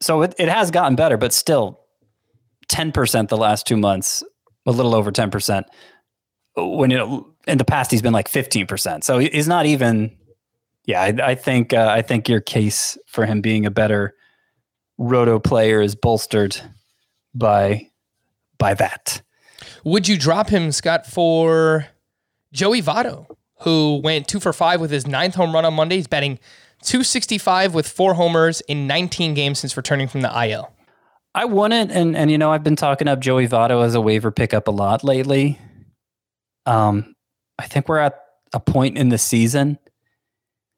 so 0.01 0.23
it, 0.23 0.35
it 0.37 0.49
has 0.49 0.71
gotten 0.71 0.95
better, 0.95 1.15
but 1.17 1.31
still 1.33 1.79
10% 2.67 3.29
the 3.29 3.37
last 3.37 3.65
two 3.65 3.77
months, 3.77 4.23
a 4.65 4.71
little 4.71 4.93
over 4.93 5.11
10%. 5.11 5.63
When 6.57 6.91
it, 6.91 7.23
in 7.47 7.57
the 7.57 7.65
past, 7.65 7.91
he's 7.91 8.01
been 8.01 8.13
like 8.13 8.29
15%. 8.29 9.03
So 9.03 9.19
he's 9.19 9.47
not 9.47 9.65
even, 9.65 10.15
yeah, 10.85 11.01
I, 11.01 11.31
I 11.31 11.35
think, 11.35 11.73
uh, 11.73 11.87
I 11.89 12.01
think 12.01 12.27
your 12.27 12.41
case 12.41 12.97
for 13.07 13.25
him 13.25 13.41
being 13.41 13.65
a 13.65 13.71
better 13.71 14.15
roto 14.97 15.39
player 15.39 15.81
is 15.81 15.95
bolstered 15.95 16.59
by, 17.33 17.89
by 18.57 18.73
that. 18.75 19.21
Would 19.83 20.07
you 20.07 20.17
drop 20.17 20.49
him, 20.49 20.71
Scott, 20.71 21.05
for 21.05 21.87
Joey 22.53 22.81
Votto, 22.81 23.27
who 23.61 24.01
went 24.03 24.27
two 24.27 24.39
for 24.39 24.53
five 24.53 24.81
with 24.81 24.91
his 24.91 25.07
ninth 25.07 25.35
home 25.35 25.53
run 25.53 25.65
on 25.65 25.73
Monday? 25.73 25.97
He's 25.97 26.07
batting 26.07 26.39
265 26.83 27.73
with 27.73 27.87
four 27.87 28.13
homers 28.13 28.61
in 28.61 28.87
19 28.87 29.33
games 29.33 29.59
since 29.59 29.75
returning 29.75 30.07
from 30.07 30.21
the 30.21 30.47
IL. 30.47 30.71
I 31.35 31.43
wouldn't, 31.43 31.91
and 31.91 32.15
and 32.15 32.31
you 32.31 32.37
know 32.37 32.51
I've 32.51 32.63
been 32.63 32.77
talking 32.77 33.09
up 33.09 33.19
Joey 33.19 33.45
Votto 33.45 33.83
as 33.83 33.93
a 33.93 33.99
waiver 33.99 34.31
pickup 34.31 34.69
a 34.69 34.71
lot 34.71 35.03
lately. 35.03 35.59
Um, 36.65 37.13
I 37.59 37.67
think 37.67 37.89
we're 37.89 37.99
at 37.99 38.17
a 38.53 38.59
point 38.61 38.97
in 38.97 39.09
the 39.09 39.17
season, 39.17 39.77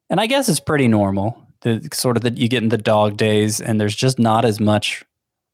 and 0.10 0.20
I 0.20 0.26
guess 0.26 0.50
it's 0.50 0.60
pretty 0.60 0.88
normal. 0.88 1.47
The 1.62 1.88
sort 1.94 2.18
of 2.18 2.24
that 2.24 2.38
you 2.38 2.48
get 2.48 2.64
in 2.64 2.70
the 2.70 2.78
dog 2.78 3.18
days, 3.18 3.60
and 3.60 3.80
there's 3.82 3.96
just 3.96 4.20
not 4.20 4.46
as 4.46 4.60
much 4.60 5.04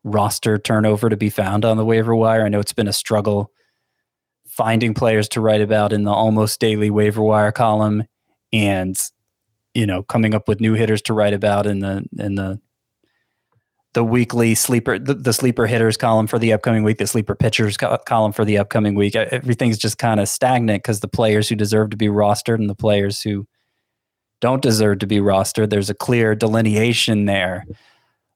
roster 0.04 0.58
turnover 0.58 1.10
to 1.10 1.18
be 1.18 1.30
found 1.30 1.64
on 1.64 1.78
the 1.78 1.86
waiver 1.86 2.16
wire. 2.16 2.46
I 2.46 2.50
know 2.50 2.60
it's 2.60 2.74
been 2.74 2.88
a 2.88 2.94
struggle 2.94 3.52
finding 4.46 4.94
players 4.94 5.28
to 5.30 5.42
write 5.42 5.62
about 5.62 5.94
in 5.94 6.04
the 6.04 6.12
almost 6.12 6.60
daily 6.60 6.90
waiver 6.90 7.22
wire 7.22 7.52
column, 7.52 8.04
and 8.52 9.00
you 9.74 9.86
know 9.86 10.04
coming 10.04 10.36
up 10.36 10.48
with 10.48 10.60
new 10.60 10.74
hitters 10.74 11.02
to 11.04 11.14
write 11.14 11.34
about 11.34 11.66
in 11.66 11.80
the 11.80 12.06
in 12.18 12.36
the 12.36 12.60
the 13.94 14.04
weekly 14.04 14.56
sleeper, 14.56 14.98
the, 14.98 15.14
the, 15.14 15.34
sleeper 15.34 15.68
hitters 15.68 15.98
column 15.98 16.26
for 16.26 16.40
the 16.40 16.52
upcoming 16.52 16.84
week, 16.84 16.98
the 16.98 17.06
sleeper 17.08 17.36
pitchers 17.36 17.78
co- 17.78 17.98
column 18.06 18.32
for 18.32 18.44
the 18.44 18.58
upcoming 18.58 18.96
week. 18.96 19.16
Everything's 19.16 19.78
just 19.78 20.00
kind 20.00 20.20
of 20.20 20.28
stagnant 20.28 20.82
because 20.82 21.00
the 21.00 21.08
players 21.08 21.48
who 21.48 21.56
deserve 21.56 21.92
to 21.92 21.98
be 21.98 22.08
rostered 22.08 22.56
and 22.56 22.70
the 22.70 22.76
players 22.76 23.22
who 23.22 23.48
don't 24.42 24.62
deserve 24.62 25.00
to 25.00 25.08
be 25.08 25.18
rostered, 25.18 25.70
there's 25.70 25.90
a 25.90 25.96
clear 25.96 26.36
delineation 26.36 27.26
there 27.26 27.66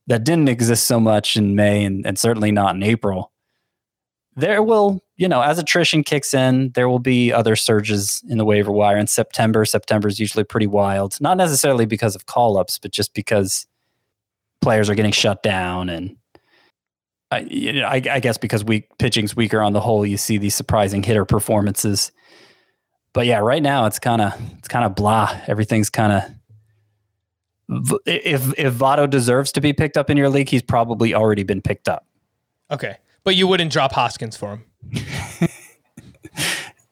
that 0.06 0.24
didn't 0.24 0.48
exist 0.48 0.86
so 0.86 0.98
much 0.98 1.36
in 1.36 1.54
May 1.54 1.84
and, 1.84 2.06
and 2.06 2.18
certainly 2.18 2.50
not 2.50 2.74
in 2.74 2.82
April. 2.82 3.30
There 4.36 4.62
will, 4.62 5.02
you 5.16 5.28
know, 5.28 5.42
as 5.42 5.58
attrition 5.58 6.04
kicks 6.04 6.32
in, 6.32 6.70
there 6.74 6.88
will 6.88 7.00
be 7.00 7.32
other 7.32 7.56
surges 7.56 8.22
in 8.28 8.38
the 8.38 8.44
waiver 8.44 8.70
wire 8.70 8.96
in 8.96 9.06
September. 9.06 9.64
September 9.64 10.08
is 10.08 10.20
usually 10.20 10.44
pretty 10.44 10.66
wild, 10.66 11.20
not 11.20 11.36
necessarily 11.36 11.86
because 11.86 12.14
of 12.14 12.26
call 12.26 12.56
ups, 12.56 12.78
but 12.78 12.92
just 12.92 13.14
because 13.14 13.66
players 14.60 14.88
are 14.88 14.94
getting 14.94 15.12
shut 15.12 15.42
down 15.42 15.88
and 15.88 16.16
I, 17.30 17.40
you 17.40 17.74
know, 17.74 17.86
I, 17.86 18.02
I 18.10 18.20
guess 18.20 18.38
because 18.38 18.64
weak 18.64 18.86
pitching's 18.98 19.36
weaker 19.36 19.60
on 19.60 19.74
the 19.74 19.80
whole, 19.80 20.06
you 20.06 20.16
see 20.16 20.38
these 20.38 20.54
surprising 20.54 21.02
hitter 21.02 21.26
performances. 21.26 22.10
But 23.18 23.26
yeah, 23.26 23.38
right 23.38 23.60
now 23.60 23.86
it's 23.86 23.98
kind 23.98 24.22
of 24.22 24.32
it's 24.58 24.68
kind 24.68 24.84
of 24.84 24.94
blah. 24.94 25.36
Everything's 25.48 25.90
kind 25.90 26.12
of 27.68 27.98
if 28.06 28.56
if 28.56 28.74
Votto 28.74 29.10
deserves 29.10 29.50
to 29.50 29.60
be 29.60 29.72
picked 29.72 29.96
up 29.96 30.08
in 30.08 30.16
your 30.16 30.28
league, 30.28 30.48
he's 30.48 30.62
probably 30.62 31.14
already 31.14 31.42
been 31.42 31.60
picked 31.60 31.88
up. 31.88 32.06
Okay, 32.70 32.96
but 33.24 33.34
you 33.34 33.48
wouldn't 33.48 33.72
drop 33.72 33.90
Hoskins 33.90 34.36
for 34.36 34.50
him. 34.50 34.64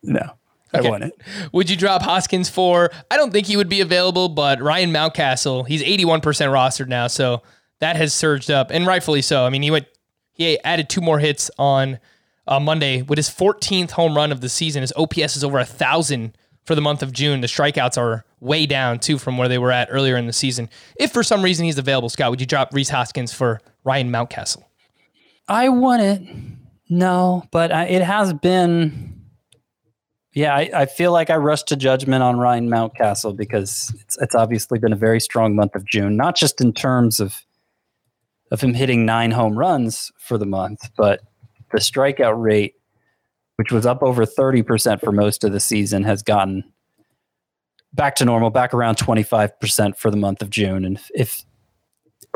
no. 0.02 0.32
Okay. 0.74 0.88
I 0.88 0.90
wouldn't. 0.90 1.14
Would 1.52 1.70
you 1.70 1.76
drop 1.76 2.02
Hoskins 2.02 2.50
for? 2.50 2.90
I 3.08 3.16
don't 3.16 3.30
think 3.30 3.46
he 3.46 3.56
would 3.56 3.68
be 3.68 3.80
available, 3.80 4.28
but 4.28 4.60
Ryan 4.60 4.90
Mountcastle, 4.90 5.68
he's 5.68 5.84
81% 5.84 6.22
rostered 6.22 6.88
now, 6.88 7.06
so 7.06 7.42
that 7.78 7.94
has 7.94 8.12
surged 8.12 8.50
up, 8.50 8.72
and 8.72 8.84
rightfully 8.84 9.22
so. 9.22 9.46
I 9.46 9.50
mean, 9.50 9.62
he 9.62 9.70
went, 9.70 9.86
he 10.32 10.58
added 10.64 10.88
two 10.88 11.00
more 11.00 11.20
hits 11.20 11.52
on 11.56 12.00
uh, 12.46 12.60
Monday 12.60 13.02
with 13.02 13.18
his 13.18 13.28
14th 13.28 13.92
home 13.92 14.16
run 14.16 14.32
of 14.32 14.40
the 14.40 14.48
season. 14.48 14.82
His 14.82 14.92
OPS 14.96 15.36
is 15.36 15.44
over 15.44 15.58
a 15.58 15.64
thousand 15.64 16.36
for 16.64 16.74
the 16.74 16.80
month 16.80 17.02
of 17.02 17.12
June. 17.12 17.40
The 17.40 17.46
strikeouts 17.46 17.98
are 17.98 18.24
way 18.40 18.66
down 18.66 18.98
too 18.98 19.18
from 19.18 19.38
where 19.38 19.48
they 19.48 19.58
were 19.58 19.72
at 19.72 19.88
earlier 19.90 20.16
in 20.16 20.26
the 20.26 20.32
season. 20.32 20.68
If 20.98 21.12
for 21.12 21.22
some 21.22 21.42
reason 21.42 21.64
he's 21.64 21.78
available, 21.78 22.08
Scott, 22.08 22.30
would 22.30 22.40
you 22.40 22.46
drop 22.46 22.72
Rhys 22.72 22.90
Hoskins 22.90 23.32
for 23.32 23.60
Ryan 23.84 24.10
Mountcastle? 24.10 24.64
I 25.48 25.68
wouldn't. 25.68 26.58
No, 26.88 27.44
but 27.50 27.72
I, 27.72 27.84
it 27.84 28.02
has 28.02 28.32
been. 28.32 29.14
Yeah, 30.32 30.54
I, 30.54 30.70
I, 30.74 30.86
feel 30.86 31.12
like 31.12 31.30
I 31.30 31.36
rushed 31.36 31.68
to 31.68 31.76
judgment 31.76 32.22
on 32.22 32.38
Ryan 32.38 32.68
Mountcastle 32.68 33.34
because 33.34 33.90
it's, 34.02 34.18
it's 34.18 34.34
obviously 34.34 34.78
been 34.78 34.92
a 34.92 34.96
very 34.96 35.18
strong 35.18 35.56
month 35.56 35.74
of 35.74 35.86
June, 35.86 36.14
not 36.14 36.36
just 36.36 36.60
in 36.60 36.74
terms 36.74 37.20
of 37.20 37.42
of 38.52 38.60
him 38.60 38.74
hitting 38.74 39.04
nine 39.04 39.32
home 39.32 39.58
runs 39.58 40.12
for 40.18 40.38
the 40.38 40.46
month, 40.46 40.90
but 40.96 41.20
the 41.72 41.78
strikeout 41.78 42.40
rate, 42.40 42.74
which 43.56 43.72
was 43.72 43.86
up 43.86 44.02
over 44.02 44.24
30% 44.24 45.00
for 45.00 45.12
most 45.12 45.44
of 45.44 45.52
the 45.52 45.60
season, 45.60 46.04
has 46.04 46.22
gotten 46.22 46.64
back 47.92 48.16
to 48.16 48.24
normal, 48.24 48.50
back 48.50 48.74
around 48.74 48.96
25% 48.96 49.96
for 49.96 50.10
the 50.10 50.16
month 50.16 50.42
of 50.42 50.50
June. 50.50 50.84
And 50.84 51.00
if, 51.14 51.44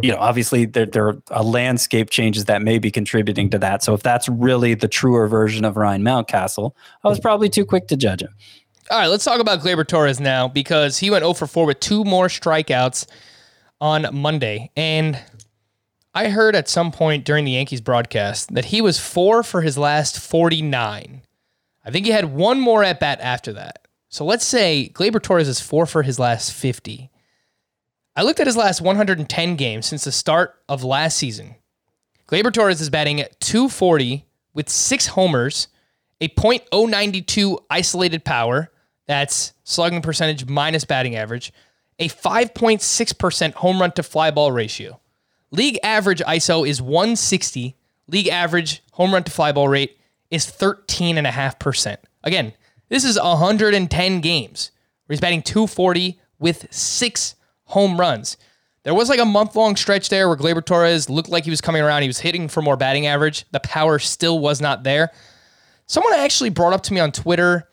you 0.02 0.10
know, 0.10 0.18
obviously 0.18 0.64
there, 0.64 0.86
there 0.86 1.18
are 1.30 1.44
landscape 1.44 2.10
changes 2.10 2.46
that 2.46 2.62
may 2.62 2.78
be 2.78 2.90
contributing 2.90 3.50
to 3.50 3.58
that. 3.58 3.82
So 3.82 3.92
if 3.92 4.02
that's 4.02 4.28
really 4.28 4.74
the 4.74 4.88
truer 4.88 5.28
version 5.28 5.64
of 5.64 5.76
Ryan 5.76 6.02
Mountcastle, 6.02 6.72
I 7.04 7.08
was 7.08 7.20
probably 7.20 7.50
too 7.50 7.66
quick 7.66 7.88
to 7.88 7.96
judge 7.96 8.22
him. 8.22 8.34
All 8.90 8.98
right, 8.98 9.08
let's 9.08 9.24
talk 9.24 9.40
about 9.40 9.60
Gleyber 9.60 9.86
Torres 9.86 10.18
now 10.18 10.48
because 10.48 10.98
he 10.98 11.10
went 11.10 11.22
0 11.22 11.34
for 11.34 11.46
4 11.46 11.66
with 11.66 11.78
two 11.78 12.02
more 12.02 12.26
strikeouts 12.26 13.06
on 13.80 14.06
Monday. 14.12 14.70
And 14.76 15.16
I 16.12 16.28
heard 16.28 16.56
at 16.56 16.68
some 16.68 16.90
point 16.90 17.24
during 17.24 17.44
the 17.44 17.52
Yankees 17.52 17.80
broadcast 17.80 18.52
that 18.54 18.66
he 18.66 18.80
was 18.80 18.98
four 18.98 19.42
for 19.42 19.62
his 19.62 19.78
last 19.78 20.18
49. 20.18 21.22
I 21.84 21.90
think 21.90 22.04
he 22.04 22.12
had 22.12 22.34
one 22.34 22.58
more 22.60 22.82
at 22.82 22.98
bat 22.98 23.20
after 23.20 23.52
that. 23.52 23.86
So 24.08 24.24
let's 24.24 24.44
say 24.44 24.90
Gleyber 24.92 25.22
Torres 25.22 25.46
is 25.46 25.60
four 25.60 25.86
for 25.86 26.02
his 26.02 26.18
last 26.18 26.52
50. 26.52 27.10
I 28.16 28.22
looked 28.22 28.40
at 28.40 28.48
his 28.48 28.56
last 28.56 28.80
110 28.80 29.54
games 29.54 29.86
since 29.86 30.02
the 30.02 30.10
start 30.10 30.56
of 30.68 30.82
last 30.82 31.16
season. 31.16 31.54
Gleyber 32.26 32.52
Torres 32.52 32.80
is 32.80 32.90
batting 32.90 33.20
at 33.20 33.38
240 33.40 34.26
with 34.52 34.68
six 34.68 35.06
homers, 35.08 35.68
a 36.20 36.28
.092 36.28 37.58
isolated 37.70 38.24
power, 38.24 38.72
that's 39.06 39.52
slugging 39.62 40.02
percentage 40.02 40.46
minus 40.46 40.84
batting 40.84 41.14
average, 41.14 41.52
a 42.00 42.08
5.6% 42.08 43.54
home 43.54 43.80
run 43.80 43.92
to 43.92 44.02
fly 44.02 44.32
ball 44.32 44.50
ratio. 44.50 45.00
League 45.50 45.78
average 45.82 46.20
ISO 46.20 46.66
is 46.66 46.80
160. 46.80 47.76
League 48.08 48.28
average 48.28 48.82
home 48.92 49.12
run 49.12 49.24
to 49.24 49.30
fly 49.30 49.52
ball 49.52 49.68
rate 49.68 49.98
is 50.30 50.46
13.5%. 50.46 51.96
Again, 52.22 52.52
this 52.88 53.04
is 53.04 53.18
110 53.18 54.20
games 54.20 54.70
where 55.06 55.14
he's 55.14 55.20
batting 55.20 55.42
240 55.42 56.20
with 56.38 56.72
six 56.72 57.34
home 57.64 57.98
runs. 57.98 58.36
There 58.82 58.94
was 58.94 59.08
like 59.08 59.20
a 59.20 59.24
month 59.24 59.56
long 59.56 59.76
stretch 59.76 60.08
there 60.08 60.28
where 60.28 60.36
Gleyber 60.36 60.64
Torres 60.64 61.10
looked 61.10 61.28
like 61.28 61.44
he 61.44 61.50
was 61.50 61.60
coming 61.60 61.82
around. 61.82 62.02
He 62.02 62.08
was 62.08 62.20
hitting 62.20 62.48
for 62.48 62.62
more 62.62 62.76
batting 62.76 63.06
average. 63.06 63.44
The 63.50 63.60
power 63.60 63.98
still 63.98 64.38
was 64.38 64.60
not 64.60 64.84
there. 64.84 65.10
Someone 65.86 66.14
actually 66.14 66.50
brought 66.50 66.72
up 66.72 66.82
to 66.84 66.94
me 66.94 67.00
on 67.00 67.12
Twitter 67.12 67.68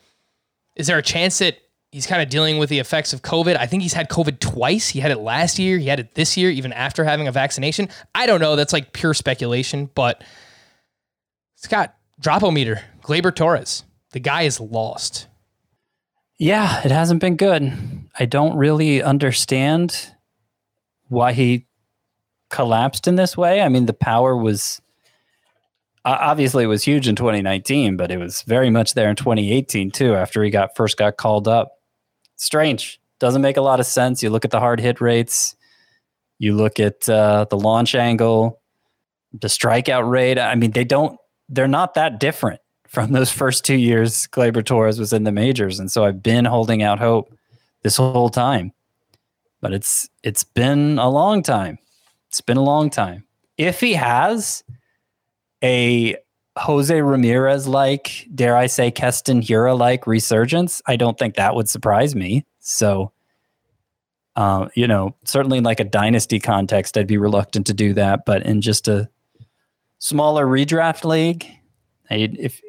is 0.76 0.86
there 0.86 0.98
a 0.98 1.02
chance 1.02 1.38
that 1.38 1.58
he's 1.90 2.06
kind 2.06 2.22
of 2.22 2.28
dealing 2.28 2.58
with 2.58 2.68
the 2.68 2.78
effects 2.78 3.12
of 3.12 3.22
COVID. 3.22 3.56
I 3.56 3.66
think 3.66 3.82
he's 3.82 3.92
had 3.92 4.08
COVID 4.08 4.40
twice. 4.40 4.88
He 4.88 5.00
had 5.00 5.10
it 5.10 5.18
last 5.18 5.58
year, 5.58 5.78
he 5.78 5.86
had 5.86 6.00
it 6.00 6.14
this 6.14 6.36
year, 6.36 6.50
even 6.50 6.72
after 6.72 7.04
having 7.04 7.28
a 7.28 7.32
vaccination. 7.32 7.88
I 8.14 8.26
don't 8.26 8.40
know. 8.40 8.56
That's 8.56 8.72
like 8.72 8.92
pure 8.92 9.14
speculation, 9.14 9.90
but 9.94 10.22
Scott, 11.56 11.94
dropometer, 12.20 12.82
Gleyber 13.02 13.34
Torres. 13.34 13.84
The 14.12 14.20
guy 14.20 14.42
is 14.42 14.60
lost. 14.60 15.26
Yeah, 16.38 16.82
it 16.84 16.90
hasn't 16.90 17.20
been 17.20 17.36
good. 17.36 17.72
I 18.18 18.26
don't 18.26 18.56
really 18.56 19.02
understand 19.02 20.14
why 21.08 21.32
he 21.32 21.66
collapsed 22.50 23.08
in 23.08 23.16
this 23.16 23.36
way. 23.36 23.60
I 23.60 23.68
mean, 23.68 23.86
the 23.86 23.92
power 23.92 24.36
was 24.36 24.80
obviously 26.04 26.64
it 26.64 26.68
was 26.68 26.84
huge 26.84 27.08
in 27.08 27.16
2019, 27.16 27.96
but 27.96 28.10
it 28.10 28.18
was 28.18 28.42
very 28.42 28.70
much 28.70 28.94
there 28.94 29.10
in 29.10 29.16
2018 29.16 29.90
too 29.90 30.14
after 30.14 30.42
he 30.42 30.50
got 30.50 30.76
first 30.76 30.96
got 30.96 31.16
called 31.16 31.48
up 31.48 31.77
strange. 32.38 32.98
Doesn't 33.18 33.42
make 33.42 33.56
a 33.56 33.60
lot 33.60 33.80
of 33.80 33.86
sense. 33.86 34.22
You 34.22 34.30
look 34.30 34.44
at 34.44 34.50
the 34.50 34.60
hard 34.60 34.80
hit 34.80 35.00
rates, 35.00 35.56
you 36.38 36.54
look 36.54 36.80
at 36.80 37.08
uh, 37.08 37.44
the 37.50 37.58
launch 37.58 37.94
angle, 37.94 38.60
the 39.32 39.48
strikeout 39.48 40.08
rate. 40.08 40.38
I 40.38 40.54
mean, 40.54 40.70
they 40.70 40.84
don't. 40.84 41.18
They're 41.48 41.68
not 41.68 41.94
that 41.94 42.20
different 42.20 42.60
from 42.86 43.12
those 43.12 43.30
first 43.30 43.64
two 43.64 43.76
years 43.76 44.26
Gleyber 44.28 44.64
Torres 44.64 44.98
was 44.98 45.12
in 45.12 45.24
the 45.24 45.32
majors, 45.32 45.78
and 45.78 45.90
so 45.90 46.04
I've 46.04 46.22
been 46.22 46.44
holding 46.44 46.82
out 46.82 46.98
hope 46.98 47.32
this 47.82 47.96
whole 47.96 48.30
time. 48.30 48.72
But 49.60 49.72
it's 49.72 50.08
it's 50.22 50.44
been 50.44 50.98
a 50.98 51.10
long 51.10 51.42
time. 51.42 51.78
It's 52.28 52.40
been 52.40 52.56
a 52.56 52.62
long 52.62 52.90
time. 52.90 53.24
If 53.56 53.80
he 53.80 53.94
has 53.94 54.62
a 55.62 56.16
Jose 56.58 57.00
Ramirez 57.00 57.66
like, 57.66 58.26
dare 58.34 58.56
I 58.56 58.66
say, 58.66 58.90
Keston 58.90 59.40
Hiura 59.40 59.78
like 59.78 60.06
resurgence, 60.06 60.82
I 60.86 60.96
don't 60.96 61.18
think 61.18 61.36
that 61.36 61.54
would 61.54 61.68
surprise 61.68 62.14
me. 62.14 62.44
So 62.60 63.12
Uh, 64.36 64.68
you 64.76 64.86
know, 64.86 65.16
certainly 65.24 65.58
in 65.58 65.64
like 65.64 65.80
a 65.80 65.84
dynasty 65.84 66.38
context, 66.38 66.96
I'd 66.96 67.08
be 67.08 67.18
reluctant 67.18 67.66
to 67.66 67.74
do 67.74 67.92
that. 67.94 68.24
But 68.24 68.44
in 68.44 68.60
just 68.60 68.86
a 68.86 69.08
smaller 69.98 70.46
redraft 70.46 71.04
league, 71.04 71.44
I- 72.08 72.36
if 72.38 72.60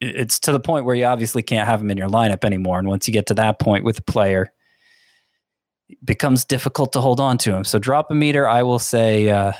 it's 0.00 0.40
to 0.40 0.50
the 0.50 0.58
point 0.58 0.84
where 0.84 0.96
you 0.96 1.04
obviously 1.04 1.44
can't 1.44 1.68
have 1.68 1.80
him 1.80 1.92
in 1.92 1.96
your 1.96 2.08
lineup 2.08 2.44
anymore, 2.44 2.80
and 2.80 2.88
once 2.88 3.06
you 3.06 3.12
get 3.12 3.26
to 3.26 3.34
that 3.34 3.60
point 3.60 3.84
with 3.84 3.98
a 4.00 4.02
player, 4.02 4.52
it 5.88 6.04
becomes 6.04 6.44
difficult 6.44 6.92
to 6.94 7.00
hold 7.00 7.20
on 7.20 7.38
to 7.38 7.54
him. 7.54 7.62
So 7.62 7.78
drop 7.78 8.10
a 8.10 8.14
meter. 8.14 8.48
I 8.48 8.64
will 8.64 8.80
say, 8.80 9.30
uh, 9.30 9.52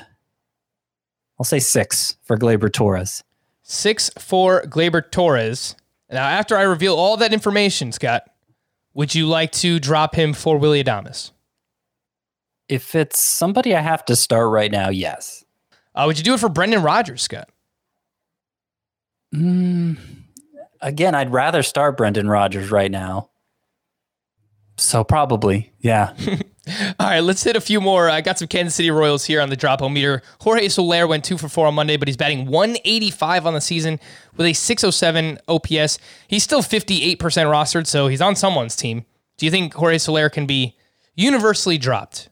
I'll 1.39 1.45
say 1.45 1.59
six 1.59 2.17
for 2.23 2.37
Gleyber 2.37 2.73
Torres. 2.73 3.23
Six 3.63 4.11
for 4.19 4.61
Gleyber 4.63 5.09
Torres. 5.09 5.75
Now, 6.11 6.27
after 6.27 6.57
I 6.57 6.63
reveal 6.63 6.95
all 6.95 7.17
that 7.17 7.33
information, 7.33 7.91
Scott, 7.91 8.23
would 8.93 9.15
you 9.15 9.25
like 9.25 9.51
to 9.53 9.79
drop 9.79 10.15
him 10.15 10.33
for 10.33 10.57
Willy 10.57 10.83
Adames? 10.83 11.31
If 12.69 12.93
it's 12.93 13.19
somebody 13.19 13.75
I 13.75 13.81
have 13.81 14.05
to 14.05 14.15
start 14.15 14.51
right 14.51 14.71
now, 14.71 14.89
yes. 14.89 15.43
Uh, 15.95 16.03
would 16.07 16.17
you 16.17 16.23
do 16.23 16.33
it 16.33 16.39
for 16.39 16.49
Brendan 16.49 16.83
Rodgers, 16.83 17.23
Scott? 17.23 17.49
Mm, 19.33 19.97
again, 20.81 21.15
I'd 21.15 21.31
rather 21.31 21.63
start 21.63 21.97
Brendan 21.97 22.27
Rodgers 22.27 22.69
right 22.69 22.91
now. 22.91 23.29
So 24.77 25.03
probably, 25.03 25.71
yeah. 25.79 26.13
All 26.67 27.07
right, 27.07 27.19
let's 27.19 27.43
hit 27.43 27.57
a 27.57 27.61
few 27.61 27.81
more. 27.81 28.09
I 28.09 28.21
got 28.21 28.39
some 28.39 28.47
Kansas 28.47 28.75
City 28.75 28.89
Royals 28.89 29.25
here 29.25 29.41
on 29.41 29.49
the 29.49 29.55
drop 29.57 29.81
home 29.81 29.93
meter. 29.93 30.21
Jorge 30.39 30.69
Soler 30.69 31.05
went 31.07 31.25
two 31.25 31.37
for 31.37 31.49
four 31.49 31.67
on 31.67 31.75
Monday, 31.75 31.97
but 31.97 32.07
he's 32.07 32.15
batting 32.15 32.45
185 32.45 33.45
on 33.45 33.53
the 33.53 33.59
season 33.59 33.99
with 34.37 34.47
a 34.47 34.53
607 34.53 35.39
OPS. 35.49 35.99
He's 36.27 36.43
still 36.43 36.61
58% 36.61 37.17
rostered, 37.17 37.85
so 37.85 38.07
he's 38.07 38.21
on 38.21 38.37
someone's 38.37 38.77
team. 38.77 39.03
Do 39.37 39.45
you 39.45 39.51
think 39.51 39.73
Jorge 39.73 39.97
Soler 39.97 40.29
can 40.29 40.45
be 40.45 40.77
universally 41.15 41.77
dropped? 41.77 42.29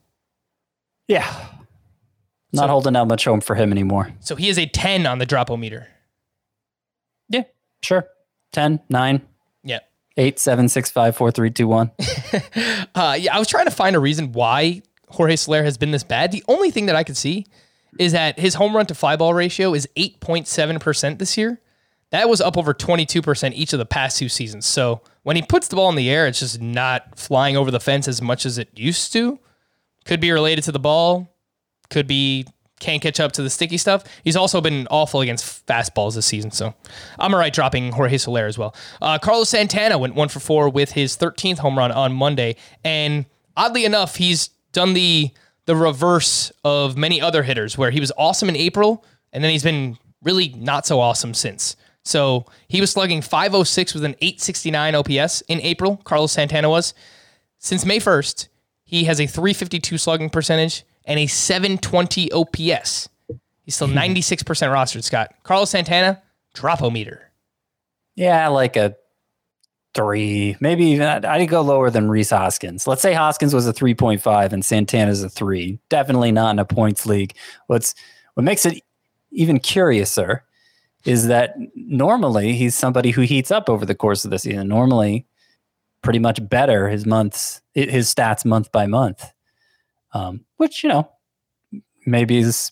yeah. 1.08 1.48
Not 2.54 2.70
holding 2.70 2.98
out 2.98 3.08
much 3.08 3.24
home 3.26 3.40
for 3.40 3.56
him 3.56 3.72
anymore. 3.72 4.12
So 4.20 4.36
he 4.36 4.50
is 4.50 4.58
a 4.60 4.66
10 4.66 5.06
on 5.06 5.20
the 5.20 5.26
drop 5.26 5.48
home 5.48 5.62
meter. 5.62 5.88
Yeah, 7.30 7.44
sure. 7.82 8.08
10, 8.52 8.82
9, 8.90 9.22
8, 10.18 10.40
7, 10.40 10.70
6, 10.70 10.92
5, 10.92 11.16
4, 11.16 11.32
3, 11.32 11.52
2, 11.52 11.68
1. 11.68 11.92
Uh, 12.94 13.18
yeah, 13.18 13.34
I 13.34 13.40
was 13.40 13.48
trying 13.48 13.66
to 13.66 13.72
find 13.72 13.96
a 13.96 14.00
reason 14.00 14.34
why 14.34 14.82
Jorge 15.08 15.38
Soler 15.38 15.64
has 15.64 15.78
been 15.78 15.92
this 15.92 16.04
bad. 16.04 16.32
The 16.32 16.44
only 16.50 16.70
thing 16.70 16.88
that 16.88 16.96
I 16.96 17.04
could 17.06 17.16
see 17.16 17.48
is 17.98 18.12
that 18.12 18.38
his 18.38 18.56
home 18.56 18.76
run 18.76 18.86
to 18.88 18.96
fly 18.96 19.16
ball 19.16 19.34
ratio 19.34 19.74
is 19.74 19.88
8.7% 19.96 21.20
this 21.20 21.38
year. 21.38 21.62
That 22.12 22.28
was 22.28 22.42
up 22.42 22.58
over 22.58 22.74
22% 22.74 23.54
each 23.54 23.72
of 23.72 23.80
the 23.80 23.86
past 23.86 24.18
two 24.18 24.28
seasons. 24.28 24.66
So 24.66 25.02
when 25.24 25.38
he 25.38 25.42
puts 25.42 25.70
the 25.70 25.78
ball 25.78 25.90
in 25.90 25.96
the 25.96 26.10
air, 26.10 26.28
it's 26.28 26.40
just 26.40 26.62
not 26.62 27.18
flying 27.18 27.56
over 27.56 27.72
the 27.72 27.80
fence 27.80 28.08
as 28.08 28.22
much 28.22 28.46
as 28.46 28.58
it 28.58 28.70
used 28.76 29.14
to. 29.14 29.40
Could 30.04 30.20
be 30.20 30.32
related 30.32 30.66
to 30.66 30.72
the 30.74 30.80
ball, 30.80 31.34
could 31.90 32.08
be 32.08 32.46
can't 32.82 33.02
catch 33.02 33.20
up 33.22 33.32
to 33.34 33.44
the 33.44 33.50
sticky 33.50 33.78
stuff. 33.78 34.04
He's 34.24 34.36
also 34.36 34.60
been 34.60 34.88
awful 34.92 35.22
against 35.22 35.66
fastballs 35.66 36.16
this 36.16 36.26
season, 36.26 36.52
so 36.52 36.74
I'm 37.18 37.34
all 37.34 37.40
right 37.40 37.54
dropping 37.54 37.94
Jorge 37.94 38.18
Soler 38.18 38.48
as 38.48 38.58
well. 38.58 38.76
Uh, 39.02 39.18
Carlos 39.20 39.50
Santana 39.50 39.98
went 39.98 40.16
one 40.16 40.28
for 40.28 40.42
four 40.42 40.68
with 40.70 40.92
his 40.92 41.16
13th 41.16 41.60
home 41.60 41.78
run 41.78 41.92
on 41.92 42.12
Monday, 42.12 42.58
and 42.84 43.26
oddly 43.56 43.86
enough, 43.86 44.18
he's 44.18 44.50
done 44.74 44.94
the 44.94 45.32
the 45.66 45.76
reverse 45.76 46.52
of 46.66 46.98
many 46.98 47.22
other 47.22 47.44
hitters, 47.44 47.78
where 47.78 47.92
he 47.92 48.00
was 48.00 48.12
awesome 48.18 48.50
in 48.50 48.58
April, 48.58 49.06
and 49.32 49.44
then 49.44 49.52
he's 49.52 49.64
been 49.64 49.98
really 50.24 50.50
not 50.58 50.86
so 50.86 51.00
awesome 51.00 51.34
since. 51.34 51.76
So 52.04 52.48
he 52.68 52.82
was 52.82 52.92
slugging 52.92 53.22
506 53.22 53.94
with 53.94 54.04
an 54.04 54.16
869 54.22 54.96
OPS 54.96 55.42
in 55.42 55.62
April. 55.62 55.98
Carlos 55.98 56.32
Santana 56.32 56.70
was. 56.70 56.94
Since 57.60 57.86
May 57.86 58.00
1st, 58.00 58.48
he 58.84 59.04
has 59.04 59.22
a 59.22 59.28
352 59.28 60.00
slugging 60.00 60.30
percentage 60.32 60.84
and 61.12 61.20
a 61.20 61.28
720 61.28 62.32
OPS. 62.32 63.10
He's 63.64 63.76
still 63.76 63.88
96% 63.90 64.44
rostered, 64.44 65.04
Scott. 65.04 65.34
Carlos 65.44 65.70
Santana, 65.70 66.22
drop-o-meter. 66.54 67.32
Yeah, 68.16 68.48
like 68.48 68.76
a 68.76 68.96
three, 69.94 70.56
maybe 70.62 70.86
even 70.86 71.26
I'd 71.26 71.50
go 71.50 71.62
lower 71.62 71.90
than 71.90 72.10
Rhys 72.10 72.30
Hoskins. 72.30 72.88
Let's 72.88 73.02
say 73.02 73.14
Hoskins 73.14 73.54
was 73.54 73.68
a 73.68 73.74
3.5 73.74 74.54
and 74.54 74.64
Santana's 74.64 75.22
a 75.22 75.30
three. 75.30 75.80
Definitely 75.90 76.32
not 76.32 76.52
in 76.52 76.60
a 76.60 76.66
points 76.66 77.06
league. 77.06 77.36
What's 77.68 77.94
what 78.36 78.44
makes 78.44 78.66
it 78.66 78.82
even 79.32 79.60
curiouser 79.60 80.46
is 81.04 81.28
that 81.28 81.56
normally 81.76 82.54
he's 82.54 82.76
somebody 82.76 83.12
who 83.12 83.22
heats 83.22 83.52
up 83.52 83.70
over 83.70 83.86
the 83.86 83.96
course 83.96 84.24
of 84.24 84.32
the 84.32 84.40
season. 84.40 84.68
Normally, 84.68 85.26
pretty 86.02 86.20
much 86.20 86.48
better 86.48 86.90
his 86.90 87.06
months, 87.06 87.62
his 87.74 88.14
stats 88.14 88.46
month 88.46 88.72
by 88.72 88.88
month, 88.88 89.32
um, 90.14 90.46
which 90.58 90.84
you 90.84 90.90
know 90.90 91.10
maybe 92.06 92.38
is 92.38 92.72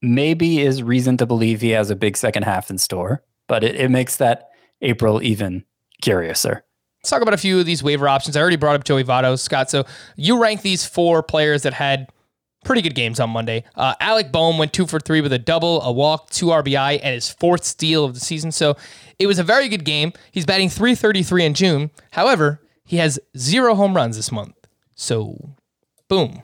maybe 0.00 0.60
is 0.60 0.82
reason 0.82 1.16
to 1.16 1.26
believe 1.26 1.60
he 1.60 1.70
has 1.70 1.90
a 1.90 1.96
big 1.96 2.16
second 2.16 2.42
half 2.42 2.70
in 2.70 2.78
store. 2.78 3.22
But 3.46 3.64
it, 3.64 3.76
it 3.76 3.90
makes 3.90 4.16
that 4.16 4.48
April 4.80 5.22
even 5.22 5.64
curiouser. 6.00 6.64
Let's 7.02 7.10
talk 7.10 7.22
about 7.22 7.34
a 7.34 7.38
few 7.38 7.58
of 7.58 7.66
these 7.66 7.82
waiver 7.82 8.08
options. 8.08 8.36
I 8.36 8.40
already 8.40 8.56
brought 8.56 8.76
up 8.76 8.84
Joey 8.84 9.04
Votto, 9.04 9.38
Scott. 9.38 9.70
So 9.70 9.84
you 10.16 10.40
rank 10.40 10.62
these 10.62 10.86
four 10.86 11.22
players 11.22 11.62
that 11.62 11.74
had 11.74 12.08
pretty 12.64 12.80
good 12.80 12.94
games 12.94 13.18
on 13.18 13.30
Monday. 13.30 13.64
Uh, 13.74 13.94
Alec 14.00 14.30
Boehm 14.30 14.56
went 14.56 14.72
two 14.72 14.86
for 14.86 15.00
three 15.00 15.20
with 15.20 15.32
a 15.32 15.38
double, 15.38 15.82
a 15.82 15.90
walk, 15.90 16.30
two 16.30 16.46
RBI, 16.46 17.00
and 17.02 17.14
his 17.14 17.28
fourth 17.28 17.64
steal 17.64 18.04
of 18.04 18.14
the 18.14 18.20
season. 18.20 18.52
So 18.52 18.76
it 19.18 19.26
was 19.26 19.40
a 19.40 19.44
very 19.44 19.68
good 19.68 19.84
game. 19.84 20.12
He's 20.30 20.46
batting 20.46 20.68
333 20.68 21.44
in 21.44 21.54
June. 21.54 21.90
However, 22.12 22.60
he 22.84 22.98
has 22.98 23.18
zero 23.36 23.74
home 23.74 23.96
runs 23.96 24.16
this 24.16 24.30
month. 24.30 24.54
So 24.94 25.56
boom. 26.12 26.42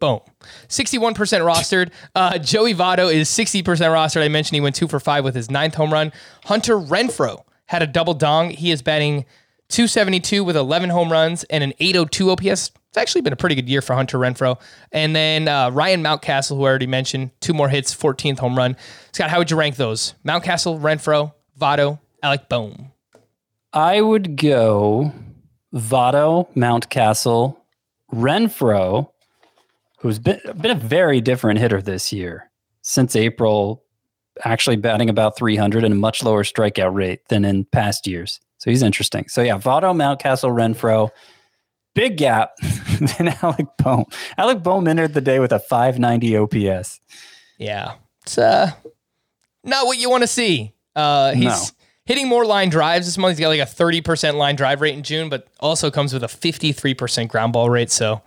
Boom. 0.00 0.20
61% 0.68 1.14
rostered. 1.14 1.90
Uh, 2.14 2.38
Joey 2.38 2.72
Votto 2.72 3.12
is 3.12 3.28
60% 3.28 3.62
rostered. 3.62 4.22
I 4.22 4.28
mentioned 4.28 4.54
he 4.54 4.62
went 4.62 4.74
two 4.74 4.88
for 4.88 4.98
five 4.98 5.22
with 5.22 5.34
his 5.34 5.50
ninth 5.50 5.74
home 5.74 5.92
run. 5.92 6.12
Hunter 6.46 6.78
Renfroe 6.78 7.44
had 7.66 7.82
a 7.82 7.86
double 7.86 8.14
dong. 8.14 8.48
He 8.48 8.70
is 8.70 8.80
batting 8.80 9.26
272 9.68 10.42
with 10.42 10.56
11 10.56 10.88
home 10.88 11.12
runs 11.12 11.44
and 11.44 11.62
an 11.62 11.74
802 11.78 12.30
OPS. 12.30 12.70
It's 12.88 12.96
actually 12.96 13.20
been 13.20 13.34
a 13.34 13.36
pretty 13.36 13.54
good 13.54 13.68
year 13.68 13.82
for 13.82 13.92
Hunter 13.94 14.16
Renfroe. 14.16 14.58
And 14.92 15.14
then 15.14 15.46
uh, 15.46 15.68
Ryan 15.68 16.02
Mountcastle, 16.02 16.56
who 16.56 16.64
I 16.64 16.70
already 16.70 16.86
mentioned, 16.86 17.30
two 17.40 17.52
more 17.52 17.68
hits, 17.68 17.94
14th 17.94 18.38
home 18.38 18.56
run. 18.56 18.78
Scott, 19.12 19.28
how 19.28 19.38
would 19.38 19.50
you 19.50 19.58
rank 19.58 19.76
those? 19.76 20.14
Mountcastle, 20.26 20.80
Renfroe, 20.80 21.34
Votto, 21.60 22.00
Alec 22.22 22.48
Boehm. 22.48 22.92
I 23.74 24.00
would 24.00 24.36
go 24.36 25.12
Votto, 25.74 26.48
Mountcastle, 26.54 27.58
Renfroe, 28.12 29.10
who's 29.98 30.18
been, 30.18 30.40
been 30.60 30.70
a 30.70 30.76
very 30.76 31.20
different 31.20 31.58
hitter 31.58 31.80
this 31.80 32.12
year 32.12 32.50
since 32.82 33.16
April, 33.16 33.84
actually 34.44 34.76
batting 34.76 35.08
about 35.08 35.36
300 35.36 35.84
and 35.84 35.94
a 35.94 35.96
much 35.96 36.22
lower 36.22 36.42
strikeout 36.42 36.94
rate 36.94 37.20
than 37.28 37.44
in 37.44 37.64
past 37.66 38.06
years. 38.06 38.40
So 38.58 38.70
he's 38.70 38.82
interesting. 38.82 39.28
So 39.28 39.42
yeah, 39.42 39.58
Votto, 39.58 39.94
Mountcastle, 39.94 40.52
Renfroe, 40.52 41.10
big 41.94 42.16
gap 42.16 42.52
than 43.18 43.28
Alec 43.42 43.66
Boehm. 43.78 44.04
Alec 44.38 44.62
Boehm 44.62 44.86
entered 44.86 45.14
the 45.14 45.20
day 45.20 45.38
with 45.38 45.52
a 45.52 45.58
590 45.58 46.36
OPS. 46.36 47.00
Yeah. 47.58 47.94
It's 48.24 48.38
uh, 48.38 48.72
not 49.64 49.86
what 49.86 49.98
you 49.98 50.10
want 50.10 50.22
to 50.22 50.28
see. 50.28 50.74
Uh, 50.94 51.32
he's 51.32 51.44
No. 51.44 51.81
Hitting 52.12 52.28
more 52.28 52.44
line 52.44 52.68
drives 52.68 53.06
this 53.06 53.16
month. 53.16 53.38
He's 53.38 53.42
got 53.42 53.48
like 53.48 53.60
a 53.60 53.62
30% 53.62 54.34
line 54.34 54.54
drive 54.54 54.82
rate 54.82 54.92
in 54.92 55.02
June, 55.02 55.30
but 55.30 55.48
also 55.60 55.90
comes 55.90 56.12
with 56.12 56.22
a 56.22 56.26
53% 56.26 57.26
ground 57.26 57.54
ball 57.54 57.70
rate. 57.70 57.90
So, 57.90 58.20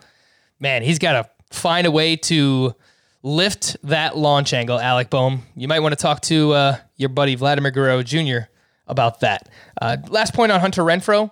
man, 0.59 0.81
he's 0.81 0.97
got 0.97 1.11
to 1.11 1.55
find 1.55 1.85
a 1.85 1.91
way 1.91 2.15
to 2.15 2.73
lift 3.21 3.77
that 3.83 4.17
launch 4.17 4.53
angle, 4.53 4.79
Alec 4.79 5.11
Boehm. 5.11 5.43
You 5.55 5.67
might 5.67 5.81
want 5.81 5.91
to 5.91 6.01
talk 6.01 6.21
to 6.21 6.53
uh, 6.53 6.77
your 6.95 7.09
buddy 7.09 7.35
Vladimir 7.35 7.69
Guerrero 7.69 8.01
Jr. 8.01 8.49
about 8.87 9.19
that. 9.19 9.49
Uh, 9.79 9.97
last 10.07 10.33
point 10.33 10.51
on 10.51 10.59
Hunter 10.61 10.81
Renfroe. 10.81 11.29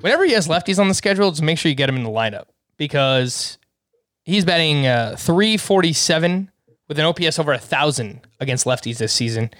Whenever 0.00 0.24
he 0.24 0.32
has 0.32 0.48
lefties 0.48 0.78
on 0.78 0.88
the 0.88 0.94
schedule, 0.94 1.32
just 1.32 1.42
make 1.42 1.58
sure 1.58 1.68
you 1.68 1.76
get 1.76 1.90
him 1.90 1.96
in 1.96 2.02
the 2.02 2.08
lineup 2.08 2.46
because 2.78 3.58
he's 4.22 4.46
batting 4.46 4.86
uh, 4.86 5.16
347 5.18 6.50
with 6.88 6.98
an 6.98 7.04
OPS 7.04 7.38
over 7.38 7.52
a 7.52 7.58
thousand 7.58 8.26
against 8.40 8.64
lefties 8.64 8.96
this 8.96 9.12
season, 9.12 9.50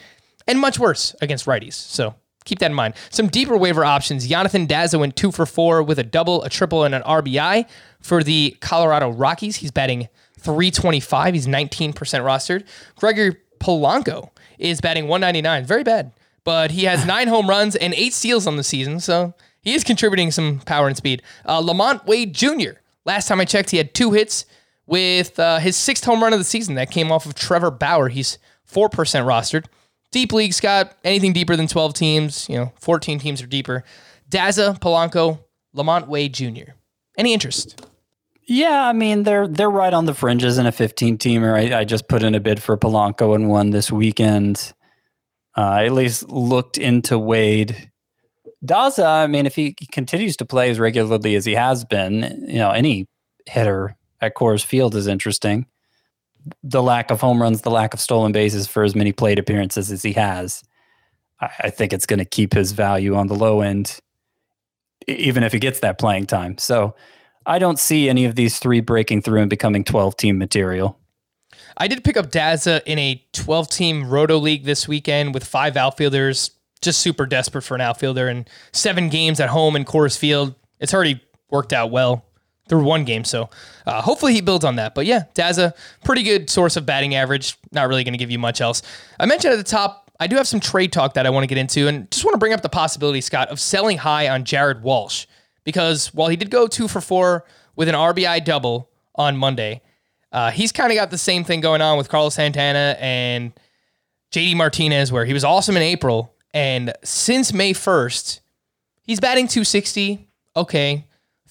and 0.46 0.58
much 0.58 0.78
worse 0.78 1.14
against 1.20 1.46
righties. 1.46 1.74
So 1.74 2.14
keep 2.44 2.58
that 2.60 2.70
in 2.70 2.74
mind. 2.74 2.94
Some 3.10 3.28
deeper 3.28 3.56
waiver 3.56 3.84
options. 3.84 4.26
Jonathan 4.26 4.66
Daza 4.66 4.98
went 4.98 5.16
two 5.16 5.32
for 5.32 5.46
four 5.46 5.82
with 5.82 5.98
a 5.98 6.02
double, 6.02 6.42
a 6.44 6.50
triple, 6.50 6.84
and 6.84 6.94
an 6.94 7.02
RBI 7.02 7.66
for 8.00 8.22
the 8.22 8.56
Colorado 8.60 9.10
Rockies. 9.10 9.56
He's 9.56 9.70
batting 9.70 10.08
325. 10.38 11.34
He's 11.34 11.46
19% 11.46 11.94
rostered. 11.94 12.64
Gregory 12.96 13.36
Polanco 13.58 14.30
is 14.58 14.80
batting 14.80 15.08
199. 15.08 15.64
Very 15.64 15.82
bad, 15.82 16.12
but 16.44 16.70
he 16.70 16.84
has 16.84 17.06
nine 17.06 17.28
home 17.28 17.48
runs 17.48 17.76
and 17.76 17.94
eight 17.94 18.12
steals 18.12 18.46
on 18.46 18.56
the 18.56 18.64
season. 18.64 19.00
So 19.00 19.34
he 19.62 19.74
is 19.74 19.82
contributing 19.82 20.30
some 20.30 20.60
power 20.60 20.86
and 20.86 20.96
speed. 20.96 21.22
Uh, 21.44 21.60
LaMonte 21.62 22.06
Wade 22.06 22.34
Jr. 22.34 22.78
Last 23.06 23.28
time 23.28 23.40
I 23.40 23.44
checked, 23.44 23.70
he 23.70 23.78
had 23.78 23.94
two 23.94 24.12
hits 24.12 24.44
with 24.86 25.38
uh, 25.38 25.58
his 25.58 25.76
sixth 25.76 26.04
home 26.04 26.22
run 26.22 26.32
of 26.32 26.38
the 26.38 26.44
season. 26.44 26.74
That 26.74 26.90
came 26.90 27.10
off 27.10 27.26
of 27.26 27.34
Trevor 27.34 27.70
Bauer. 27.70 28.08
He's 28.08 28.38
4% 28.70 28.90
rostered. 28.90 29.64
Deep 30.14 30.32
league, 30.32 30.52
Scott, 30.52 30.96
anything 31.02 31.32
deeper 31.32 31.56
than 31.56 31.66
12 31.66 31.92
teams, 31.92 32.48
you 32.48 32.54
know, 32.54 32.72
14 32.78 33.18
teams 33.18 33.42
or 33.42 33.48
deeper. 33.48 33.82
Daza, 34.30 34.78
Polanco, 34.78 35.40
LaMonte 35.76 36.06
Wade 36.06 36.32
Jr. 36.32 36.74
Any 37.18 37.34
interest? 37.34 37.84
Yeah, 38.46 38.86
I 38.86 38.92
mean 38.92 39.24
they're 39.24 39.48
they're 39.48 39.68
right 39.68 39.92
on 39.92 40.04
the 40.04 40.14
fringes 40.14 40.56
in 40.56 40.66
a 40.66 40.72
15 40.72 41.18
teamer. 41.18 41.58
I, 41.58 41.80
I 41.80 41.84
just 41.84 42.06
put 42.06 42.22
in 42.22 42.36
a 42.36 42.38
bid 42.38 42.62
for 42.62 42.76
Polanco 42.76 43.34
and 43.34 43.48
won 43.48 43.70
this 43.70 43.90
weekend. 43.90 44.72
Uh, 45.56 45.82
at 45.84 45.92
least 45.92 46.28
looked 46.28 46.78
into 46.78 47.18
Wade. 47.18 47.90
Daza, 48.64 49.04
I 49.04 49.26
mean, 49.26 49.46
if 49.46 49.56
he 49.56 49.74
continues 49.90 50.36
to 50.36 50.44
play 50.44 50.70
as 50.70 50.78
regularly 50.78 51.34
as 51.34 51.44
he 51.44 51.54
has 51.54 51.84
been, 51.84 52.44
you 52.46 52.58
know, 52.58 52.70
any 52.70 53.08
hitter 53.46 53.96
at 54.20 54.36
Coors 54.36 54.64
Field 54.64 54.94
is 54.94 55.08
interesting. 55.08 55.66
The 56.62 56.82
lack 56.82 57.10
of 57.10 57.20
home 57.20 57.40
runs, 57.40 57.62
the 57.62 57.70
lack 57.70 57.94
of 57.94 58.00
stolen 58.00 58.32
bases 58.32 58.66
for 58.66 58.82
as 58.84 58.94
many 58.94 59.12
plate 59.12 59.38
appearances 59.38 59.90
as 59.90 60.02
he 60.02 60.12
has, 60.12 60.62
I, 61.40 61.50
I 61.60 61.70
think 61.70 61.92
it's 61.92 62.06
going 62.06 62.18
to 62.18 62.24
keep 62.24 62.52
his 62.52 62.72
value 62.72 63.14
on 63.14 63.26
the 63.26 63.34
low 63.34 63.60
end, 63.60 63.98
even 65.08 65.42
if 65.42 65.52
he 65.52 65.58
gets 65.58 65.80
that 65.80 65.98
playing 65.98 66.26
time. 66.26 66.58
So 66.58 66.94
I 67.46 67.58
don't 67.58 67.78
see 67.78 68.08
any 68.08 68.24
of 68.24 68.34
these 68.34 68.58
three 68.58 68.80
breaking 68.80 69.22
through 69.22 69.40
and 69.40 69.50
becoming 69.50 69.84
12 69.84 70.16
team 70.16 70.38
material. 70.38 70.98
I 71.76 71.88
did 71.88 72.04
pick 72.04 72.16
up 72.16 72.30
Daza 72.30 72.82
in 72.86 72.98
a 72.98 73.24
12 73.32 73.68
team 73.68 74.08
roto 74.08 74.38
league 74.38 74.64
this 74.64 74.86
weekend 74.86 75.34
with 75.34 75.44
five 75.44 75.76
outfielders, 75.76 76.50
just 76.80 77.00
super 77.00 77.26
desperate 77.26 77.62
for 77.62 77.74
an 77.74 77.80
outfielder 77.80 78.28
and 78.28 78.48
seven 78.72 79.08
games 79.08 79.40
at 79.40 79.50
home 79.50 79.76
in 79.76 79.84
Coors 79.84 80.16
Field. 80.16 80.54
It's 80.80 80.94
already 80.94 81.20
worked 81.50 81.72
out 81.72 81.90
well 81.90 82.24
through 82.68 82.84
one 82.84 83.04
game. 83.04 83.24
So 83.24 83.50
uh, 83.86 84.00
hopefully 84.00 84.32
he 84.32 84.40
builds 84.40 84.64
on 84.64 84.76
that. 84.76 84.94
But 84.94 85.06
yeah, 85.06 85.24
Daza, 85.34 85.74
pretty 86.04 86.22
good 86.22 86.48
source 86.48 86.76
of 86.76 86.86
batting 86.86 87.14
average. 87.14 87.56
Not 87.72 87.88
really 87.88 88.04
going 88.04 88.14
to 88.14 88.18
give 88.18 88.30
you 88.30 88.38
much 88.38 88.60
else. 88.60 88.82
I 89.20 89.26
mentioned 89.26 89.52
at 89.52 89.56
the 89.56 89.64
top, 89.64 90.10
I 90.20 90.26
do 90.26 90.36
have 90.36 90.48
some 90.48 90.60
trade 90.60 90.92
talk 90.92 91.14
that 91.14 91.26
I 91.26 91.30
want 91.30 91.44
to 91.44 91.48
get 91.48 91.58
into 91.58 91.88
and 91.88 92.10
just 92.10 92.24
want 92.24 92.34
to 92.34 92.38
bring 92.38 92.52
up 92.52 92.62
the 92.62 92.68
possibility, 92.68 93.20
Scott, 93.20 93.48
of 93.48 93.60
selling 93.60 93.98
high 93.98 94.28
on 94.28 94.44
Jared 94.44 94.82
Walsh. 94.82 95.26
Because 95.64 96.12
while 96.14 96.28
he 96.28 96.36
did 96.36 96.50
go 96.50 96.66
two 96.66 96.88
for 96.88 97.00
four 97.00 97.44
with 97.76 97.88
an 97.88 97.94
RBI 97.94 98.44
double 98.44 98.90
on 99.14 99.36
Monday, 99.36 99.82
uh, 100.32 100.50
he's 100.50 100.72
kind 100.72 100.90
of 100.90 100.96
got 100.96 101.10
the 101.10 101.18
same 101.18 101.44
thing 101.44 101.60
going 101.60 101.80
on 101.80 101.96
with 101.96 102.08
Carlos 102.08 102.34
Santana 102.34 102.96
and 102.98 103.52
JD 104.32 104.56
Martinez, 104.56 105.12
where 105.12 105.24
he 105.24 105.32
was 105.32 105.44
awesome 105.44 105.76
in 105.76 105.82
April. 105.82 106.34
And 106.52 106.92
since 107.02 107.52
May 107.52 107.72
1st, 107.72 108.40
he's 109.02 109.20
batting 109.20 109.48
260. 109.48 110.28
Okay. 110.56 111.06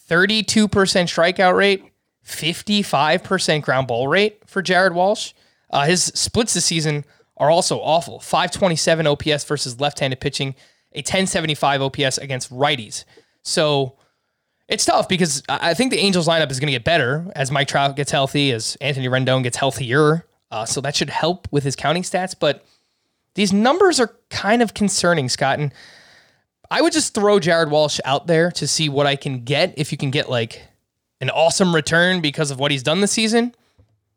32% 0.09 0.67
strikeout 0.67 1.55
rate, 1.55 1.83
55% 2.25 3.61
ground 3.61 3.87
ball 3.87 4.07
rate 4.07 4.41
for 4.47 4.61
Jared 4.61 4.93
Walsh. 4.93 5.33
Uh, 5.69 5.85
his 5.85 6.03
splits 6.03 6.53
this 6.53 6.65
season 6.65 7.05
are 7.37 7.49
also 7.49 7.79
awful 7.79 8.19
527 8.19 9.07
OPS 9.07 9.43
versus 9.43 9.79
left 9.79 9.99
handed 9.99 10.19
pitching, 10.19 10.55
a 10.93 10.99
1075 10.99 11.81
OPS 11.81 12.17
against 12.17 12.51
righties. 12.51 13.05
So 13.41 13.97
it's 14.67 14.85
tough 14.85 15.09
because 15.09 15.43
I 15.49 15.73
think 15.73 15.91
the 15.91 15.99
Angels 15.99 16.27
lineup 16.27 16.51
is 16.51 16.59
going 16.59 16.67
to 16.67 16.73
get 16.73 16.83
better 16.83 17.31
as 17.35 17.51
Mike 17.51 17.67
Trout 17.67 17.95
gets 17.95 18.11
healthy, 18.11 18.51
as 18.51 18.77
Anthony 18.79 19.07
Rendon 19.07 19.43
gets 19.43 19.57
healthier. 19.57 20.25
Uh, 20.51 20.65
so 20.65 20.79
that 20.81 20.95
should 20.95 21.09
help 21.09 21.47
with 21.51 21.63
his 21.63 21.75
counting 21.75 22.03
stats. 22.03 22.35
But 22.39 22.63
these 23.35 23.51
numbers 23.51 23.99
are 23.99 24.15
kind 24.29 24.61
of 24.61 24.73
concerning, 24.73 25.27
Scott. 25.27 25.59
And 25.59 25.73
I 26.73 26.81
would 26.81 26.91
just 26.91 27.13
throw 27.13 27.39
Jared 27.39 27.69
Walsh 27.69 27.99
out 28.03 28.25
there 28.25 28.49
to 28.53 28.67
see 28.67 28.89
what 28.89 29.05
I 29.05 29.15
can 29.15 29.43
get. 29.43 29.75
If 29.77 29.91
you 29.91 29.97
can 29.97 30.09
get 30.09 30.27
like 30.27 30.59
an 31.21 31.29
awesome 31.29 31.73
return 31.73 32.19
because 32.19 32.49
of 32.49 32.59
what 32.59 32.71
he's 32.71 32.81
done 32.81 32.99
this 32.99 33.11
season. 33.11 33.53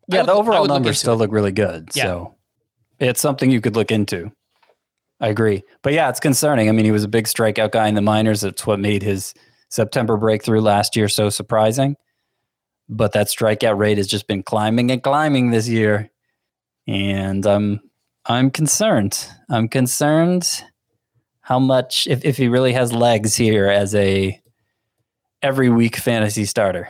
Yeah, 0.08 0.20
would- 0.20 0.28
the 0.28 0.32
overall 0.32 0.64
numbers 0.64 0.98
still 0.98 1.12
it. 1.12 1.16
look 1.16 1.32
really 1.32 1.52
good. 1.52 1.90
Yeah. 1.94 2.04
So 2.04 2.34
it's 2.98 3.20
something 3.20 3.50
you 3.50 3.60
could 3.60 3.76
look 3.76 3.92
into. 3.92 4.32
I 5.20 5.28
agree. 5.28 5.64
But 5.82 5.92
yeah, 5.92 6.08
it's 6.08 6.18
concerning. 6.18 6.70
I 6.70 6.72
mean, 6.72 6.86
he 6.86 6.92
was 6.92 7.04
a 7.04 7.08
big 7.08 7.26
strikeout 7.26 7.72
guy 7.72 7.88
in 7.88 7.94
the 7.94 8.00
minors. 8.00 8.42
It's 8.42 8.66
what 8.66 8.80
made 8.80 9.02
his 9.02 9.34
September 9.68 10.16
breakthrough 10.16 10.62
last 10.62 10.96
year 10.96 11.08
so 11.08 11.28
surprising. 11.28 11.96
But 12.88 13.12
that 13.12 13.26
strikeout 13.26 13.76
rate 13.76 13.98
has 13.98 14.06
just 14.06 14.26
been 14.26 14.42
climbing 14.42 14.90
and 14.90 15.02
climbing 15.02 15.50
this 15.50 15.68
year. 15.68 16.10
And 16.88 17.44
I'm 17.44 17.80
I'm 18.24 18.50
concerned. 18.50 19.28
I'm 19.50 19.68
concerned 19.68 20.64
how 21.46 21.60
much 21.60 22.08
if, 22.08 22.24
if 22.24 22.36
he 22.36 22.48
really 22.48 22.72
has 22.72 22.92
legs 22.92 23.36
here 23.36 23.68
as 23.68 23.94
a 23.94 24.40
every 25.42 25.70
week 25.70 25.94
fantasy 25.94 26.44
starter. 26.44 26.88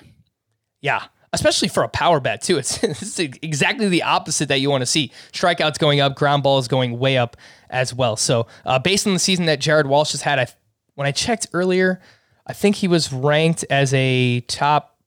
Yeah, 0.80 1.04
especially 1.34 1.68
for 1.68 1.82
a 1.82 1.90
power 1.90 2.20
bat 2.20 2.40
too. 2.40 2.56
It's, 2.58 2.82
it's 2.82 3.18
exactly 3.18 3.90
the 3.90 4.04
opposite 4.04 4.48
that 4.48 4.60
you 4.60 4.70
want 4.70 4.80
to 4.80 4.86
see. 4.86 5.12
Strikeouts 5.32 5.78
going 5.78 6.00
up, 6.00 6.14
ground 6.14 6.42
balls 6.42 6.68
going 6.68 6.98
way 6.98 7.18
up 7.18 7.36
as 7.68 7.92
well. 7.92 8.16
So 8.16 8.46
uh, 8.64 8.78
based 8.78 9.06
on 9.06 9.12
the 9.12 9.18
season 9.18 9.44
that 9.44 9.60
Jared 9.60 9.88
Walsh 9.88 10.12
has 10.12 10.22
had, 10.22 10.38
I 10.38 10.46
when 10.94 11.06
I 11.06 11.12
checked 11.12 11.48
earlier, 11.52 12.00
I 12.46 12.54
think 12.54 12.76
he 12.76 12.88
was 12.88 13.12
ranked 13.12 13.62
as 13.68 13.92
a 13.92 14.40
top 14.40 14.98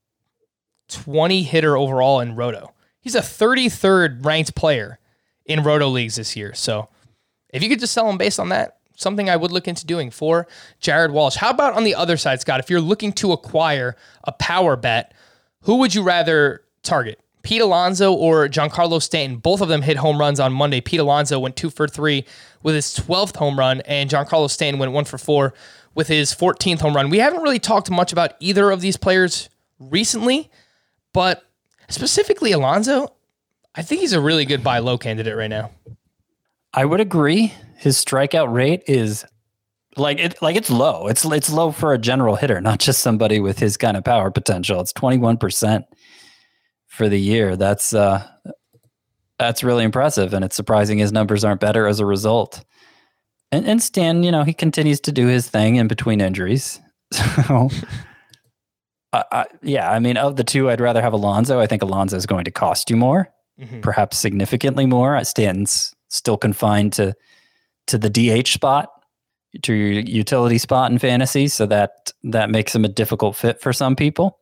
20 0.90 1.42
hitter 1.42 1.76
overall 1.76 2.20
in 2.20 2.36
Roto. 2.36 2.72
He's 3.02 3.16
a 3.16 3.22
33rd 3.22 4.24
ranked 4.24 4.54
player 4.54 5.00
in 5.44 5.64
Roto 5.64 5.88
leagues 5.88 6.18
this 6.18 6.36
year. 6.36 6.54
So 6.54 6.88
if 7.52 7.64
you 7.64 7.70
could 7.70 7.80
just 7.80 7.94
sell 7.94 8.08
him 8.08 8.20
based 8.20 8.40
on 8.40 8.50
that, 8.50 8.76
something 9.00 9.30
I 9.30 9.36
would 9.36 9.52
look 9.52 9.68
into 9.68 9.86
doing 9.86 10.12
for 10.12 10.48
Jared 10.80 11.12
Walsh. 11.12 11.36
How 11.38 11.50
about 11.50 11.74
on 11.74 11.84
the 11.84 11.96
other 11.96 12.18
side, 12.18 12.42
Scott? 12.42 12.60
If 12.60 12.70
you're 12.70 12.82
looking 12.82 13.14
to 13.14 13.32
acquire 13.32 13.96
a 14.24 14.32
power 14.32 14.76
bet, 14.76 15.14
who 15.62 15.76
would 15.78 15.96
you 15.96 16.04
rather 16.04 16.64
target? 16.84 17.20
Pete 17.42 17.62
Alonso 17.62 18.14
or 18.14 18.48
Giancarlo 18.48 19.02
Stanton? 19.02 19.38
Both 19.38 19.62
of 19.62 19.70
them 19.70 19.82
hit 19.82 19.98
home 19.98 20.20
runs 20.20 20.40
on 20.40 20.52
Monday. 20.52 20.82
Pete 20.82 21.00
Alonso 21.00 21.40
went 21.40 21.56
two 21.56 21.70
for 21.70 21.88
three 21.88 22.26
with 22.62 22.76
his 22.76 22.88
12th 22.96 23.38
home 23.38 23.58
run, 23.58 23.82
and 23.82 24.10
Giancarlo 24.10 24.50
Stanton 24.50 24.80
went 24.80 24.92
one 24.92 25.06
for 25.06 25.18
four 25.18 25.54
with 25.96 26.08
his 26.08 26.34
14th 26.34 26.82
home 26.82 26.96
run. 26.96 27.10
We 27.10 27.20
haven't 27.20 27.42
really 27.42 27.60
talked 27.60 27.90
much 27.90 28.12
about 28.12 28.34
either 28.40 28.70
of 28.70 28.82
these 28.82 28.98
players 28.98 29.50
recently, 29.80 30.52
but 31.14 31.44
specifically 31.88 32.52
Alonso, 32.52 33.14
I 33.74 33.82
think 33.82 34.02
he's 34.02 34.14
a 34.14 34.22
really 34.22 34.46
good 34.46 34.64
buy 34.64 34.80
low 34.80 34.98
candidate 34.98 35.36
right 35.36 35.50
now. 35.50 35.72
I 36.74 36.86
would 36.86 37.00
agree. 37.00 37.54
His 37.80 38.04
strikeout 38.04 38.54
rate 38.54 38.84
is 38.88 39.26
like 39.96 40.20
it 40.20 40.42
like 40.42 40.58
it's 40.58 40.70
low. 40.70 41.08
It's 41.08 41.24
it's 41.24 41.50
low 41.50 41.72
for 41.72 41.94
a 41.94 41.98
general 41.98 42.36
hitter, 42.36 42.60
not 42.60 42.80
just 42.80 43.02
somebody 43.02 43.40
with 43.40 43.58
his 43.58 43.78
kind 43.78 43.96
of 43.96 44.04
power 44.04 44.30
potential. 44.32 44.82
It's 44.82 44.92
21% 44.94 45.84
for 46.88 47.08
the 47.08 47.20
year. 47.20 47.56
That's 47.56 47.94
uh 47.94 48.28
that's 49.38 49.64
really 49.64 49.86
impressive 49.86 50.34
and 50.34 50.44
it's 50.44 50.58
surprising 50.58 50.98
his 50.98 51.14
numbers 51.14 51.46
aren't 51.46 51.62
better 51.62 51.88
as 51.88 52.02
a 52.02 52.06
result. 52.06 52.66
And 53.52 53.66
and 53.66 53.82
Stan, 53.82 54.24
you 54.24 54.32
know, 54.32 54.44
he 54.44 54.54
continues 54.54 55.00
to 55.02 55.14
do 55.14 55.28
his 55.28 55.50
thing 55.50 55.78
in 55.78 55.88
between 55.88 56.22
injuries. 56.22 56.80
So 57.48 57.70
I, 59.12 59.24
I, 59.32 59.46
yeah, 59.64 59.90
I 59.90 60.00
mean, 60.00 60.18
of 60.18 60.36
the 60.36 60.44
two, 60.44 60.70
I'd 60.70 60.82
rather 60.82 61.02
have 61.02 61.14
Alonso. 61.14 61.60
I 61.60 61.66
think 61.66 61.82
Alonso 61.82 62.16
is 62.16 62.28
going 62.28 62.46
to 62.46 62.52
cost 62.52 62.92
you 62.92 62.96
more, 62.96 63.30
perhaps 63.82 64.20
significantly 64.20 64.86
more. 64.86 65.24
Stan's 65.24 65.96
still 66.10 66.38
confined 66.38 66.94
to 66.94 67.16
to 67.90 67.98
the 67.98 68.10
DH 68.10 68.48
spot, 68.48 68.90
to 69.64 69.74
your 69.74 70.02
utility 70.02 70.58
spot 70.58 70.92
in 70.92 71.00
fantasy, 71.00 71.48
so 71.48 71.66
that 71.68 72.12
that 72.24 72.50
makes 72.50 72.74
him 72.74 72.86
a 72.86 72.90
difficult 72.90 73.36
fit 73.36 73.62
for 73.62 73.74
some 73.74 73.96
people. 73.96 74.40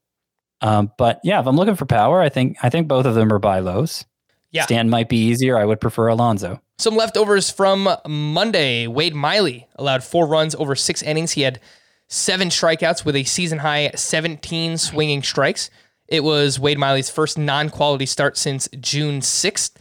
Um, 0.62 0.91
but 0.98 1.20
yeah, 1.24 1.39
if 1.39 1.48
I'm 1.48 1.56
looking 1.56 1.76
for 1.76 1.86
power, 1.86 2.22
I 2.22 2.30
think 2.30 2.58
I 2.64 2.70
think 2.70 2.88
both 2.88 3.06
of 3.06 3.16
them 3.16 3.32
are 3.32 3.39
buy 3.39 3.60
lows. 3.60 4.06
Yeah. 4.52 4.64
Stan 4.64 4.89
might 4.89 5.10
be 5.10 5.18
easier. 5.18 5.58
I 5.58 5.66
would 5.66 5.82
prefer 5.82 6.08
Alonso. 6.08 6.62
Some 6.80 6.95
leftovers 6.95 7.50
from 7.50 7.89
Monday. 8.08 8.88
Wade 8.88 9.16
Miley 9.16 9.68
allowed 9.76 10.04
four 10.04 10.28
runs 10.28 10.56
over 10.56 10.76
six 10.76 11.02
innings. 11.02 11.34
He 11.34 11.41
had 11.41 11.60
seven 12.08 12.50
strikeouts 12.50 13.04
with 13.04 13.16
a 13.16 13.24
season 13.24 13.60
high 13.60 13.91
17 13.95 14.78
swinging 14.78 15.22
strikes. 15.22 15.70
It 16.08 16.24
was 16.24 16.60
Wade 16.60 16.78
Miley's 16.78 17.10
first 17.10 17.38
non-quality 17.38 18.06
start 18.06 18.38
since 18.38 18.70
June 18.80 19.20
6th. 19.20 19.72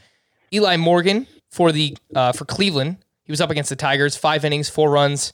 Eli 0.53 0.77
Morgan 0.77 1.27
for 1.51 1.71
the 1.71 1.97
uh, 2.15 2.33
for 2.33 2.45
Cleveland. 2.45 2.99
He 3.27 3.33
was 3.33 3.41
up 3.41 3.51
against 3.51 3.71
the 3.71 3.77
Tigers, 3.77 4.17
five 4.17 4.45
innings, 4.45 4.69
four 4.69 4.91
runs, 4.91 5.33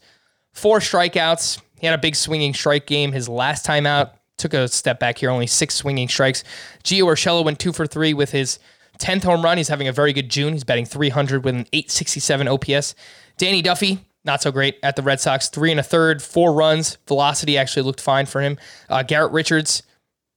four 0.52 0.80
strikeouts. 0.80 1.60
He 1.78 1.86
had 1.86 1.98
a 1.98 2.00
big 2.02 2.16
swinging 2.16 2.54
strike 2.54 2.86
game 2.86 3.12
his 3.12 3.28
last 3.28 3.64
time 3.64 3.86
out. 3.86 4.14
Took 4.38 4.54
a 4.54 4.66
step 4.66 4.98
back 4.98 5.18
here, 5.18 5.30
only 5.30 5.46
six 5.46 5.74
swinging 5.74 6.08
strikes. 6.08 6.42
Gio 6.84 7.02
Urshela 7.04 7.44
went 7.44 7.58
two 7.58 7.72
for 7.72 7.86
three 7.86 8.14
with 8.14 8.30
his 8.32 8.58
10th 8.98 9.24
home 9.24 9.42
run. 9.42 9.58
He's 9.58 9.68
having 9.68 9.88
a 9.88 9.92
very 9.92 10.12
good 10.12 10.30
June. 10.30 10.54
He's 10.54 10.64
batting 10.64 10.86
300 10.86 11.44
with 11.44 11.54
an 11.54 11.66
867 11.72 12.48
OPS. 12.48 12.94
Danny 13.36 13.60
Duffy, 13.60 13.98
not 14.24 14.40
so 14.40 14.50
great 14.50 14.78
at 14.82 14.96
the 14.96 15.02
Red 15.02 15.20
Sox. 15.20 15.48
Three 15.48 15.70
and 15.70 15.80
a 15.80 15.82
third, 15.82 16.22
four 16.22 16.52
runs. 16.54 16.96
Velocity 17.06 17.58
actually 17.58 17.82
looked 17.82 18.00
fine 18.00 18.24
for 18.26 18.40
him. 18.40 18.58
Uh, 18.88 19.02
Garrett 19.02 19.32
Richards, 19.32 19.82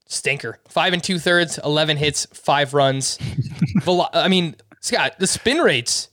stinker. 0.08 0.60
Five 0.68 0.94
and 0.94 1.04
two 1.04 1.20
thirds, 1.20 1.58
11 1.64 1.98
hits, 1.98 2.26
five 2.34 2.74
runs. 2.74 3.18
Velo- 3.82 4.10
I 4.14 4.28
mean, 4.28 4.56
Scott, 4.82 5.16
the 5.20 5.28
spin 5.28 5.60
rates, 5.60 6.10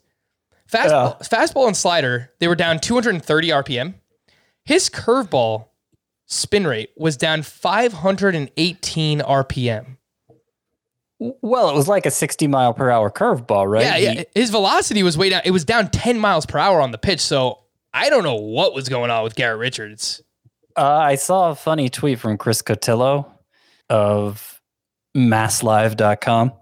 fastball, 0.73 1.29
fastball 1.29 1.67
and 1.67 1.77
slider, 1.77 2.31
they 2.41 2.49
were 2.49 2.55
down 2.55 2.81
230 2.81 3.49
RPM. 3.49 3.95
His 4.65 4.89
curveball 4.89 5.67
spin 6.27 6.67
rate 6.67 6.91
was 6.97 7.17
down 7.17 7.43
518 7.43 9.21
RPM. 9.21 9.97
Well, 11.19 11.71
it 11.71 11.75
was 11.75 11.87
like 11.87 12.07
a 12.07 12.11
60 12.11 12.47
mile 12.49 12.75
per 12.75 12.91
hour 12.91 13.11
curveball, 13.11 13.71
right? 13.71 13.85
Yeah, 13.85 14.13
yeah. 14.13 14.23
His 14.35 14.51
velocity 14.51 15.03
was 15.03 15.17
way 15.17 15.29
down. 15.29 15.43
It 15.45 15.53
was 15.53 15.65
down 15.65 15.89
10 15.89 16.19
miles 16.19 16.47
per 16.47 16.59
hour 16.59 16.81
on 16.81 16.91
the 16.91 16.99
pitch. 16.99 17.21
So 17.21 17.61
I 17.95 18.11
don't 18.11 18.25
know 18.25 18.35
what 18.37 18.75
was 18.75 18.89
going 18.89 19.11
on 19.11 19.23
with 19.23 19.35
Garrett 19.37 19.59
Richards. 19.59 20.23
Uh, 20.77 20.83
I 20.83 21.15
saw 21.17 21.51
a 21.51 21.55
funny 21.55 21.89
tweet 21.89 22.19
from 22.19 22.39
Chris 22.39 22.63
Cotillo 22.63 23.31
of 23.89 24.61
masslive.com. 25.17 26.53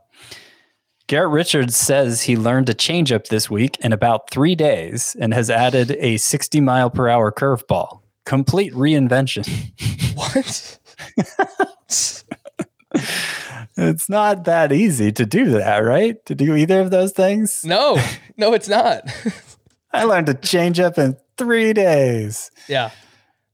Garrett 1.11 1.31
Richards 1.33 1.77
says 1.77 2.23
he 2.23 2.37
learned 2.37 2.69
a 2.69 2.73
changeup 2.73 3.27
this 3.27 3.51
week 3.51 3.77
in 3.81 3.93
about 3.93 4.31
three 4.31 4.55
days 4.55 5.17
and 5.19 5.35
has 5.35 5.51
added 5.51 5.97
a 5.99 6.17
60 6.19 6.61
mile 6.61 6.89
per 6.89 7.09
hour 7.09 7.33
curveball. 7.33 7.99
Complete 8.25 8.73
reinvention. 8.75 9.45
What? 10.17 10.79
It's 13.77 14.09
not 14.11 14.45
that 14.45 14.73
easy 14.73 15.11
to 15.13 15.25
do 15.25 15.51
that, 15.53 15.79
right? 15.79 16.23
To 16.27 16.35
do 16.35 16.55
either 16.55 16.81
of 16.81 16.91
those 16.91 17.13
things. 17.13 17.65
no, 17.65 17.97
no, 18.37 18.53
it's 18.53 18.69
not. 18.69 19.03
I 19.93 20.05
learned 20.05 20.27
to 20.27 20.35
change 20.35 20.79
up 20.79 20.97
in 20.99 21.17
three 21.39 21.73
days. 21.73 22.51
yeah. 22.69 22.91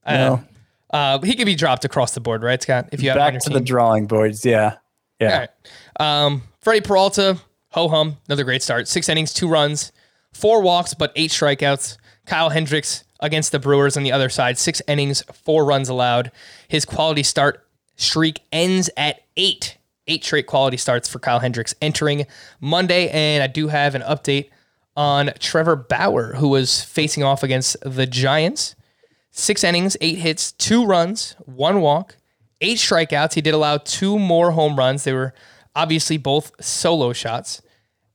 I 0.04 0.12
You 0.12 0.18
know. 0.18 0.28
know, 0.36 0.44
Uh, 0.90 1.18
he 1.20 1.34
could 1.36 1.46
be 1.46 1.54
dropped 1.54 1.84
across 1.86 2.12
the 2.12 2.20
board, 2.20 2.42
right, 2.42 2.60
Scott? 2.60 2.88
If 2.92 3.02
you 3.02 3.10
have 3.10 3.16
back 3.18 3.34
to 3.34 3.40
team. 3.40 3.54
the 3.54 3.60
drawing 3.64 4.06
boards. 4.06 4.44
Yeah. 4.44 4.76
Yeah. 5.20 5.32
All 5.32 5.38
right. 5.38 6.24
Um, 6.26 6.42
Freddie 6.66 6.80
Peralta, 6.80 7.38
ho 7.68 7.86
hum, 7.86 8.16
another 8.26 8.42
great 8.42 8.60
start. 8.60 8.88
Six 8.88 9.08
innings, 9.08 9.32
two 9.32 9.46
runs, 9.46 9.92
four 10.32 10.62
walks, 10.62 10.94
but 10.94 11.12
eight 11.14 11.30
strikeouts. 11.30 11.96
Kyle 12.26 12.50
Hendricks 12.50 13.04
against 13.20 13.52
the 13.52 13.60
Brewers 13.60 13.96
on 13.96 14.02
the 14.02 14.10
other 14.10 14.28
side, 14.28 14.58
six 14.58 14.82
innings, 14.88 15.22
four 15.32 15.64
runs 15.64 15.88
allowed. 15.88 16.32
His 16.66 16.84
quality 16.84 17.22
start 17.22 17.64
streak 17.94 18.40
ends 18.50 18.90
at 18.96 19.20
eight. 19.36 19.78
Eight 20.08 20.24
straight 20.24 20.48
quality 20.48 20.76
starts 20.76 21.08
for 21.08 21.20
Kyle 21.20 21.38
Hendricks 21.38 21.72
entering 21.80 22.26
Monday. 22.60 23.10
And 23.10 23.44
I 23.44 23.46
do 23.46 23.68
have 23.68 23.94
an 23.94 24.02
update 24.02 24.50
on 24.96 25.30
Trevor 25.38 25.76
Bauer, 25.76 26.34
who 26.34 26.48
was 26.48 26.82
facing 26.82 27.22
off 27.22 27.44
against 27.44 27.76
the 27.82 28.08
Giants. 28.08 28.74
Six 29.30 29.62
innings, 29.62 29.96
eight 30.00 30.18
hits, 30.18 30.50
two 30.50 30.84
runs, 30.84 31.36
one 31.44 31.80
walk, 31.80 32.16
eight 32.60 32.78
strikeouts. 32.78 33.34
He 33.34 33.40
did 33.40 33.54
allow 33.54 33.76
two 33.78 34.18
more 34.18 34.50
home 34.50 34.74
runs. 34.74 35.04
They 35.04 35.12
were 35.12 35.32
obviously 35.76 36.16
both 36.16 36.50
solo 36.60 37.12
shots. 37.12 37.62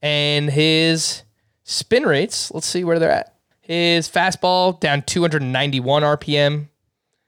And 0.01 0.49
his 0.49 1.23
spin 1.63 2.03
rates, 2.03 2.51
let's 2.51 2.67
see 2.67 2.83
where 2.83 2.99
they're 2.99 3.11
at. 3.11 3.35
His 3.61 4.09
fastball 4.09 4.77
down 4.79 5.03
291 5.03 6.03
RPM, 6.03 6.67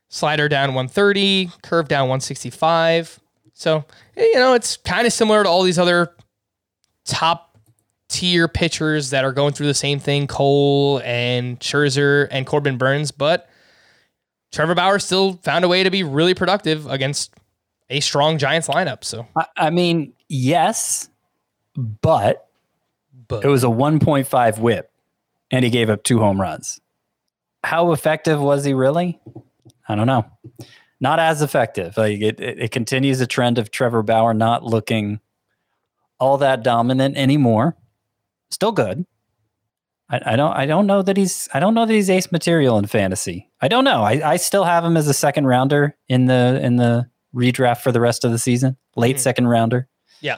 slider 0.09 0.49
down 0.49 0.73
130, 0.73 1.51
curve 1.61 1.87
down 1.87 2.09
165. 2.09 3.19
So, 3.53 3.85
eh, 4.17 4.23
you 4.33 4.39
know, 4.39 4.55
it's 4.55 4.75
kind 4.77 5.07
of 5.07 5.13
similar 5.13 5.43
to 5.43 5.49
all 5.49 5.63
these 5.63 5.79
other 5.79 6.15
top 7.05 7.57
tier 8.09 8.47
pitchers 8.47 9.11
that 9.11 9.23
are 9.23 9.31
going 9.31 9.53
through 9.53 9.67
the 9.67 9.73
same 9.73 9.99
thing 9.99 10.27
Cole 10.27 11.01
and 11.05 11.59
Scherzer 11.59 12.27
and 12.31 12.45
Corbin 12.45 12.77
Burnes, 12.77 13.11
but 13.11 13.47
Trevor 14.51 14.75
Bauer 14.75 14.99
still 14.99 15.33
found 15.43 15.63
a 15.63 15.67
way 15.67 15.83
to 15.83 15.91
be 15.91 16.03
really 16.03 16.33
productive 16.33 16.87
against 16.87 17.33
a 17.89 17.99
strong 17.99 18.37
Giants 18.37 18.67
lineup. 18.67 19.03
So, 19.03 19.27
I, 19.35 19.45
I 19.57 19.69
mean, 19.69 20.13
yes, 20.33 21.09
but 21.75 22.47
but 23.27 23.45
it 23.45 23.47
was 23.47 23.63
a 23.63 23.67
1.5 23.67 24.59
whip 24.59 24.91
and 25.51 25.63
he 25.63 25.71
gave 25.71 25.89
up 25.89 26.03
two 26.03 26.19
home 26.19 26.41
runs. 26.41 26.81
How 27.63 27.91
effective 27.93 28.41
was 28.41 28.65
he 28.65 28.73
really? 28.73 29.19
I 29.87 29.95
don't 29.95 30.07
know. 30.07 30.25
Not 30.99 31.19
as 31.19 31.41
effective. 31.41 31.95
Like 31.97 32.21
it, 32.21 32.39
it, 32.39 32.59
it 32.59 32.71
continues 32.71 33.21
a 33.21 33.27
trend 33.27 33.57
of 33.57 33.71
Trevor 33.71 34.03
Bauer 34.03 34.33
not 34.33 34.63
looking 34.63 35.19
all 36.19 36.37
that 36.39 36.63
dominant 36.63 37.17
anymore. 37.17 37.75
Still 38.49 38.71
good. 38.71 39.05
I, 40.09 40.33
I 40.33 40.35
don't 40.35 40.53
I 40.53 40.65
don't 40.65 40.87
know 40.87 41.01
that 41.01 41.17
he's 41.17 41.47
I 41.53 41.59
don't 41.59 41.73
know 41.73 41.85
that 41.85 41.93
he's 41.93 42.09
ace 42.09 42.31
material 42.31 42.77
in 42.77 42.87
fantasy. 42.87 43.49
I 43.61 43.67
don't 43.67 43.83
know. 43.83 44.03
I, 44.03 44.31
I 44.33 44.37
still 44.37 44.63
have 44.63 44.83
him 44.83 44.97
as 44.97 45.07
a 45.07 45.13
second 45.13 45.47
rounder 45.47 45.95
in 46.07 46.25
the 46.25 46.59
in 46.61 46.77
the 46.77 47.09
redraft 47.33 47.81
for 47.81 47.91
the 47.91 48.01
rest 48.01 48.23
of 48.25 48.31
the 48.31 48.39
season. 48.39 48.77
Late 48.95 49.17
hmm. 49.17 49.21
second 49.21 49.47
rounder. 49.47 49.87
Yeah. 50.21 50.37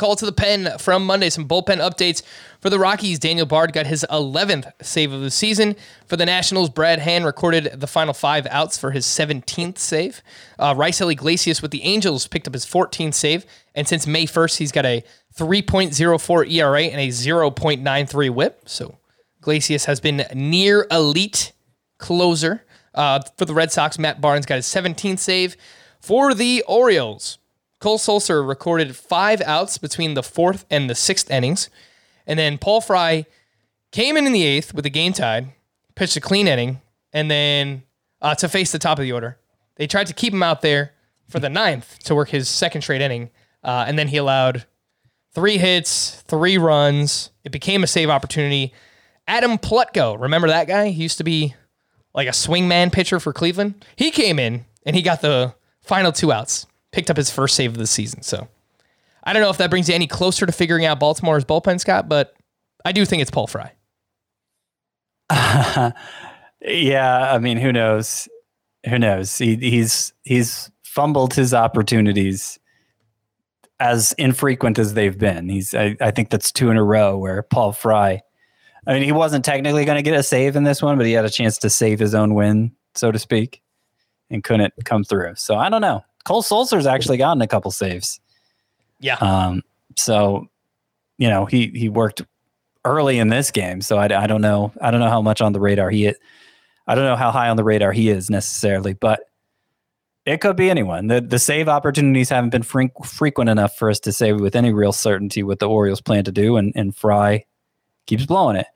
Call 0.00 0.16
to 0.16 0.24
the 0.24 0.32
pen 0.32 0.78
from 0.78 1.04
Monday. 1.04 1.28
Some 1.28 1.46
bullpen 1.46 1.76
updates 1.76 2.22
for 2.60 2.70
the 2.70 2.78
Rockies. 2.78 3.18
Daniel 3.18 3.44
Bard 3.44 3.74
got 3.74 3.86
his 3.86 4.06
11th 4.10 4.72
save 4.80 5.12
of 5.12 5.20
the 5.20 5.30
season. 5.30 5.76
For 6.06 6.16
the 6.16 6.24
Nationals, 6.24 6.70
Brad 6.70 7.00
Hand 7.00 7.26
recorded 7.26 7.80
the 7.80 7.86
final 7.86 8.14
five 8.14 8.46
outs 8.46 8.78
for 8.78 8.92
his 8.92 9.04
17th 9.04 9.76
save. 9.76 10.22
Uh, 10.58 10.74
Raisel 10.74 11.12
Iglesias 11.12 11.60
with 11.60 11.70
the 11.70 11.82
Angels 11.82 12.26
picked 12.26 12.46
up 12.46 12.54
his 12.54 12.64
14th 12.64 13.12
save. 13.12 13.44
And 13.74 13.86
since 13.86 14.06
May 14.06 14.24
1st, 14.24 14.56
he's 14.56 14.72
got 14.72 14.86
a 14.86 15.04
3.04 15.36 16.50
ERA 16.50 16.82
and 16.84 17.00
a 17.00 17.08
0.93 17.08 18.30
whip. 18.30 18.62
So 18.64 18.96
Iglesias 19.40 19.84
has 19.84 20.00
been 20.00 20.24
near 20.32 20.86
elite 20.90 21.52
closer. 21.98 22.64
Uh, 22.94 23.20
for 23.36 23.44
the 23.44 23.54
Red 23.54 23.70
Sox, 23.70 23.98
Matt 23.98 24.20
Barnes 24.20 24.46
got 24.46 24.56
his 24.56 24.66
17th 24.66 25.18
save. 25.18 25.56
For 26.00 26.32
the 26.32 26.64
Orioles, 26.66 27.36
Cole 27.80 27.98
Sulser 27.98 28.46
recorded 28.46 28.94
five 28.94 29.40
outs 29.40 29.78
between 29.78 30.14
the 30.14 30.22
fourth 30.22 30.66
and 30.70 30.88
the 30.88 30.94
sixth 30.94 31.30
innings. 31.30 31.70
And 32.26 32.38
then 32.38 32.58
Paul 32.58 32.80
Fry 32.80 33.26
came 33.90 34.16
in 34.16 34.26
in 34.26 34.32
the 34.32 34.44
eighth 34.44 34.74
with 34.74 34.84
the 34.84 34.90
game 34.90 35.12
tied, 35.12 35.48
pitched 35.94 36.16
a 36.16 36.20
clean 36.20 36.46
inning, 36.46 36.80
and 37.12 37.30
then 37.30 37.82
uh, 38.20 38.34
to 38.36 38.48
face 38.48 38.70
the 38.70 38.78
top 38.78 38.98
of 38.98 39.02
the 39.02 39.12
order. 39.12 39.38
They 39.76 39.86
tried 39.86 40.06
to 40.08 40.14
keep 40.14 40.32
him 40.32 40.42
out 40.42 40.60
there 40.60 40.92
for 41.28 41.40
the 41.40 41.48
ninth 41.48 41.98
to 42.04 42.14
work 42.14 42.28
his 42.28 42.48
second 42.48 42.82
straight 42.82 43.00
inning. 43.00 43.30
Uh, 43.64 43.84
and 43.88 43.98
then 43.98 44.08
he 44.08 44.18
allowed 44.18 44.66
three 45.34 45.58
hits, 45.58 46.22
three 46.22 46.58
runs. 46.58 47.30
It 47.44 47.52
became 47.52 47.82
a 47.82 47.86
save 47.86 48.10
opportunity. 48.10 48.74
Adam 49.26 49.58
Plutko, 49.58 50.20
remember 50.20 50.48
that 50.48 50.66
guy? 50.66 50.88
He 50.88 51.02
used 51.02 51.18
to 51.18 51.24
be 51.24 51.54
like 52.14 52.28
a 52.28 52.32
swingman 52.32 52.92
pitcher 52.92 53.20
for 53.20 53.32
Cleveland. 53.32 53.84
He 53.96 54.10
came 54.10 54.38
in 54.38 54.66
and 54.84 54.96
he 54.96 55.02
got 55.02 55.22
the 55.22 55.54
final 55.82 56.12
two 56.12 56.32
outs, 56.32 56.66
picked 56.92 57.10
up 57.10 57.16
his 57.16 57.30
first 57.30 57.54
save 57.54 57.72
of 57.72 57.78
the 57.78 57.86
season. 57.86 58.22
So 58.22 58.48
I 59.24 59.32
don't 59.32 59.42
know 59.42 59.50
if 59.50 59.58
that 59.58 59.70
brings 59.70 59.88
you 59.88 59.94
any 59.94 60.06
closer 60.06 60.46
to 60.46 60.52
figuring 60.52 60.86
out 60.86 61.00
Baltimore's 61.00 61.44
bullpen, 61.44 61.80
Scott, 61.80 62.08
but 62.08 62.34
I 62.84 62.92
do 62.92 63.04
think 63.04 63.22
it's 63.22 63.30
Paul 63.30 63.46
Fry. 63.46 63.72
Yeah, 66.62 67.32
I 67.32 67.38
mean, 67.38 67.56
who 67.56 67.72
knows? 67.72 68.28
Who 68.88 68.98
knows? 68.98 69.36
He, 69.38 69.56
he's 69.56 70.12
he's 70.22 70.70
fumbled 70.82 71.34
his 71.34 71.54
opportunities 71.54 72.58
as 73.78 74.12
infrequent 74.12 74.78
as 74.78 74.94
they've 74.94 75.16
been. 75.16 75.48
He's 75.48 75.74
I, 75.74 75.96
I 76.00 76.10
think 76.10 76.30
that's 76.30 76.52
two 76.52 76.70
in 76.70 76.76
a 76.76 76.84
row 76.84 77.16
where 77.16 77.42
Paul 77.42 77.72
Fry. 77.72 78.20
I 78.86 78.94
mean, 78.94 79.02
he 79.02 79.12
wasn't 79.12 79.44
technically 79.44 79.84
going 79.84 79.96
to 79.96 80.02
get 80.02 80.18
a 80.18 80.22
save 80.22 80.56
in 80.56 80.64
this 80.64 80.82
one, 80.82 80.96
but 80.96 81.06
he 81.06 81.12
had 81.12 81.24
a 81.24 81.30
chance 81.30 81.58
to 81.58 81.70
save 81.70 81.98
his 81.98 82.14
own 82.14 82.34
win, 82.34 82.72
so 82.94 83.12
to 83.12 83.18
speak, 83.18 83.62
and 84.30 84.42
couldn't 84.42 84.72
come 84.84 85.04
through. 85.04 85.34
So 85.36 85.56
I 85.56 85.68
don't 85.68 85.82
know. 85.82 86.02
Cole 86.24 86.42
Sulser's 86.42 86.86
actually 86.86 87.16
gotten 87.16 87.42
a 87.42 87.46
couple 87.46 87.70
saves. 87.70 88.20
Yeah. 88.98 89.16
Um, 89.16 89.62
so, 89.96 90.48
you 91.18 91.28
know, 91.28 91.46
he 91.46 91.68
he 91.68 91.88
worked 91.88 92.22
early 92.84 93.18
in 93.18 93.28
this 93.28 93.50
game, 93.50 93.80
so 93.80 93.96
I, 93.98 94.04
I 94.04 94.26
don't 94.26 94.40
know. 94.40 94.72
I 94.80 94.90
don't 94.90 95.00
know 95.00 95.08
how 95.08 95.22
much 95.22 95.40
on 95.40 95.52
the 95.52 95.60
radar 95.60 95.90
he. 95.90 96.08
I 96.08 96.94
don't 96.94 97.04
know 97.04 97.16
how 97.16 97.30
high 97.30 97.48
on 97.48 97.56
the 97.56 97.64
radar 97.64 97.92
he 97.92 98.10
is 98.10 98.30
necessarily, 98.30 98.94
but 98.94 99.20
it 100.26 100.40
could 100.40 100.56
be 100.56 100.70
anyone. 100.70 101.06
The 101.06 101.20
the 101.20 101.38
save 101.38 101.68
opportunities 101.68 102.28
haven't 102.28 102.50
been 102.50 102.62
fre- 102.62 102.84
frequent 103.04 103.50
enough 103.50 103.76
for 103.76 103.90
us 103.90 104.00
to 104.00 104.12
say 104.12 104.32
with 104.32 104.54
any 104.54 104.72
real 104.72 104.92
certainty 104.92 105.42
what 105.42 105.58
the 105.58 105.68
Orioles 105.68 106.00
plan 106.00 106.24
to 106.24 106.32
do, 106.32 106.56
and 106.56 106.72
and 106.76 106.94
Fry 106.94 107.44
keeps 108.06 108.26
blowing 108.26 108.56
it. 108.56 108.66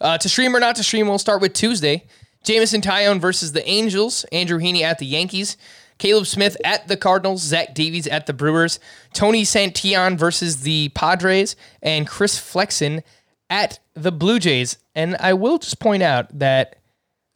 Uh, 0.00 0.18
to 0.18 0.28
stream 0.28 0.54
or 0.54 0.60
not 0.60 0.76
to 0.76 0.82
stream, 0.82 1.06
we'll 1.06 1.18
start 1.18 1.40
with 1.40 1.52
Tuesday. 1.52 2.06
Jameson 2.44 2.80
Taillon 2.80 3.20
versus 3.20 3.52
the 3.52 3.66
Angels. 3.68 4.24
Andrew 4.32 4.58
Heaney 4.58 4.82
at 4.82 4.98
the 4.98 5.06
Yankees. 5.06 5.56
Caleb 6.02 6.26
Smith 6.26 6.56
at 6.64 6.88
the 6.88 6.96
Cardinals. 6.96 7.42
Zach 7.42 7.74
Davies 7.74 8.08
at 8.08 8.26
the 8.26 8.32
Brewers. 8.32 8.80
Tony 9.14 9.42
Santillan 9.42 10.18
versus 10.18 10.62
the 10.62 10.88
Padres. 10.96 11.54
And 11.80 12.08
Chris 12.08 12.36
Flexen 12.40 13.04
at 13.48 13.78
the 13.94 14.10
Blue 14.10 14.40
Jays. 14.40 14.78
And 14.96 15.16
I 15.20 15.34
will 15.34 15.58
just 15.58 15.78
point 15.78 16.02
out 16.02 16.36
that 16.36 16.74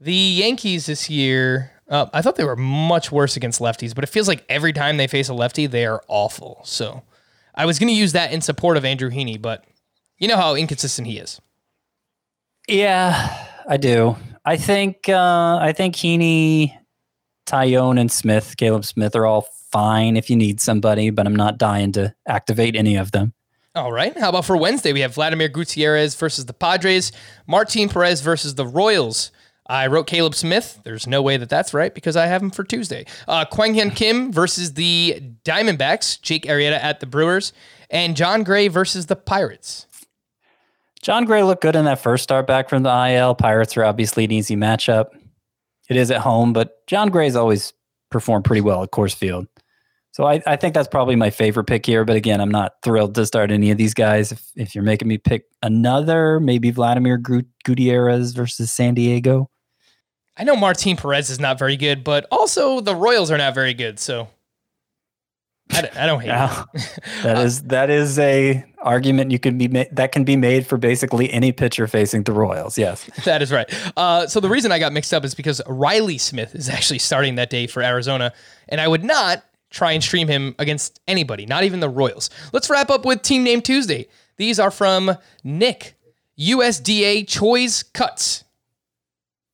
the 0.01 0.13
Yankees 0.13 0.87
this 0.87 1.09
year, 1.09 1.71
uh, 1.89 2.07
I 2.13 2.23
thought 2.23 2.35
they 2.35 2.45
were 2.45 2.57
much 2.57 3.13
worse 3.13 3.37
against 3.37 3.61
lefties, 3.61 3.95
but 3.95 4.03
it 4.03 4.09
feels 4.09 4.27
like 4.27 4.45
every 4.49 4.73
time 4.73 4.97
they 4.97 5.07
face 5.07 5.29
a 5.29 5.35
lefty, 5.35 5.69
they 5.69 5.87
are 5.87 6.03
awful. 6.09 6.61
So 6.65 7.05
I 7.55 7.67
was 7.67 7.79
going 7.79 7.89
to 7.89 7.95
use 7.95 8.15
that 8.15 8.33
in 8.33 8.41
support 8.41 8.77
of 8.77 8.85
Andrew 8.85 9.11
Heaney, 9.11 9.41
but 9.41 9.65
you 10.19 10.27
know 10.27 10.37
how 10.37 10.57
inconsistent 10.57 11.07
he 11.07 11.19
is. 11.19 11.41
Yeah, 12.67 13.47
I 13.69 13.77
do. 13.77 14.17
I 14.45 14.57
think 14.57 15.09
uh, 15.09 15.59
I 15.63 15.73
think 15.73 15.95
Heaney, 15.95 16.77
Taillon, 17.47 17.99
and 18.01 18.11
Smith, 18.11 18.57
Caleb 18.57 18.85
Smith, 18.85 19.17
are 19.17 19.27
all 19.27 19.49
fine 19.71 20.17
if 20.17 20.29
you 20.31 20.37
need 20.37 20.61
somebody, 20.61 21.11
but 21.11 21.27
I'm 21.27 21.37
not 21.37 21.59
dying 21.59 21.93
to 21.93 22.15
activate 22.27 22.77
any 22.77 22.97
of 22.97 23.13
them. 23.13 23.33
All 23.75 23.93
right. 23.93 24.17
How 24.19 24.31
about 24.31 24.47
for 24.47 24.57
Wednesday? 24.57 24.93
We 24.93 25.01
have 25.01 25.15
Vladimir 25.15 25.49
Gutierrez 25.49 26.15
versus 26.15 26.47
the 26.47 26.55
Padres, 26.55 27.13
Martin 27.47 27.89
Perez 27.89 28.23
versus 28.23 28.55
the 28.55 28.67
Royals. 28.67 29.31
I 29.69 29.89
wrote 29.89 30.07
Caleb 30.07 30.35
Smith. 30.35 30.81
There's 30.85 31.07
no 31.07 31.21
way 31.21 31.37
that 31.37 31.49
that's 31.49 31.75
right 31.75 31.95
because 31.95 32.17
I 32.17 32.27
have 32.27 32.43
him 32.43 32.51
for 32.51 32.65
Tuesday. 32.65 33.05
Uh, 33.27 33.45
Kwang 33.45 33.75
Hyun 33.75 33.95
Kim 33.95 34.33
versus 34.33 34.75
the 34.75 35.21
Diamondbacks, 35.45 36.21
Jake 36.23 36.45
Arrieta 36.45 36.83
at 36.83 37.01
the 37.01 37.07
Brewers, 37.07 37.53
and 37.91 38.17
Jon 38.17 38.45
Gray 38.45 38.69
versus 38.69 39.07
the 39.07 39.17
Pirates. 39.17 39.87
Jon 41.03 41.25
Gray 41.25 41.43
looked 41.43 41.63
good 41.63 41.77
in 41.77 41.85
that 41.85 42.01
first 42.01 42.23
start 42.23 42.47
back 42.47 42.69
from 42.69 42.83
the 42.83 43.09
IL. 43.11 43.35
Pirates 43.35 43.77
are 43.77 43.85
obviously 43.85 44.25
an 44.25 44.33
easy 44.33 44.57
matchup. 44.57 45.09
It 45.89 45.97
is 45.97 46.11
at 46.11 46.21
home, 46.21 46.53
but 46.53 46.87
Jon 46.87 47.11
Gray's 47.11 47.37
always 47.37 47.73
performed 48.11 48.45
pretty 48.45 48.61
well 48.61 48.83
at 48.83 48.91
Coors 48.91 49.15
Field. 49.15 49.47
So 50.13 50.25
I, 50.25 50.43
I 50.47 50.57
think 50.57 50.73
that's 50.73 50.89
probably 50.89 51.15
my 51.15 51.29
favorite 51.29 51.65
pick 51.65 51.85
here. 51.85 52.05
But 52.05 52.17
again, 52.17 52.41
I'm 52.41 52.51
not 52.51 52.77
thrilled 52.83 53.15
to 53.17 53.27
start 53.27 53.51
any 53.51 53.71
of 53.71 53.77
these 53.77 53.93
guys. 53.93 54.33
If, 54.33 54.51
if 54.57 54.75
you're 54.75 54.83
making 54.83 55.09
me 55.09 55.19
pick 55.19 55.45
another, 55.63 56.41
maybe 56.41 56.71
Vladimir 56.71 57.19
Gutierrez 57.65 58.33
versus 58.33 58.73
San 58.73 58.95
Diego. 58.95 59.51
I 60.39 60.45
know 60.45 60.57
Martin 60.57 60.97
Perez 60.97 61.29
is 61.29 61.39
not 61.39 61.59
very 61.59 61.77
good, 61.77 62.03
but 62.03 62.27
also 62.31 62.81
the 62.81 62.95
Royals 62.95 63.31
are 63.31 63.37
not 63.37 63.55
very 63.55 63.75
good. 63.75 63.99
So 63.99 64.29
I 65.73 65.83
don't, 65.83 65.97
I 65.97 66.07
don't 66.07 66.21
hate 66.21 66.29
that 67.23 67.39
is 67.39 67.63
that 67.65 67.91
is 67.91 68.19
a 68.19 68.65
argument 68.87 69.31
you 69.31 69.39
can 69.39 69.59
be 69.59 69.69
ma- 69.69 69.85
that 69.93 70.13
can 70.13 70.25
be 70.25 70.37
made 70.37 70.67
for 70.67 70.79
basically 70.79 71.31
any 71.33 71.53
pitcher 71.53 71.87
facing 71.87 72.23
the 72.23 72.33
Royals. 72.33 72.79
Yes. 72.79 73.09
That 73.25 73.43
is 73.43 73.51
right. 73.51 73.69
Uh, 73.97 74.27
so 74.29 74.39
the 74.41 74.49
reason 74.49 74.71
I 74.71 74.79
got 74.79 74.93
mixed 74.93 75.13
up 75.13 75.25
is 75.25 75.35
because 75.35 75.61
Riley 75.67 76.17
Smith 76.17 76.55
is 76.55 76.69
actually 76.69 77.01
starting 77.01 77.35
that 77.35 77.51
day 77.51 77.67
for 77.67 77.83
Arizona, 77.83 78.33
and 78.69 78.81
I 78.81 78.87
would 78.87 79.03
not 79.03 79.43
try 79.71 79.93
and 79.93 80.03
stream 80.03 80.29
him 80.29 80.55
against 80.61 81.01
anybody, 81.09 81.45
not 81.45 81.65
even 81.65 81.81
the 81.81 81.89
Royals. 81.89 82.31
Let's 82.53 82.71
wrap 82.71 82.89
up 82.89 83.05
with 83.05 83.23
Team 83.23 83.43
Name 83.43 83.61
Tuesday. 83.63 84.07
These 84.37 84.61
are 84.61 84.71
from 84.71 85.17
Nick, 85.43 85.95
USDA 86.39 87.27
Choi's 87.27 87.83
Cuts. 87.83 88.45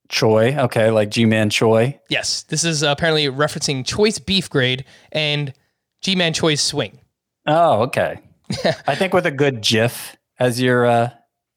Choi, 0.08 0.54
okay, 0.58 0.90
like 0.90 1.08
Ji-Man 1.10 1.48
Choi. 1.48 1.98
Yes, 2.10 2.42
this 2.42 2.64
is 2.64 2.82
apparently 2.82 3.24
referencing 3.26 3.84
Choice 3.86 4.18
Beef 4.18 4.50
Grade 4.50 4.84
and 5.10 5.54
Ji-Man 6.02 6.34
Choi's 6.34 6.60
Swing. 6.60 7.00
Oh, 7.46 7.82
okay. 7.84 8.18
I 8.86 8.94
think 8.94 9.12
with 9.14 9.26
a 9.26 9.30
good 9.30 9.60
GIF 9.62 10.16
as 10.38 10.60
your 10.60 10.86
uh, 10.86 11.10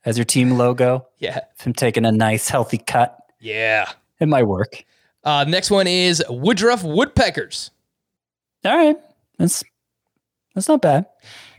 as 0.05 0.17
your 0.17 0.25
team 0.25 0.51
logo, 0.57 1.07
Yeah, 1.19 1.41
him 1.59 1.73
taking 1.73 2.05
a 2.05 2.11
nice 2.11 2.47
healthy 2.47 2.77
cut, 2.77 3.17
yeah. 3.39 3.89
it 4.19 4.27
might 4.27 4.43
work. 4.43 4.83
Uh, 5.23 5.43
next 5.47 5.71
one 5.71 5.88
is 5.88 6.23
Woodruff 6.29 6.83
Woodpeckers. 6.83 7.71
All 8.63 8.75
right, 8.77 8.97
that's 9.39 9.63
that's 10.53 10.67
not 10.67 10.81
bad. 10.81 11.05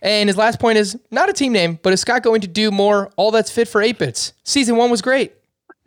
And 0.03 0.29
his 0.29 0.37
last 0.37 0.61
point 0.61 0.79
is 0.79 0.97
not 1.11 1.29
a 1.29 1.33
team 1.33 1.53
name, 1.53 1.79
but 1.83 1.93
is 1.93 2.01
Scott 2.01 2.23
going 2.23 2.41
to 2.43 2.47
do 2.47 2.71
more 2.71 3.11
All 3.17 3.31
That's 3.31 3.51
Fit 3.51 3.67
for 3.67 3.83
8 3.83 3.99
Bits? 3.99 4.33
Season 4.45 4.77
one 4.77 4.91
was 4.91 5.03
great. 5.03 5.33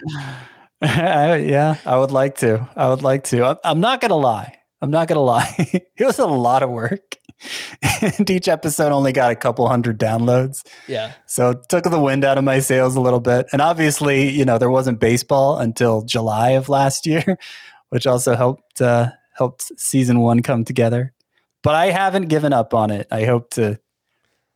I- 0.82 1.36
yeah, 1.38 1.76
I 1.86 1.98
would 1.98 2.12
like 2.12 2.38
to. 2.38 2.68
I 2.76 2.90
would 2.90 3.02
like 3.02 3.26
to. 3.26 3.46
I'm, 3.46 3.58
I'm 3.64 3.80
not 3.80 4.02
gonna 4.02 4.16
lie. 4.18 4.56
I'm 4.82 4.92
not 4.92 5.08
gonna 5.08 5.22
lie. 5.36 5.54
it 5.58 6.06
was 6.06 6.20
a 6.20 6.26
lot 6.26 6.64
of 6.64 6.70
work, 6.70 7.16
and 8.02 8.30
each 8.30 8.48
episode 8.48 8.92
only 8.92 9.12
got 9.12 9.32
a 9.32 9.36
couple 9.36 9.68
hundred 9.68 10.00
downloads. 10.00 10.66
Yeah. 10.88 11.14
So 11.26 11.52
it 11.52 11.70
took 11.70 11.84
the 11.84 12.00
wind 12.00 12.26
out 12.26 12.38
of 12.38 12.44
my 12.44 12.60
sails 12.60 12.96
a 12.96 13.02
little 13.02 13.20
bit. 13.20 13.48
And 13.52 13.62
obviously, 13.62 14.30
you 14.30 14.46
know, 14.46 14.58
there 14.58 14.70
wasn't 14.70 15.00
baseball 15.00 15.58
until 15.58 16.02
July 16.02 16.52
of 16.52 16.70
last 16.70 17.06
year, 17.06 17.38
which 17.90 18.08
also 18.08 18.36
helped 18.36 18.82
uh, 18.82 19.12
helped 19.36 19.72
season 19.80 20.20
one 20.20 20.42
come 20.42 20.64
together. 20.66 21.14
But 21.62 21.76
I 21.76 21.88
haven't 21.88 22.28
given 22.28 22.54
up 22.54 22.74
on 22.74 22.92
it. 22.92 23.08
I 23.12 23.26
hope 23.26 23.52
to 23.52 23.80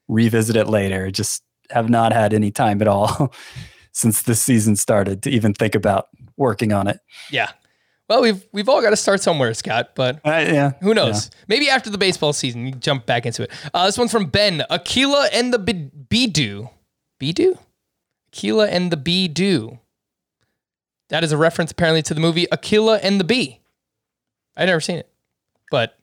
revisit 0.07 0.55
it 0.55 0.67
later. 0.67 1.11
Just 1.11 1.43
have 1.69 1.89
not 1.89 2.13
had 2.13 2.34
any 2.34 2.51
time 2.51 2.81
at 2.81 2.88
all 2.88 3.34
since 3.91 4.23
this 4.23 4.41
season 4.41 4.75
started 4.75 5.23
to 5.23 5.29
even 5.29 5.53
think 5.53 5.75
about 5.75 6.07
working 6.38 6.71
on 6.73 6.88
it. 6.88 6.99
Yeah. 7.29 7.51
Well, 8.09 8.21
we've 8.21 8.45
we've 8.51 8.67
all 8.69 8.81
got 8.81 8.89
to 8.91 8.97
start 8.97 9.21
somewhere, 9.21 9.53
Scott, 9.53 9.91
but 9.95 10.17
Uh, 10.25 10.29
yeah. 10.45 10.71
who 10.81 10.93
knows? 10.93 11.29
Maybe 11.47 11.69
after 11.69 11.89
the 11.89 11.97
baseball 11.97 12.33
season, 12.33 12.65
you 12.67 12.73
jump 12.73 13.05
back 13.05 13.25
into 13.25 13.43
it. 13.43 13.51
Uh, 13.73 13.85
this 13.85 13.97
one's 13.97 14.11
from 14.11 14.25
Ben. 14.25 14.63
Akeelah 14.69 15.29
and 15.31 15.53
the 15.53 15.59
Be- 15.59 15.89
Beedoo. 16.09 16.69
Beedoo? 17.21 17.57
Akeelah 18.31 18.67
and 18.69 18.91
the 18.91 18.97
Beedoo. 18.97 19.79
That 21.09 21.23
is 21.23 21.31
a 21.31 21.37
reference 21.37 21.71
apparently 21.71 22.01
to 22.03 22.13
the 22.13 22.19
movie 22.19 22.45
Akeelah 22.51 22.99
and 23.01 23.19
the 23.19 23.23
Bee. 23.23 23.59
I've 24.57 24.67
never 24.67 24.81
seen 24.81 24.97
it. 24.97 25.09
But 25.71 25.97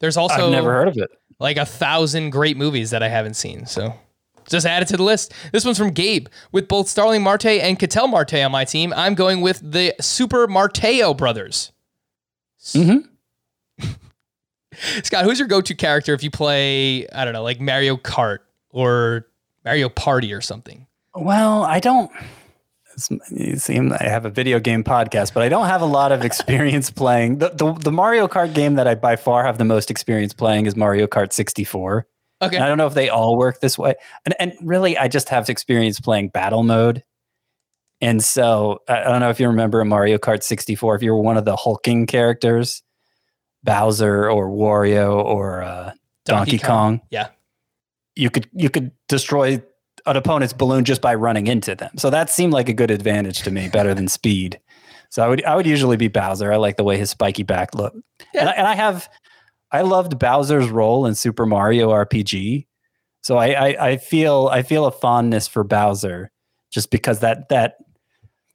there's 0.00 0.16
also 0.16 0.46
I've 0.46 0.52
never 0.52 0.72
heard 0.72 0.88
of 0.88 0.96
it. 0.96 1.10
like 1.38 1.56
a 1.58 1.66
thousand 1.66 2.30
great 2.30 2.56
movies 2.56 2.90
that 2.90 3.02
I 3.02 3.08
haven't 3.08 3.34
seen. 3.34 3.66
So 3.66 3.94
just 4.48 4.66
add 4.66 4.82
it 4.82 4.88
to 4.88 4.96
the 4.96 5.02
list. 5.02 5.32
This 5.52 5.64
one's 5.64 5.78
from 5.78 5.90
Gabe. 5.90 6.28
With 6.52 6.68
both 6.68 6.88
Starling 6.88 7.22
Marte 7.22 7.46
and 7.46 7.78
Ketel 7.78 8.08
Marte 8.08 8.34
on 8.34 8.52
my 8.52 8.64
team, 8.64 8.92
I'm 8.96 9.14
going 9.14 9.40
with 9.40 9.60
the 9.62 9.94
Super 10.00 10.46
Marteo 10.46 11.16
brothers. 11.16 11.72
Mhm. 12.74 13.08
Scott, 15.02 15.24
who's 15.24 15.38
your 15.38 15.48
go-to 15.48 15.74
character 15.74 16.14
if 16.14 16.22
you 16.22 16.30
play, 16.30 17.06
I 17.08 17.24
don't 17.24 17.34
know, 17.34 17.42
like 17.42 17.60
Mario 17.60 17.96
Kart 17.96 18.38
or 18.70 19.26
Mario 19.64 19.88
Party 19.88 20.32
or 20.32 20.40
something? 20.40 20.86
Well, 21.14 21.62
I 21.62 21.78
don't. 21.78 22.10
You 23.30 23.56
seem 23.56 23.92
I 23.92 24.02
have 24.04 24.24
a 24.26 24.30
video 24.30 24.60
game 24.60 24.84
podcast, 24.84 25.32
but 25.34 25.42
I 25.42 25.48
don't 25.48 25.66
have 25.66 25.80
a 25.82 25.86
lot 25.86 26.12
of 26.12 26.24
experience 26.24 26.90
playing. 27.02 27.38
The, 27.38 27.48
the 27.50 27.72
the 27.72 27.92
Mario 27.92 28.28
Kart 28.28 28.52
game 28.54 28.74
that 28.74 28.86
I 28.86 28.94
by 28.94 29.16
far 29.16 29.44
have 29.44 29.56
the 29.58 29.64
most 29.64 29.90
experience 29.90 30.32
playing 30.34 30.66
is 30.66 30.76
Mario 30.76 31.06
Kart 31.06 31.32
64. 31.32 32.06
Okay. 32.42 32.56
And 32.56 32.64
I 32.64 32.68
don't 32.68 32.78
know 32.78 32.86
if 32.86 32.94
they 32.94 33.08
all 33.08 33.36
work 33.38 33.60
this 33.60 33.78
way. 33.78 33.94
And 34.26 34.34
and 34.38 34.52
really, 34.60 34.98
I 34.98 35.08
just 35.08 35.28
have 35.30 35.48
experience 35.48 36.00
playing 36.00 36.28
battle 36.30 36.62
mode. 36.62 37.02
And 38.00 38.22
so 38.22 38.80
I 38.88 39.04
don't 39.04 39.20
know 39.20 39.30
if 39.30 39.38
you 39.38 39.46
remember 39.46 39.80
in 39.80 39.88
Mario 39.88 40.18
Kart 40.18 40.42
64, 40.42 40.96
if 40.96 41.02
you 41.04 41.12
were 41.12 41.22
one 41.22 41.36
of 41.36 41.44
the 41.44 41.54
hulking 41.54 42.06
characters, 42.06 42.82
Bowser 43.62 44.28
or 44.28 44.48
Wario 44.48 45.14
or 45.24 45.62
uh, 45.62 45.92
Donkey, 46.24 46.58
Kong 46.58 47.00
Yeah. 47.10 47.28
you 48.16 48.28
could 48.28 48.48
you 48.52 48.68
could 48.70 48.90
destroy 49.08 49.62
an 50.04 50.16
opponent's 50.16 50.52
balloon 50.52 50.84
just 50.84 51.00
by 51.00 51.14
running 51.14 51.46
into 51.46 51.76
them. 51.76 51.92
So 51.96 52.10
that 52.10 52.28
seemed 52.28 52.52
like 52.52 52.68
a 52.68 52.72
good 52.72 52.90
advantage 52.90 53.42
to 53.42 53.52
me, 53.52 53.68
better 53.68 53.94
than 53.94 54.08
speed. 54.18 54.58
So 55.10 55.22
I 55.24 55.28
would 55.28 55.44
I 55.44 55.54
would 55.54 55.66
usually 55.66 55.96
be 55.96 56.08
Bowser. 56.08 56.52
I 56.52 56.56
like 56.56 56.76
the 56.76 56.84
way 56.84 56.96
his 56.98 57.10
spiky 57.10 57.44
back 57.44 57.72
looked. 57.76 57.98
And, 58.34 58.48
I, 58.48 58.52
and 58.52 58.66
I 58.66 58.74
have 58.74 59.08
I 59.72 59.80
loved 59.80 60.18
Bowser's 60.18 60.68
role 60.68 61.06
in 61.06 61.14
Super 61.14 61.46
Mario 61.46 61.90
RPG. 61.90 62.66
So 63.22 63.38
I, 63.38 63.48
I 63.48 63.88
I 63.88 63.96
feel 63.96 64.48
I 64.52 64.62
feel 64.62 64.84
a 64.84 64.92
fondness 64.92 65.48
for 65.48 65.64
Bowser 65.64 66.30
just 66.70 66.90
because 66.90 67.20
that 67.20 67.48
that 67.48 67.76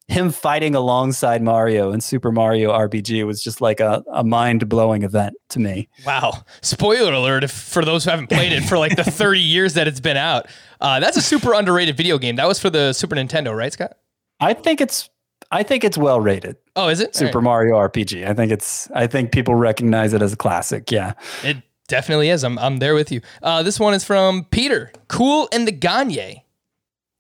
him 0.07 0.32
fighting 0.32 0.74
alongside 0.74 1.41
Mario 1.41 1.91
in 1.91 1.99
Super 1.99 2.32
Mario 2.32 2.72
RPG 2.72 3.26
was 3.26 3.43
just 3.43 3.59
like 3.59 3.80
a, 3.82 4.03
a 4.13 4.24
mind 4.24 4.70
blowing 4.70 5.03
event 5.03 5.36
to 5.49 5.59
me. 5.59 5.89
Wow. 6.05 6.45
Spoiler 6.61 7.11
alert 7.11 7.43
if, 7.43 7.51
for 7.51 7.84
those 7.84 8.05
who 8.05 8.11
haven't 8.11 8.28
played 8.28 8.53
it 8.53 8.61
for 8.61 8.78
like 8.78 8.95
the 8.95 9.03
30 9.11 9.41
years 9.41 9.74
that 9.74 9.86
it's 9.86 9.99
been 9.99 10.15
out. 10.15 10.47
Uh, 10.80 11.01
that's 11.01 11.18
a 11.18 11.22
super 11.22 11.53
underrated 11.53 11.97
video 11.97 12.18
game. 12.18 12.38
That 12.38 12.47
was 12.47 12.57
for 12.57 12.70
the 12.70 12.93
Super 12.93 13.15
Nintendo, 13.15 13.55
right, 13.55 13.74
Scott? 13.74 13.97
I 14.39 14.53
think 14.53 14.80
it's 14.80 15.09
I 15.51 15.63
think 15.63 15.83
it's 15.83 15.97
well 15.97 16.19
rated. 16.19 16.57
Oh, 16.75 16.89
is 16.89 16.99
it? 16.99 17.15
Super 17.15 17.41
Mario 17.41 17.75
RPG. 17.75 18.27
I 18.27 18.33
think 18.33 18.51
it's 18.51 18.89
I 18.91 19.07
think 19.07 19.31
people 19.31 19.55
recognize 19.55 20.13
it 20.13 20.21
as 20.21 20.33
a 20.33 20.37
classic. 20.37 20.91
Yeah. 20.91 21.13
It 21.43 21.57
definitely 21.87 22.29
is. 22.29 22.43
I'm, 22.43 22.59
I'm 22.59 22.77
there 22.77 22.93
with 22.95 23.11
you. 23.11 23.21
Uh, 23.41 23.63
this 23.63 23.79
one 23.79 23.93
is 23.93 24.03
from 24.03 24.43
Peter. 24.51 24.91
Cool 25.07 25.47
and 25.53 25.67
the 25.67 25.71
Gagne. 25.71 26.43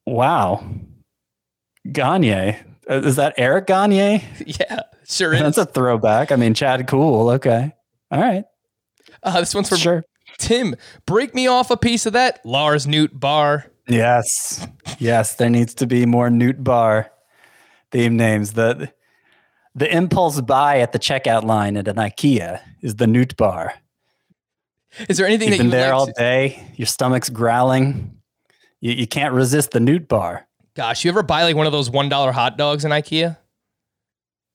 Wow. 0.05 0.65
Gagne. 1.91 2.57
Uh, 2.89 3.01
Is 3.01 3.15
that 3.17 3.33
Eric 3.37 3.67
Gagne? 3.67 4.23
Yeah, 4.45 4.81
sure 5.07 5.33
is. 5.33 5.39
That's 5.41 5.57
a 5.57 5.65
throwback. 5.65 6.31
I 6.31 6.35
mean, 6.35 6.53
Chad 6.53 6.87
Cool. 6.87 7.29
Okay. 7.31 7.73
All 8.11 8.19
right. 8.21 8.45
Uh, 9.23 9.39
this 9.39 9.53
one's 9.55 9.69
from 9.69 9.77
Sure. 9.77 10.03
Tim. 10.37 10.75
Break 11.05 11.33
me 11.33 11.47
off 11.47 11.71
a 11.71 11.77
piece 11.77 12.05
of 12.05 12.13
that. 12.13 12.39
Lars 12.45 12.85
Nootbaar. 12.85 13.65
Yes. 13.87 14.67
Yes. 14.99 15.35
There 15.35 15.49
needs 15.49 15.73
to 15.75 15.87
be 15.87 16.05
more 16.05 16.29
Newt 16.29 16.63
Bar 16.63 17.11
theme 17.91 18.17
names. 18.17 18.53
The 18.53 18.91
the 19.75 19.95
impulse 19.95 20.41
buy 20.41 20.79
at 20.79 20.91
the 20.91 20.99
checkout 20.99 21.43
line 21.43 21.77
at 21.77 21.87
an 21.87 21.97
IKEA 21.97 22.61
is 22.81 22.95
the 22.95 23.05
Newt 23.07 23.37
Bar. 23.37 23.73
Is 25.07 25.17
there 25.17 25.27
anything 25.27 25.49
You've 25.49 25.57
that 25.59 25.63
you 25.65 25.69
been 25.69 25.77
would 25.77 25.83
there 25.85 25.93
all 25.93 26.07
to- 26.07 26.13
day. 26.13 26.71
Your 26.75 26.87
stomach's 26.87 27.29
growling. 27.29 28.19
You, 28.79 28.93
you 28.93 29.07
can't 29.07 29.33
resist 29.33 29.71
the 29.71 29.79
Newt 29.79 30.07
Bar. 30.07 30.47
Gosh, 30.75 31.03
you 31.05 31.09
ever 31.11 31.23
buy 31.23 31.43
like 31.43 31.55
one 31.55 31.65
of 31.65 31.71
those 31.71 31.89
one 31.89 32.09
dollar 32.09 32.31
hot 32.31 32.57
dogs 32.57 32.85
in 32.85 32.91
IKEA? 32.91 33.37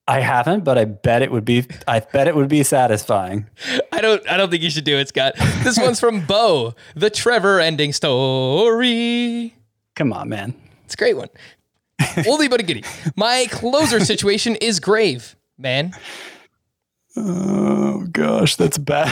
I 0.09 0.19
haven't, 0.21 0.65
but 0.65 0.79
I 0.79 0.85
bet 0.85 1.23
it 1.23 1.31
would 1.31 1.45
be. 1.45 1.65
I 1.87 2.01
bet 2.01 2.27
it 2.27 2.35
would 2.35 2.49
be 2.49 2.65
satisfying. 2.65 3.47
I 3.93 4.01
don't. 4.01 4.29
I 4.29 4.37
don't 4.37 4.51
think 4.51 4.63
you 4.63 4.71
should 4.71 4.85
do 4.85 4.97
it, 4.97 5.09
Scott. 5.09 5.35
This 5.63 5.79
one's 5.79 6.01
from 6.01 6.27
Bo. 6.27 6.75
The 6.97 7.09
Trevor 7.11 7.61
ending 7.61 7.93
story. 7.93 9.55
Come 9.95 10.13
on, 10.13 10.29
man. 10.29 10.55
It's 10.85 10.95
a 10.95 10.97
great 10.97 11.17
one. 11.17 11.29
Oldie 12.25 12.51
but 12.51 12.61
a 12.61 12.63
goodie. 12.63 12.85
My 13.17 13.47
closer 13.51 14.01
situation 14.01 14.57
is 14.57 14.81
grave, 14.81 15.37
man. 15.59 15.93
Oh 17.17 18.07
gosh, 18.11 18.57
that's 18.57 18.79
bad. 18.79 19.09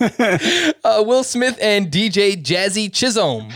Uh, 0.82 1.04
Will 1.06 1.22
Smith 1.22 1.58
and 1.60 1.90
DJ 1.90 2.42
Jazzy 2.42 2.92
Chisholm. 2.92 3.50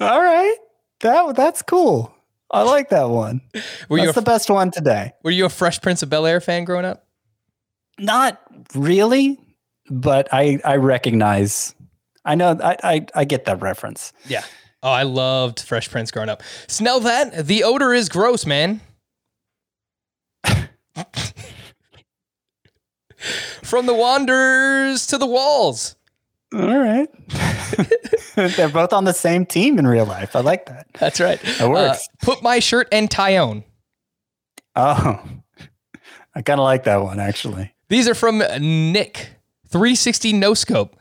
All 0.00 0.20
right, 0.22 0.56
that 1.00 1.36
that's 1.36 1.62
cool. 1.62 2.14
I 2.50 2.62
like 2.62 2.88
that 2.90 3.10
one. 3.10 3.40
Were 3.88 3.98
you 3.98 4.06
That's 4.06 4.16
a, 4.16 4.20
the 4.20 4.24
best 4.24 4.48
one 4.48 4.70
today. 4.70 5.12
were 5.22 5.30
you 5.30 5.44
a 5.44 5.48
Fresh 5.48 5.80
Prince 5.82 6.02
of 6.02 6.10
Bel 6.10 6.24
Air 6.24 6.40
fan 6.40 6.64
growing 6.64 6.84
up? 6.84 7.06
Not 7.98 8.40
really, 8.74 9.38
but 9.90 10.28
I 10.32 10.60
I 10.64 10.76
recognize. 10.76 11.74
I 12.24 12.34
know. 12.34 12.58
I 12.62 12.76
I, 12.82 13.06
I 13.14 13.24
get 13.24 13.44
that 13.44 13.60
reference. 13.60 14.12
Yeah. 14.26 14.44
Oh, 14.84 14.90
I 14.90 15.04
loved 15.04 15.60
Fresh 15.60 15.90
Prince 15.90 16.10
growing 16.10 16.28
up. 16.28 16.42
Smell 16.66 17.00
that? 17.00 17.46
The 17.46 17.64
odor 17.64 17.94
is 17.94 18.10
gross, 18.10 18.44
man. 18.44 18.82
From 23.62 23.86
the 23.86 23.94
Wanderers 23.94 25.06
to 25.06 25.16
the 25.16 25.24
Walls. 25.26 25.96
All 26.52 26.78
right. 26.78 27.08
They're 28.34 28.68
both 28.68 28.92
on 28.92 29.04
the 29.04 29.14
same 29.14 29.46
team 29.46 29.78
in 29.78 29.86
real 29.86 30.04
life. 30.04 30.36
I 30.36 30.40
like 30.40 30.66
that. 30.66 30.86
That's 31.00 31.18
right. 31.18 31.40
That 31.58 31.70
works. 31.70 32.06
Uh, 32.06 32.24
put 32.26 32.42
my 32.42 32.58
shirt 32.58 32.86
and 32.92 33.08
Taillon. 33.08 33.64
Oh, 34.76 35.26
I 36.34 36.42
kind 36.42 36.60
of 36.60 36.64
like 36.64 36.84
that 36.84 37.02
one 37.02 37.20
actually. 37.20 37.72
These 37.88 38.06
are 38.06 38.14
from 38.14 38.38
Nick. 38.60 39.30
360 39.68 40.34
No 40.34 40.52
Scope. 40.52 40.94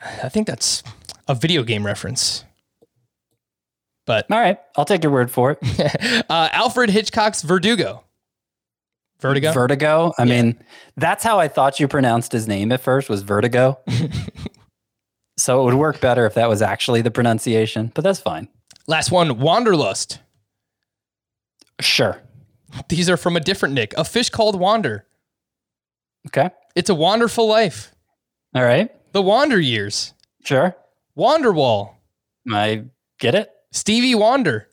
I 0.00 0.28
think 0.28 0.48
that's 0.48 0.82
a 1.28 1.34
video 1.36 1.62
game 1.62 1.86
reference. 1.86 2.44
But 4.04 4.26
All 4.30 4.40
right, 4.40 4.58
I'll 4.76 4.84
take 4.84 5.02
your 5.02 5.12
word 5.12 5.30
for 5.30 5.52
it. 5.52 6.24
uh, 6.30 6.48
Alfred 6.52 6.90
Hitchcock's 6.90 7.42
Verdugo. 7.42 8.04
Vertigo. 9.20 9.52
Vertigo. 9.52 10.12
I 10.18 10.24
mean, 10.24 10.58
that's 10.96 11.22
how 11.22 11.38
I 11.38 11.46
thought 11.46 11.78
you 11.78 11.86
pronounced 11.86 12.32
his 12.32 12.48
name 12.48 12.72
at 12.72 12.80
first 12.80 13.08
was 13.08 13.22
Vertigo. 13.22 13.78
so 15.36 15.60
it 15.60 15.64
would 15.64 15.74
work 15.74 16.00
better 16.00 16.26
if 16.26 16.34
that 16.34 16.48
was 16.48 16.60
actually 16.60 17.02
the 17.02 17.10
pronunciation, 17.12 17.92
but 17.94 18.02
that's 18.02 18.18
fine. 18.18 18.48
Last 18.88 19.12
one, 19.12 19.38
Wanderlust. 19.38 20.18
Sure. 21.80 22.20
These 22.88 23.08
are 23.08 23.16
from 23.16 23.36
a 23.36 23.40
different 23.40 23.74
Nick. 23.74 23.94
A 23.96 24.04
fish 24.04 24.28
called 24.28 24.58
Wander. 24.58 25.06
Okay. 26.26 26.50
It's 26.74 26.90
a 26.90 26.94
wonderful 26.94 27.46
life. 27.46 27.94
All 28.54 28.64
right. 28.64 28.90
The 29.12 29.22
Wander 29.22 29.60
Years. 29.60 30.14
Sure. 30.44 30.76
Wanderwall. 31.16 31.94
I 32.50 32.84
get 33.20 33.36
it. 33.36 33.50
Stevie 33.72 34.14
Wander. 34.14 34.68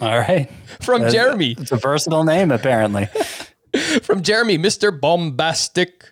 All 0.00 0.18
right. 0.18 0.50
From 0.80 1.02
That's- 1.02 1.12
Jeremy. 1.12 1.54
It's 1.58 1.70
a 1.72 1.76
versatile 1.76 2.24
name, 2.24 2.50
apparently. 2.50 3.06
From 4.02 4.22
Jeremy, 4.22 4.56
Mr. 4.56 4.98
Bombastic. 4.98 6.04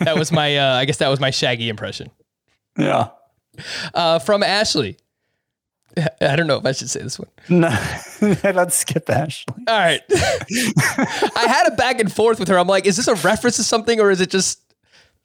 That 0.00 0.16
was 0.16 0.32
my, 0.32 0.56
uh, 0.56 0.74
I 0.76 0.84
guess 0.86 0.96
that 0.98 1.08
was 1.08 1.20
my 1.20 1.30
Shaggy 1.30 1.68
impression. 1.68 2.10
yeah. 2.78 3.08
Uh, 3.92 4.18
from 4.18 4.42
Ashley. 4.42 4.96
I 6.22 6.34
don't 6.36 6.46
know 6.46 6.56
if 6.56 6.64
I 6.64 6.72
should 6.72 6.88
say 6.88 7.02
this 7.02 7.18
one. 7.18 7.28
No, 7.50 7.68
let's 8.42 8.76
skip 8.78 9.10
Ashley. 9.10 9.54
All 9.68 9.78
right. 9.78 10.00
I 10.10 11.44
had 11.46 11.66
a 11.70 11.76
back 11.76 12.00
and 12.00 12.10
forth 12.10 12.40
with 12.40 12.48
her. 12.48 12.58
I'm 12.58 12.66
like, 12.66 12.86
is 12.86 12.96
this 12.96 13.06
a 13.08 13.14
reference 13.16 13.56
to 13.56 13.64
something 13.64 14.00
or 14.00 14.10
is 14.10 14.22
it 14.22 14.30
just, 14.30 14.58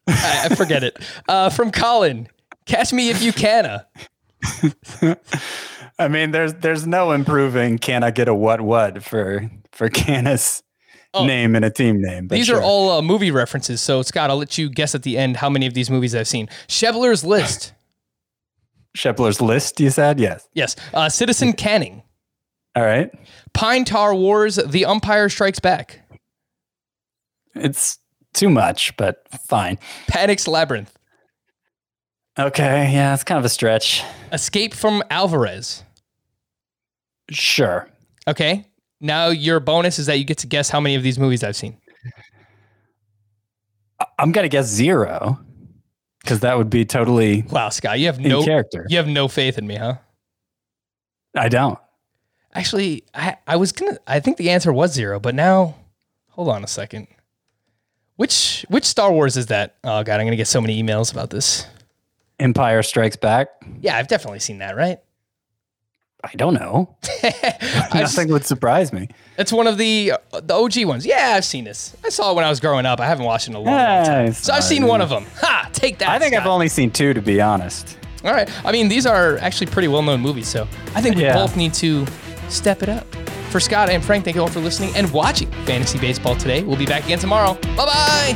I, 0.08 0.48
I 0.52 0.56
forget 0.56 0.84
it. 0.84 0.98
Uh, 1.30 1.50
from 1.50 1.72
Colin, 1.72 2.28
catch 2.66 2.92
me 2.92 3.10
if 3.10 3.22
you 3.24 3.32
canna. 3.32 3.88
I 6.00 6.08
mean, 6.08 6.32
there's 6.32 6.54
there's 6.56 6.86
no 6.86 7.12
improving. 7.12 7.78
Can 7.78 8.04
I 8.04 8.12
get 8.12 8.28
a 8.28 8.34
what 8.34 8.62
what 8.62 9.04
for 9.04 9.50
for 9.72 9.90
Canis 9.90 10.64
name 11.16 11.56
and 11.56 11.66
a 11.66 11.70
team 11.70 12.02
name? 12.02 12.28
These 12.28 12.48
sure. 12.48 12.58
are 12.58 12.64
all 12.64 12.92
uh, 12.92 13.02
movie 13.02 13.32
references. 13.32 13.82
So, 13.82 14.02
Scott, 14.02 14.30
I'll 14.30 14.38
let 14.38 14.58
you 14.58 14.70
guess 14.70 14.94
at 14.94 15.04
the 15.04 15.18
end 15.18 15.38
how 15.38 15.50
many 15.50 15.66
of 15.66 15.74
these 15.74 15.90
movies 15.90 16.14
I've 16.14 16.28
seen. 16.28 16.48
Chevler's 16.68 17.24
List. 17.24 17.74
Shepler's 18.98 19.40
list. 19.40 19.80
You 19.80 19.92
said 19.92 20.20
yes. 20.20 20.48
Yes. 20.54 20.76
Uh, 20.94 21.08
Citizen 21.08 21.54
Canning. 21.54 22.02
All 22.76 22.84
right. 22.84 23.12
Pine 23.54 23.86
Tar 23.86 24.14
Wars. 24.16 24.56
The 24.56 24.86
Umpire 24.86 25.30
Strikes 25.30 25.60
Back. 25.60 26.02
It's 27.56 28.00
too 28.34 28.50
much, 28.50 28.96
but 28.98 29.24
fine. 29.48 29.78
Panic's 30.08 30.48
Labyrinth. 30.48 30.97
Okay. 32.40 32.92
Yeah, 32.94 33.14
it's 33.14 33.24
kind 33.24 33.40
of 33.40 33.46
a 33.46 33.50
stretch. 33.50 34.04
Escape 34.32 34.74
from 34.74 35.04
Alvarez. 35.10 35.84
Sure. 37.30 37.90
Okay. 38.28 38.66
Now, 39.00 39.28
your 39.28 39.60
bonus 39.60 40.00
is 40.00 40.06
that 40.08 40.18
you 40.20 40.26
get 40.26 40.40
to 40.40 40.48
guess 40.48 40.70
how 40.70 40.80
many 40.80 40.96
of 40.96 41.04
these 41.04 41.20
movies 41.20 41.44
I've 41.44 41.56
seen. 41.56 41.78
I'm 44.20 44.32
gonna 44.32 44.50
guess 44.50 44.68
zero 44.68 45.40
because 46.22 46.42
that 46.42 46.58
would 46.58 46.70
be 46.70 46.86
totally 46.86 47.44
Wow, 47.50 47.70
Scott, 47.70 48.00
you 48.00 48.08
have 48.08 48.20
no 48.20 48.44
character. 48.44 48.86
You 48.90 48.98
have 48.98 49.08
no 49.08 49.28
faith 49.28 49.58
in 49.58 49.66
me, 49.66 49.76
huh? 49.76 49.96
I 51.36 51.50
don't. 51.50 51.80
Actually, 52.54 53.04
I, 53.14 53.38
I 53.48 53.56
was 53.56 53.72
gonna. 53.72 53.98
I 54.08 54.20
think 54.20 54.38
the 54.38 54.50
answer 54.50 54.74
was 54.74 54.94
zero, 54.94 55.20
but 55.20 55.36
now, 55.36 55.76
hold 56.30 56.50
on 56.50 56.64
a 56.64 56.68
second. 56.68 57.08
Which 58.16 58.66
which 58.70 58.86
Star 58.86 59.12
Wars 59.12 59.38
is 59.38 59.48
that? 59.48 59.78
Oh 59.84 60.04
god, 60.04 60.20
I'm 60.20 60.26
gonna 60.26 60.36
get 60.36 60.48
so 60.48 60.62
many 60.62 60.82
emails 60.82 61.12
about 61.12 61.30
this. 61.30 61.66
Empire 62.40 62.84
Strikes 62.84 63.16
Back. 63.16 63.50
Yeah, 63.82 63.98
I've 63.98 64.08
definitely 64.08 64.40
seen 64.40 64.60
that, 64.60 64.76
right? 64.76 65.00
I 66.24 66.34
don't 66.36 66.56
know. 66.56 66.96
Nothing 67.94 68.30
would 68.30 68.44
surprise 68.46 68.92
me. 68.92 69.08
It's 69.38 69.54
one 69.54 69.68
of 69.68 69.78
the 69.78 70.14
uh, 70.34 70.42
the 70.42 70.56
OG 70.56 70.84
ones. 70.86 71.06
Yeah, 71.06 71.34
I've 71.38 71.46
seen 71.46 71.64
this. 71.64 71.96
I 72.04 72.10
saw 72.10 72.32
it 72.32 72.36
when 72.36 72.44
I 72.44 72.50
was 72.50 72.60
growing 72.60 72.86
up. 72.88 73.00
I 73.00 73.06
haven't 73.06 73.26
watched 73.26 73.48
it 73.48 73.52
in 73.52 73.56
a 73.56 73.60
long, 73.60 73.74
long 73.76 74.06
time. 74.06 74.34
So 74.34 74.52
I've 74.52 74.64
seen 74.64 74.88
one 74.88 75.00
of 75.00 75.10
them. 75.10 75.26
Ha! 75.42 75.70
Take 75.74 76.00
that. 76.00 76.10
I 76.10 76.18
think 76.20 76.34
I've 76.34 76.48
only 76.48 76.68
seen 76.70 76.90
two, 76.92 77.14
to 77.14 77.22
be 77.22 77.40
honest. 77.40 77.98
All 78.24 78.34
right. 78.34 78.50
I 78.66 78.72
mean, 78.72 78.90
these 78.90 79.06
are 79.06 79.38
actually 79.38 79.68
pretty 79.68 79.88
well 79.88 80.02
known 80.02 80.20
movies, 80.22 80.48
so 80.48 80.68
I 80.96 81.02
think 81.02 81.16
we 81.18 81.22
Yeah. 81.24 81.34
both 81.36 81.56
need 81.56 81.74
to 81.76 82.06
step 82.50 82.82
it 82.84 82.90
up. 82.90 83.06
For 83.52 83.60
Scott 83.62 83.90
and 83.90 84.04
Frank, 84.04 84.26
thank 84.26 84.36
you 84.36 84.42
all 84.42 84.48
for 84.50 84.60
listening 84.60 84.94
and 84.96 85.10
watching 85.14 85.50
Fantasy 85.66 86.00
Baseball 86.00 86.36
today. 86.36 86.64
We'll 86.64 86.76
be 86.78 86.86
back 86.88 87.06
again 87.06 87.20
tomorrow. 87.20 87.54
Bye 87.78 87.86
bye. 87.86 88.36